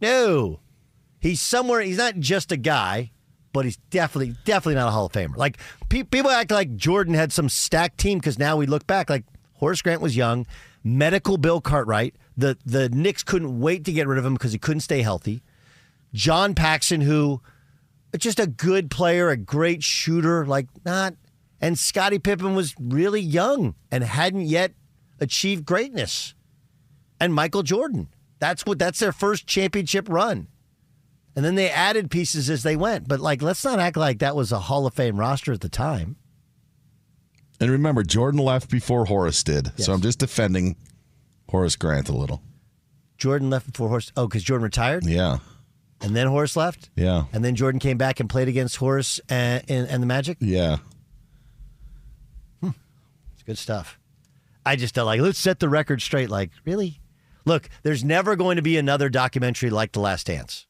no. 0.00 0.60
He's 1.20 1.42
somewhere. 1.42 1.82
He's 1.82 1.98
not 1.98 2.18
just 2.20 2.52
a 2.52 2.56
guy, 2.56 3.10
but 3.54 3.64
he's 3.64 3.78
definitely, 3.88 4.34
definitely 4.44 4.74
not 4.74 4.88
a 4.88 4.90
Hall 4.90 5.06
of 5.06 5.12
Famer. 5.12 5.36
Like 5.36 5.58
pe- 5.88 6.02
people 6.02 6.30
act 6.30 6.50
like 6.50 6.76
Jordan 6.76 7.14
had 7.14 7.32
some 7.32 7.48
stacked 7.48 7.96
team 7.96 8.18
because 8.18 8.38
now 8.38 8.56
we 8.56 8.66
look 8.66 8.86
back 8.86 9.08
like 9.08 9.24
Horace 9.54 9.80
Grant 9.80 10.02
was 10.02 10.16
young, 10.16 10.44
medical 10.82 11.38
Bill 11.38 11.62
Cartwright. 11.62 12.16
The 12.36 12.58
the 12.66 12.90
Knicks 12.90 13.22
couldn't 13.22 13.60
wait 13.60 13.84
to 13.84 13.92
get 13.92 14.08
rid 14.08 14.18
of 14.18 14.26
him 14.26 14.34
because 14.34 14.52
he 14.52 14.58
couldn't 14.58 14.80
stay 14.80 15.02
healthy. 15.02 15.40
John 16.12 16.54
Paxson, 16.54 17.00
who 17.00 17.40
just 18.18 18.40
a 18.40 18.46
good 18.46 18.90
player, 18.90 19.30
a 19.30 19.36
great 19.36 19.82
shooter, 19.82 20.44
like 20.44 20.66
not. 20.84 21.14
And 21.60 21.78
Scottie 21.78 22.18
Pippen 22.18 22.54
was 22.54 22.74
really 22.78 23.20
young 23.20 23.74
and 23.90 24.04
hadn't 24.04 24.42
yet 24.46 24.72
achieved 25.20 25.64
greatness. 25.64 26.34
And 27.20 27.32
Michael 27.32 27.62
Jordan. 27.62 28.08
That's 28.40 28.66
what 28.66 28.80
that's 28.80 28.98
their 28.98 29.12
first 29.12 29.46
championship 29.46 30.08
run. 30.08 30.48
And 31.36 31.44
then 31.44 31.56
they 31.56 31.70
added 31.70 32.10
pieces 32.10 32.48
as 32.48 32.62
they 32.62 32.76
went. 32.76 33.08
But 33.08 33.20
like 33.20 33.42
let's 33.42 33.64
not 33.64 33.78
act 33.78 33.96
like 33.96 34.20
that 34.20 34.36
was 34.36 34.52
a 34.52 34.60
Hall 34.60 34.86
of 34.86 34.94
Fame 34.94 35.18
roster 35.18 35.52
at 35.52 35.60
the 35.60 35.68
time. 35.68 36.16
And 37.60 37.70
remember, 37.70 38.02
Jordan 38.02 38.40
left 38.40 38.70
before 38.70 39.04
Horace 39.06 39.42
did. 39.42 39.72
Yes. 39.76 39.86
So 39.86 39.92
I'm 39.92 40.00
just 40.00 40.18
defending 40.18 40.76
Horace 41.48 41.76
Grant 41.76 42.08
a 42.08 42.12
little. 42.12 42.42
Jordan 43.16 43.48
left 43.48 43.72
before 43.72 43.88
Horace. 43.88 44.12
Oh, 44.16 44.26
because 44.26 44.42
Jordan 44.42 44.64
retired? 44.64 45.06
Yeah. 45.06 45.38
And 46.00 46.14
then 46.14 46.26
Horace 46.26 46.56
left? 46.56 46.90
Yeah. 46.96 47.24
And 47.32 47.44
then 47.44 47.54
Jordan 47.54 47.78
came 47.78 47.96
back 47.96 48.20
and 48.20 48.28
played 48.28 48.48
against 48.48 48.76
Horace 48.76 49.20
and, 49.28 49.62
and, 49.68 49.88
and 49.88 50.02
the 50.02 50.06
Magic? 50.06 50.36
Yeah. 50.40 50.78
Hmm. 52.60 52.70
It's 53.32 53.42
good 53.44 53.56
stuff. 53.56 53.98
I 54.66 54.76
just 54.76 54.94
felt 54.94 55.06
like, 55.06 55.20
let's 55.20 55.38
set 55.38 55.60
the 55.60 55.68
record 55.68 56.02
straight. 56.02 56.28
Like, 56.30 56.50
really? 56.64 57.00
Look, 57.46 57.68
there's 57.82 58.02
never 58.02 58.36
going 58.36 58.56
to 58.56 58.62
be 58.62 58.76
another 58.76 59.08
documentary 59.08 59.70
like 59.70 59.92
The 59.92 60.00
Last 60.00 60.26
Dance. 60.26 60.66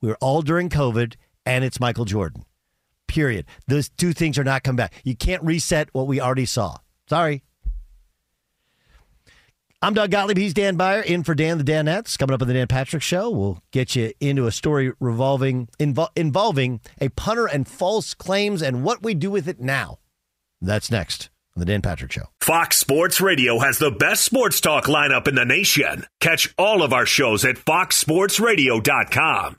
We 0.00 0.08
were 0.08 0.18
all 0.20 0.42
during 0.42 0.68
COVID, 0.68 1.14
and 1.46 1.64
it's 1.64 1.80
Michael 1.80 2.04
Jordan. 2.04 2.44
Period. 3.06 3.46
Those 3.66 3.88
two 3.88 4.12
things 4.12 4.38
are 4.38 4.44
not 4.44 4.62
coming 4.62 4.76
back. 4.76 4.92
You 5.04 5.16
can't 5.16 5.42
reset 5.42 5.88
what 5.92 6.06
we 6.06 6.20
already 6.20 6.46
saw. 6.46 6.76
Sorry. 7.08 7.42
I'm 9.80 9.94
Doug 9.94 10.10
Gottlieb. 10.10 10.36
He's 10.36 10.54
Dan 10.54 10.74
Beyer, 10.76 11.00
in 11.00 11.22
for 11.22 11.36
Dan 11.36 11.58
the 11.58 11.64
Danettes. 11.64 12.18
Coming 12.18 12.34
up 12.34 12.42
on 12.42 12.48
the 12.48 12.54
Dan 12.54 12.66
Patrick 12.66 13.02
Show, 13.02 13.30
we'll 13.30 13.62
get 13.70 13.94
you 13.94 14.12
into 14.18 14.48
a 14.48 14.52
story 14.52 14.92
revolving 14.98 15.68
invol- 15.78 16.08
involving 16.16 16.80
a 17.00 17.10
punter 17.10 17.46
and 17.46 17.68
false 17.68 18.12
claims 18.12 18.60
and 18.60 18.82
what 18.82 19.04
we 19.04 19.14
do 19.14 19.30
with 19.30 19.46
it 19.46 19.60
now. 19.60 20.00
That's 20.60 20.90
next 20.90 21.30
on 21.54 21.60
the 21.60 21.66
Dan 21.66 21.80
Patrick 21.80 22.10
Show. 22.10 22.24
Fox 22.40 22.78
Sports 22.78 23.20
Radio 23.20 23.60
has 23.60 23.78
the 23.78 23.92
best 23.92 24.24
sports 24.24 24.60
talk 24.60 24.86
lineup 24.86 25.28
in 25.28 25.36
the 25.36 25.44
nation. 25.44 26.06
Catch 26.20 26.52
all 26.58 26.82
of 26.82 26.92
our 26.92 27.06
shows 27.06 27.44
at 27.44 27.54
foxsportsradio.com. 27.54 29.58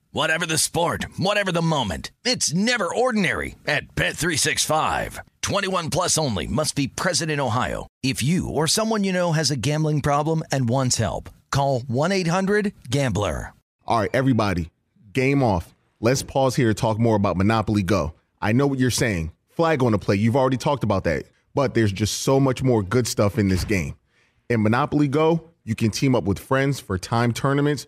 Whatever 0.13 0.45
the 0.45 0.57
sport, 0.57 1.05
whatever 1.15 1.53
the 1.53 1.61
moment, 1.61 2.11
it's 2.25 2.53
never 2.53 2.93
ordinary 2.93 3.55
at 3.65 3.95
Bet365. 3.95 5.19
21 5.41 5.89
plus 5.89 6.17
only 6.17 6.47
must 6.47 6.75
be 6.75 6.89
present 6.89 7.31
in 7.31 7.39
Ohio. 7.39 7.87
If 8.03 8.21
you 8.21 8.49
or 8.49 8.67
someone 8.67 9.05
you 9.05 9.13
know 9.13 9.31
has 9.31 9.51
a 9.51 9.55
gambling 9.55 10.01
problem 10.01 10.43
and 10.51 10.67
wants 10.67 10.97
help, 10.97 11.29
call 11.49 11.79
1-800-GAMBLER. 11.79 13.53
All 13.87 13.99
right, 14.01 14.09
everybody, 14.13 14.69
game 15.13 15.41
off. 15.41 15.73
Let's 16.01 16.23
pause 16.23 16.57
here 16.57 16.67
to 16.67 16.73
talk 16.73 16.99
more 16.99 17.15
about 17.15 17.37
Monopoly 17.37 17.81
Go. 17.81 18.13
I 18.41 18.51
know 18.51 18.67
what 18.67 18.79
you're 18.79 18.91
saying. 18.91 19.31
Flag 19.47 19.81
on 19.81 19.93
the 19.93 19.97
play. 19.97 20.17
You've 20.17 20.35
already 20.35 20.57
talked 20.57 20.83
about 20.83 21.05
that. 21.05 21.23
But 21.55 21.73
there's 21.73 21.93
just 21.93 22.23
so 22.23 22.37
much 22.37 22.61
more 22.61 22.83
good 22.83 23.07
stuff 23.07 23.39
in 23.39 23.47
this 23.47 23.63
game. 23.63 23.95
In 24.49 24.61
Monopoly 24.61 25.07
Go, 25.07 25.51
you 25.63 25.73
can 25.73 25.89
team 25.89 26.15
up 26.15 26.25
with 26.25 26.37
friends 26.37 26.81
for 26.81 26.97
time 26.97 27.31
tournaments 27.31 27.87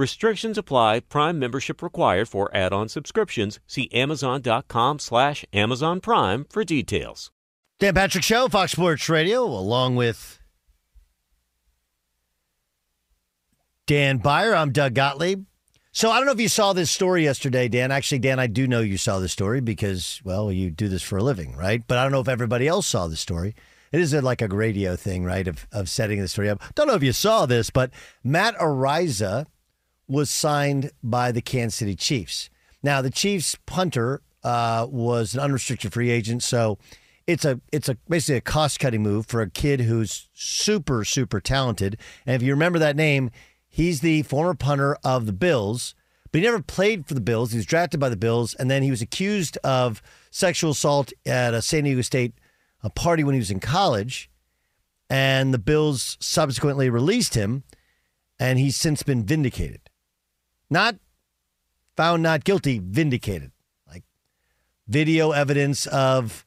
Restrictions 0.00 0.56
apply. 0.56 1.00
Prime 1.00 1.38
membership 1.38 1.82
required 1.82 2.26
for 2.26 2.50
add-on 2.56 2.88
subscriptions. 2.88 3.60
See 3.66 3.90
Amazon.com 3.92 4.98
slash 4.98 5.44
Amazon 5.52 6.00
Prime 6.00 6.46
for 6.48 6.64
details. 6.64 7.30
Dan 7.78 7.94
Patrick 7.94 8.24
Show, 8.24 8.48
Fox 8.48 8.72
Sports 8.72 9.10
Radio, 9.10 9.44
along 9.44 9.96
with 9.96 10.40
Dan 13.86 14.16
Beyer. 14.16 14.54
I'm 14.54 14.72
Doug 14.72 14.94
Gottlieb. 14.94 15.44
So 15.92 16.10
I 16.10 16.16
don't 16.16 16.24
know 16.24 16.32
if 16.32 16.40
you 16.40 16.48
saw 16.48 16.72
this 16.72 16.90
story 16.90 17.24
yesterday, 17.24 17.68
Dan. 17.68 17.92
Actually, 17.92 18.20
Dan, 18.20 18.38
I 18.38 18.46
do 18.46 18.66
know 18.66 18.80
you 18.80 18.96
saw 18.96 19.18
the 19.18 19.28
story 19.28 19.60
because, 19.60 20.22
well, 20.24 20.50
you 20.50 20.70
do 20.70 20.88
this 20.88 21.02
for 21.02 21.18
a 21.18 21.22
living, 21.22 21.54
right? 21.56 21.82
But 21.86 21.98
I 21.98 22.04
don't 22.04 22.12
know 22.12 22.20
if 22.20 22.28
everybody 22.28 22.66
else 22.66 22.86
saw 22.86 23.06
the 23.06 23.16
story. 23.16 23.54
It 23.92 24.00
is 24.00 24.14
like 24.14 24.40
a 24.40 24.48
radio 24.48 24.96
thing, 24.96 25.24
right? 25.24 25.46
Of 25.46 25.66
of 25.72 25.90
setting 25.90 26.20
the 26.20 26.28
story 26.28 26.48
up. 26.48 26.62
Don't 26.74 26.86
know 26.86 26.94
if 26.94 27.02
you 27.02 27.12
saw 27.12 27.44
this, 27.44 27.68
but 27.70 27.90
Matt 28.22 28.56
Araiza 28.56 29.46
was 30.10 30.28
signed 30.28 30.90
by 31.04 31.30
the 31.30 31.40
Kansas 31.40 31.76
City 31.76 31.94
Chiefs. 31.94 32.50
Now, 32.82 33.00
the 33.00 33.10
Chiefs 33.10 33.56
punter 33.64 34.22
uh, 34.42 34.86
was 34.90 35.34
an 35.34 35.40
unrestricted 35.40 35.92
free 35.92 36.10
agent, 36.10 36.42
so 36.42 36.78
it's 37.26 37.44
a 37.44 37.60
it's 37.70 37.88
a 37.88 37.96
basically 38.08 38.36
a 38.36 38.40
cost 38.40 38.80
cutting 38.80 39.02
move 39.02 39.26
for 39.26 39.40
a 39.40 39.48
kid 39.48 39.82
who's 39.82 40.28
super 40.32 41.04
super 41.04 41.40
talented. 41.40 41.96
And 42.26 42.34
if 42.34 42.42
you 42.42 42.52
remember 42.52 42.78
that 42.80 42.96
name, 42.96 43.30
he's 43.68 44.00
the 44.00 44.22
former 44.22 44.54
punter 44.54 44.96
of 45.04 45.26
the 45.26 45.32
Bills, 45.32 45.94
but 46.32 46.40
he 46.40 46.46
never 46.46 46.60
played 46.60 47.06
for 47.06 47.14
the 47.14 47.20
Bills. 47.20 47.52
He 47.52 47.58
was 47.58 47.66
drafted 47.66 48.00
by 48.00 48.08
the 48.08 48.16
Bills, 48.16 48.54
and 48.54 48.68
then 48.68 48.82
he 48.82 48.90
was 48.90 49.02
accused 49.02 49.58
of 49.58 50.02
sexual 50.30 50.72
assault 50.72 51.12
at 51.24 51.54
a 51.54 51.62
San 51.62 51.84
Diego 51.84 52.02
State 52.02 52.34
a 52.82 52.90
party 52.90 53.22
when 53.22 53.34
he 53.34 53.38
was 53.38 53.50
in 53.50 53.60
college, 53.60 54.30
and 55.08 55.52
the 55.52 55.58
Bills 55.58 56.16
subsequently 56.18 56.88
released 56.88 57.34
him, 57.34 57.62
and 58.38 58.58
he's 58.58 58.76
since 58.76 59.02
been 59.02 59.22
vindicated. 59.22 59.89
Not 60.70 60.96
found 61.96 62.22
not 62.22 62.44
guilty, 62.44 62.80
vindicated. 62.82 63.50
Like 63.86 64.04
video 64.86 65.32
evidence 65.32 65.86
of 65.86 66.46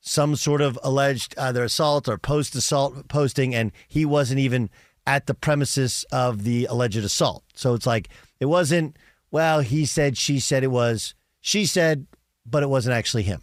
some 0.00 0.36
sort 0.36 0.60
of 0.60 0.78
alleged 0.82 1.34
either 1.36 1.64
assault 1.64 2.08
or 2.08 2.16
post 2.16 2.54
assault 2.54 3.08
posting, 3.08 3.54
and 3.54 3.72
he 3.88 4.04
wasn't 4.04 4.38
even 4.38 4.70
at 5.06 5.26
the 5.26 5.34
premises 5.34 6.06
of 6.12 6.44
the 6.44 6.66
alleged 6.66 6.96
assault. 6.98 7.42
So 7.54 7.74
it's 7.74 7.86
like 7.86 8.08
it 8.38 8.46
wasn't, 8.46 8.96
well, 9.30 9.60
he 9.60 9.84
said, 9.84 10.16
she 10.16 10.40
said 10.40 10.62
it 10.62 10.70
was, 10.70 11.14
she 11.40 11.66
said, 11.66 12.06
but 12.46 12.62
it 12.62 12.68
wasn't 12.68 12.94
actually 12.94 13.24
him. 13.24 13.42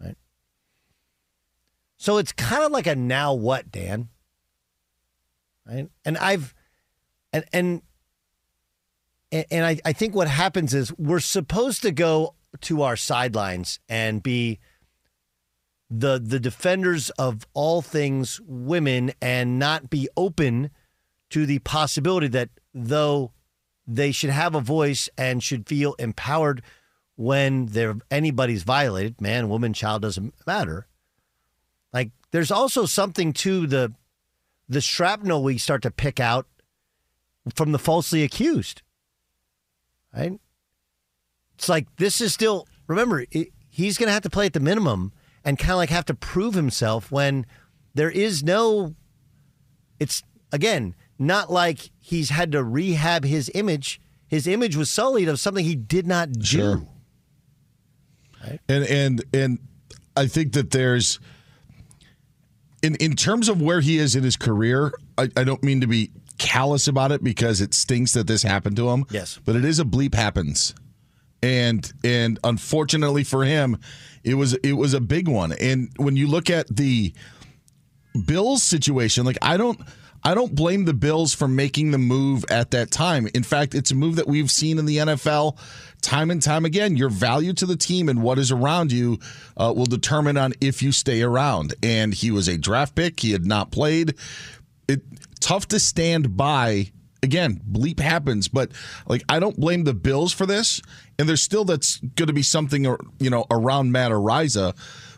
Right. 0.00 0.16
So 1.96 2.18
it's 2.18 2.32
kind 2.32 2.64
of 2.64 2.72
like 2.72 2.86
a 2.86 2.96
now 2.96 3.32
what, 3.32 3.70
Dan? 3.70 4.08
Right. 5.66 5.88
And 6.04 6.18
I've, 6.18 6.54
and, 7.32 7.44
and, 7.52 7.82
and 9.50 9.66
I, 9.66 9.78
I 9.84 9.92
think 9.92 10.14
what 10.14 10.28
happens 10.28 10.74
is 10.74 10.96
we're 10.96 11.20
supposed 11.20 11.82
to 11.82 11.90
go 11.90 12.34
to 12.62 12.82
our 12.82 12.96
sidelines 12.96 13.80
and 13.88 14.22
be 14.22 14.60
the 15.90 16.18
the 16.18 16.40
defenders 16.40 17.10
of 17.10 17.46
all 17.52 17.82
things 17.82 18.40
women 18.46 19.12
and 19.20 19.58
not 19.58 19.90
be 19.90 20.08
open 20.16 20.70
to 21.30 21.46
the 21.46 21.58
possibility 21.60 22.28
that 22.28 22.48
though 22.72 23.32
they 23.86 24.12
should 24.12 24.30
have 24.30 24.54
a 24.54 24.60
voice 24.60 25.08
and 25.18 25.42
should 25.42 25.68
feel 25.68 25.94
empowered 25.94 26.62
when 27.16 27.66
they're 27.66 27.96
anybody's 28.10 28.62
violated 28.62 29.20
man 29.20 29.48
woman 29.48 29.72
child 29.72 30.02
doesn't 30.02 30.34
matter. 30.46 30.86
Like 31.92 32.10
there's 32.30 32.50
also 32.50 32.86
something 32.86 33.32
to 33.34 33.66
the 33.66 33.92
the 34.68 34.80
shrapnel 34.80 35.42
we 35.42 35.58
start 35.58 35.82
to 35.82 35.90
pick 35.90 36.20
out 36.20 36.46
from 37.54 37.72
the 37.72 37.78
falsely 37.78 38.22
accused 38.22 38.82
right? 40.16 40.38
It's 41.56 41.68
like 41.68 41.86
this 41.96 42.20
is 42.20 42.32
still 42.34 42.66
remember 42.86 43.24
it, 43.30 43.48
he's 43.68 43.98
going 43.98 44.08
to 44.08 44.12
have 44.12 44.22
to 44.22 44.30
play 44.30 44.46
at 44.46 44.52
the 44.52 44.60
minimum 44.60 45.12
and 45.44 45.58
kind 45.58 45.72
of 45.72 45.76
like 45.78 45.90
have 45.90 46.06
to 46.06 46.14
prove 46.14 46.54
himself 46.54 47.10
when 47.10 47.46
there 47.94 48.10
is 48.10 48.42
no 48.42 48.94
it's 49.98 50.22
again 50.52 50.94
not 51.18 51.50
like 51.50 51.90
he's 52.00 52.30
had 52.30 52.52
to 52.52 52.62
rehab 52.62 53.24
his 53.24 53.50
image. 53.54 54.00
His 54.26 54.46
image 54.46 54.76
was 54.76 54.90
sullied 54.90 55.28
of 55.28 55.38
something 55.38 55.64
he 55.64 55.76
did 55.76 56.06
not 56.06 56.32
do. 56.32 56.42
Sure. 56.44 56.82
And 58.68 58.84
and 58.84 59.24
and 59.32 59.58
I 60.16 60.26
think 60.26 60.52
that 60.52 60.70
there's 60.70 61.18
in 62.82 62.96
in 62.96 63.16
terms 63.16 63.48
of 63.48 63.62
where 63.62 63.80
he 63.80 63.98
is 63.98 64.14
in 64.16 64.24
his 64.24 64.36
career, 64.36 64.92
I, 65.16 65.30
I 65.36 65.44
don't 65.44 65.62
mean 65.62 65.80
to 65.80 65.86
be 65.86 66.10
callous 66.38 66.88
about 66.88 67.12
it 67.12 67.22
because 67.22 67.60
it 67.60 67.74
stinks 67.74 68.12
that 68.12 68.26
this 68.26 68.42
happened 68.42 68.76
to 68.76 68.90
him. 68.90 69.04
Yes. 69.10 69.38
But 69.44 69.56
it 69.56 69.64
is 69.64 69.80
a 69.80 69.84
bleep 69.84 70.14
happens. 70.14 70.74
And 71.42 71.92
and 72.02 72.38
unfortunately 72.42 73.24
for 73.24 73.44
him, 73.44 73.78
it 74.22 74.34
was 74.34 74.54
it 74.54 74.72
was 74.72 74.94
a 74.94 75.00
big 75.00 75.28
one. 75.28 75.52
And 75.52 75.90
when 75.96 76.16
you 76.16 76.26
look 76.26 76.48
at 76.48 76.74
the 76.74 77.12
Bills 78.26 78.62
situation, 78.62 79.26
like 79.26 79.38
I 79.42 79.56
don't 79.56 79.78
I 80.26 80.32
don't 80.32 80.54
blame 80.54 80.86
the 80.86 80.94
Bills 80.94 81.34
for 81.34 81.46
making 81.46 81.90
the 81.90 81.98
move 81.98 82.46
at 82.48 82.70
that 82.70 82.90
time. 82.90 83.28
In 83.34 83.42
fact, 83.42 83.74
it's 83.74 83.90
a 83.90 83.94
move 83.94 84.16
that 84.16 84.26
we've 84.26 84.50
seen 84.50 84.78
in 84.78 84.86
the 84.86 84.96
NFL 84.96 85.58
time 86.00 86.30
and 86.30 86.40
time 86.40 86.64
again. 86.64 86.96
Your 86.96 87.10
value 87.10 87.52
to 87.52 87.66
the 87.66 87.76
team 87.76 88.08
and 88.08 88.22
what 88.22 88.38
is 88.38 88.50
around 88.50 88.90
you 88.90 89.18
uh, 89.58 89.72
will 89.76 89.84
determine 89.84 90.38
on 90.38 90.54
if 90.62 90.82
you 90.82 90.92
stay 90.92 91.20
around. 91.20 91.74
And 91.82 92.14
he 92.14 92.30
was 92.30 92.48
a 92.48 92.56
draft 92.56 92.94
pick. 92.94 93.20
He 93.20 93.32
had 93.32 93.44
not 93.44 93.70
played. 93.70 94.14
Tough 95.44 95.68
to 95.68 95.78
stand 95.78 96.36
by. 96.36 96.90
Again, 97.22 97.60
bleep 97.70 98.00
happens, 98.00 98.48
but 98.48 98.72
like 99.06 99.22
I 99.28 99.38
don't 99.38 99.58
blame 99.58 99.84
the 99.84 99.92
Bills 99.94 100.32
for 100.32 100.46
this. 100.46 100.80
And 101.18 101.28
there's 101.28 101.42
still 101.42 101.64
that's 101.64 101.98
going 101.98 102.26
to 102.28 102.32
be 102.32 102.42
something 102.42 102.86
or 102.86 102.98
you 103.18 103.28
know 103.30 103.44
around 103.50 103.92
Matt 103.92 104.10
Araiza. 104.10 104.74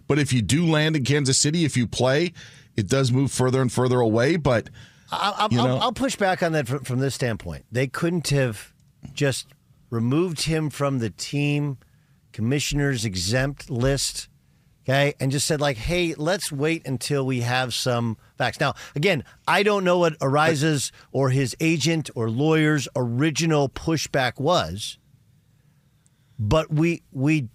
But 0.08 0.18
if 0.18 0.32
you 0.32 0.42
do 0.42 0.66
land 0.66 0.96
in 0.96 1.04
Kansas 1.04 1.38
City, 1.38 1.64
if 1.64 1.76
you 1.76 1.86
play, 1.86 2.32
it 2.76 2.88
does 2.88 3.10
move 3.12 3.30
further 3.32 3.60
and 3.60 3.72
further 3.72 4.00
away. 4.00 4.36
But 4.36 4.68
I'll, 5.12 5.34
I'll, 5.38 5.48
you 5.50 5.56
know- 5.58 5.66
I'll, 5.76 5.82
I'll 5.82 5.92
push 5.92 6.16
back 6.16 6.42
on 6.42 6.52
that 6.52 6.66
from, 6.66 6.80
from 6.84 6.98
this 6.98 7.14
standpoint. 7.14 7.64
They 7.70 7.86
couldn't 7.86 8.28
have 8.30 8.72
just 9.14 9.46
removed 9.90 10.42
him 10.42 10.70
from 10.70 10.98
the 10.98 11.10
team 11.10 11.78
commissioner's 12.32 13.04
exempt 13.04 13.70
list, 13.70 14.28
okay, 14.86 15.14
and 15.20 15.32
just 15.32 15.46
said 15.46 15.60
like, 15.60 15.76
"Hey, 15.76 16.14
let's 16.16 16.52
wait 16.52 16.86
until 16.86 17.26
we 17.26 17.40
have 17.40 17.74
some 17.74 18.16
facts." 18.38 18.60
Now, 18.60 18.74
again, 18.94 19.24
I 19.46 19.62
don't 19.62 19.84
know 19.84 19.98
what 19.98 20.18
Araiza's 20.20 20.92
or 21.12 21.30
his 21.30 21.56
agent 21.60 22.10
or 22.14 22.30
lawyer's 22.30 22.88
original 22.94 23.68
pushback 23.68 24.38
was, 24.38 24.98
but 26.38 26.72
we 26.72 27.02
we 27.12 27.48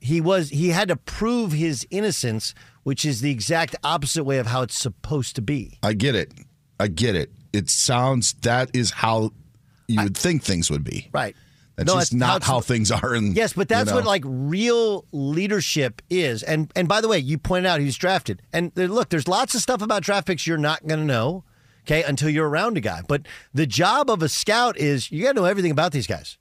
he 0.00 0.20
was 0.20 0.50
he 0.50 0.68
had 0.68 0.88
to 0.88 0.96
prove 0.96 1.52
his 1.52 1.86
innocence, 1.90 2.54
which 2.82 3.04
is 3.04 3.20
the 3.20 3.30
exact 3.30 3.74
opposite 3.82 4.24
way 4.24 4.38
of 4.38 4.46
how 4.46 4.62
it's 4.62 4.78
supposed 4.78 5.36
to 5.36 5.42
be. 5.42 5.78
I 5.82 5.94
get 5.94 6.14
it. 6.14 6.32
I 6.78 6.88
get 6.88 7.14
it. 7.14 7.32
It 7.52 7.70
sounds 7.70 8.34
that 8.42 8.70
is 8.74 8.90
how 8.90 9.30
you 9.88 10.02
would 10.02 10.16
think 10.16 10.42
things 10.42 10.70
would 10.70 10.84
be. 10.84 11.08
Right. 11.12 11.34
That's 11.76 11.86
No, 11.86 11.94
just 12.00 12.12
that's 12.12 12.18
not 12.18 12.42
how 12.42 12.60
things 12.60 12.90
are. 12.90 13.14
In 13.14 13.32
Yes, 13.34 13.52
but 13.52 13.68
that's 13.68 13.88
you 13.88 13.92
know. 13.92 13.96
what 13.96 14.06
like 14.06 14.22
real 14.24 15.04
leadership 15.12 16.00
is. 16.08 16.42
And 16.42 16.72
and 16.74 16.88
by 16.88 17.00
the 17.02 17.08
way, 17.08 17.18
you 17.18 17.36
pointed 17.38 17.68
out 17.68 17.80
he's 17.80 17.96
drafted. 17.96 18.40
And 18.52 18.72
there- 18.74 18.88
look, 18.88 19.10
there's 19.10 19.28
lots 19.28 19.54
of 19.54 19.60
stuff 19.60 19.82
about 19.82 20.02
draft 20.02 20.26
picks 20.26 20.46
you're 20.46 20.56
not 20.56 20.86
going 20.86 21.00
to 21.00 21.06
know, 21.06 21.44
okay, 21.84 22.02
until 22.02 22.30
you're 22.30 22.48
around 22.48 22.78
a 22.78 22.80
guy. 22.80 23.02
But 23.06 23.26
the 23.52 23.66
job 23.66 24.08
of 24.10 24.22
a 24.22 24.28
scout 24.28 24.78
is 24.78 25.12
you 25.12 25.22
got 25.22 25.32
to 25.34 25.40
know 25.40 25.44
everything 25.44 25.70
about 25.70 25.92
these 25.92 26.06
guys. 26.06 26.38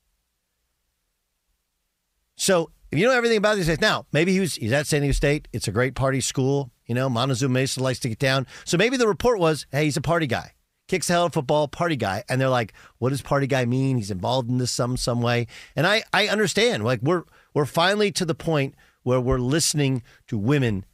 So 2.36 2.72
if 2.92 3.00
you 3.00 3.06
know 3.06 3.14
everything 3.14 3.38
about 3.38 3.56
these 3.56 3.68
guys, 3.68 3.82
now 3.82 4.06
maybe 4.12 4.32
he 4.34 4.40
was 4.40 4.56
he's 4.56 4.72
at 4.72 4.88
San 4.88 5.02
Diego 5.02 5.14
State. 5.14 5.48
It's 5.54 5.68
a 5.68 5.72
great 5.72 5.96
party 5.96 6.22
school. 6.22 6.72
You 6.86 6.96
know, 6.96 7.10
Montezuma 7.10 7.54
Mesa 7.54 7.82
likes 7.82 8.00
to 8.00 8.10
get 8.10 8.20
down. 8.20 8.46
So 8.64 8.78
maybe 8.78 8.96
the 8.96 9.08
report 9.08 9.40
was, 9.40 9.66
hey, 9.72 9.86
he's 9.86 9.98
a 9.98 10.02
party 10.02 10.28
guy. 10.28 10.52
Kicks 10.88 11.08
the 11.08 11.14
hell 11.14 11.26
of 11.26 11.34
football, 11.34 11.68
party 11.68 11.96
guy. 11.96 12.24
And 12.30 12.40
they're 12.40 12.50
like, 12.50 12.74
what 13.00 13.10
does 13.10 13.22
party 13.22 13.48
guy 13.48 13.66
mean? 13.66 13.98
He's 13.98 14.12
involved 14.12 14.50
in 14.50 14.60
this 14.60 14.72
some 14.72 14.98
some 14.98 15.22
way. 15.22 15.48
And 15.76 15.88
I 15.88 16.04
I 16.14 16.28
understand. 16.28 16.84
Like 16.84 17.02
we're 17.02 17.24
we're 17.54 17.66
finally 17.66 18.12
to 18.12 18.26
the 18.26 18.36
point 18.36 18.76
where 19.04 19.22
we're 19.22 19.40
listening 19.40 20.04
to 20.28 20.38
women 20.38 20.86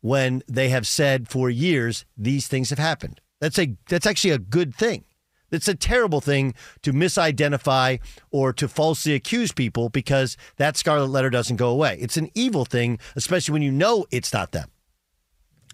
when 0.00 0.42
they 0.46 0.68
have 0.68 0.86
said 0.86 1.28
for 1.28 1.48
years 1.48 2.04
these 2.16 2.46
things 2.46 2.70
have 2.70 2.78
happened. 2.78 3.20
That's 3.40 3.58
a 3.58 3.76
that's 3.88 4.06
actually 4.06 4.30
a 4.30 4.38
good 4.38 4.74
thing. 4.74 5.04
It's 5.50 5.68
a 5.68 5.74
terrible 5.74 6.20
thing 6.20 6.54
to 6.82 6.92
misidentify 6.92 8.00
or 8.30 8.52
to 8.54 8.68
falsely 8.68 9.14
accuse 9.14 9.52
people 9.52 9.90
because 9.90 10.36
that 10.56 10.76
scarlet 10.76 11.08
letter 11.08 11.30
doesn't 11.30 11.56
go 11.56 11.68
away. 11.68 11.98
It's 12.00 12.16
an 12.16 12.30
evil 12.34 12.64
thing, 12.64 12.98
especially 13.16 13.52
when 13.52 13.62
you 13.62 13.70
know 13.70 14.06
it's 14.10 14.32
not 14.32 14.52
them. 14.52 14.70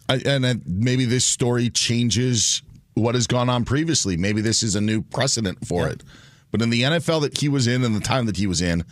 I, 0.08 0.20
and 0.26 0.42
then 0.42 0.62
maybe 0.66 1.04
this 1.04 1.24
story 1.24 1.70
changes 1.70 2.62
what 3.00 3.14
has 3.14 3.26
gone 3.26 3.48
on 3.48 3.64
previously. 3.64 4.16
Maybe 4.16 4.40
this 4.40 4.62
is 4.62 4.74
a 4.74 4.80
new 4.80 5.02
precedent 5.02 5.66
for 5.66 5.88
it. 5.88 6.02
But 6.50 6.62
in 6.62 6.70
the 6.70 6.82
NFL 6.82 7.22
that 7.22 7.38
he 7.38 7.48
was 7.48 7.66
in 7.66 7.84
and 7.84 7.94
the 7.94 8.00
time 8.00 8.26
that 8.26 8.36
he 8.38 8.46
was 8.46 8.62
in, 8.62 8.84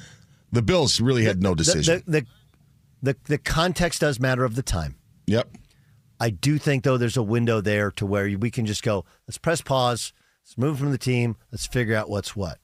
the 0.52 0.62
Bills 0.62 1.00
really 1.00 1.24
had 1.24 1.42
no 1.42 1.50
The- 1.50 1.56
decision. 1.64 2.02
The, 2.06 2.20
the, 2.20 2.26
the, 3.02 3.16
the 3.24 3.38
context 3.38 4.00
does 4.00 4.20
matter 4.20 4.44
of 4.44 4.54
the 4.56 4.62
time. 4.62 4.96
yep. 5.26 5.48
I 6.18 6.30
do 6.30 6.56
think, 6.56 6.82
though, 6.84 6.96
there's 6.96 7.18
a 7.18 7.22
window 7.22 7.60
there 7.60 7.90
to 7.92 8.06
where 8.06 8.38
we 8.38 8.50
can 8.50 8.64
just 8.64 8.82
go, 8.82 9.04
let's 9.28 9.36
press 9.36 9.60
pause, 9.60 10.14
let's 10.42 10.56
move 10.56 10.78
from 10.78 10.90
the 10.90 10.96
team, 10.96 11.36
let's 11.52 11.66
figure 11.66 11.94
out 11.94 12.08
what's 12.08 12.34
what. 12.34 12.56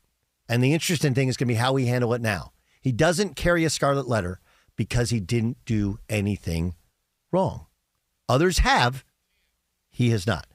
And 0.49 0.65
the 0.65 0.73
interesting 0.73 1.13
thing 1.13 1.29
is 1.29 1.37
going 1.37 1.49
to 1.49 1.53
be 1.55 1.59
how 1.59 1.75
we 1.75 1.85
handle 1.85 2.15
it 2.15 2.23
now. 2.23 2.53
He 2.81 2.93
doesn't 2.93 3.37
carry 3.37 3.67
a 3.67 3.71
scarlet 3.71 4.09
letter 4.09 4.41
because 4.75 5.11
he 5.11 5.21
didn't 5.21 5.59
do 5.67 5.99
anything 6.09 6.77
wrong. 7.31 7.67
Others 8.27 8.59
have, 8.61 9.05
he 9.91 10.09
has 10.11 10.27
not. 10.27 10.47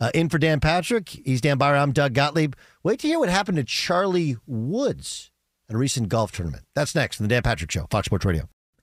Uh, 0.00 0.10
in 0.14 0.28
for 0.28 0.38
Dan 0.38 0.60
Patrick, 0.60 1.08
he's 1.08 1.40
Dan 1.40 1.56
Beyer. 1.58 1.76
I'm 1.76 1.92
Doug 1.92 2.14
Gottlieb. 2.14 2.54
Wait 2.82 2.98
to 3.00 3.06
hear 3.06 3.18
what 3.18 3.28
happened 3.28 3.56
to 3.56 3.64
Charlie 3.64 4.36
Woods 4.46 5.30
at 5.68 5.76
a 5.76 5.78
recent 5.78 6.08
golf 6.08 6.32
tournament. 6.32 6.64
That's 6.74 6.94
next 6.94 7.20
in 7.20 7.24
the 7.24 7.28
Dan 7.28 7.42
Patrick 7.42 7.70
Show, 7.70 7.86
Fox 7.90 8.06
Sports 8.06 8.24
Radio. 8.24 8.48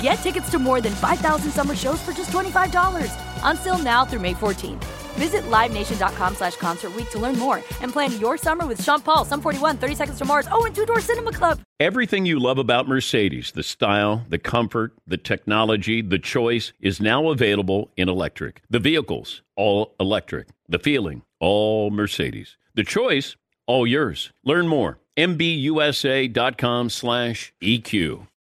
Get 0.00 0.16
tickets 0.16 0.50
to 0.50 0.58
more 0.58 0.80
than 0.80 0.92
5,000 0.94 1.50
summer 1.50 1.74
shows 1.74 2.00
for 2.00 2.12
just 2.12 2.30
$25. 2.30 3.10
Until 3.42 3.78
now 3.78 4.04
through 4.04 4.20
May 4.20 4.34
14th. 4.34 4.84
Visit 5.16 5.44
LiveNation.com 5.44 6.34
slash 6.34 6.56
Concert 6.56 6.94
Week 6.94 7.08
to 7.08 7.18
learn 7.18 7.38
more 7.38 7.56
and 7.80 7.90
plan 7.90 8.18
your 8.20 8.36
summer 8.36 8.66
with 8.66 8.82
Sean 8.82 9.00
Paul, 9.00 9.24
Sum 9.24 9.40
41, 9.40 9.78
30 9.78 9.94
Seconds 9.94 10.18
to 10.18 10.26
Mars, 10.26 10.46
oh, 10.52 10.66
and 10.66 10.74
Two 10.74 10.84
Door 10.84 11.00
Cinema 11.00 11.32
Club. 11.32 11.60
Everything 11.80 12.26
you 12.26 12.38
love 12.38 12.58
about 12.58 12.86
Mercedes, 12.86 13.52
the 13.52 13.62
style, 13.62 14.26
the 14.28 14.38
comfort, 14.38 14.92
the 15.06 15.16
technology, 15.16 16.02
the 16.02 16.18
choice, 16.18 16.74
is 16.80 17.00
now 17.00 17.30
available 17.30 17.90
in 17.96 18.10
electric. 18.10 18.60
The 18.68 18.78
vehicles, 18.78 19.40
all 19.56 19.94
electric. 19.98 20.48
The 20.68 20.78
feeling, 20.78 21.22
all 21.40 21.90
Mercedes. 21.90 22.58
The 22.74 22.84
choice, 22.84 23.36
all 23.66 23.86
yours. 23.86 24.32
Learn 24.44 24.68
more. 24.68 24.98
MBUSA.com 25.16 26.90
slash 26.90 27.54
EQ. 27.62 28.26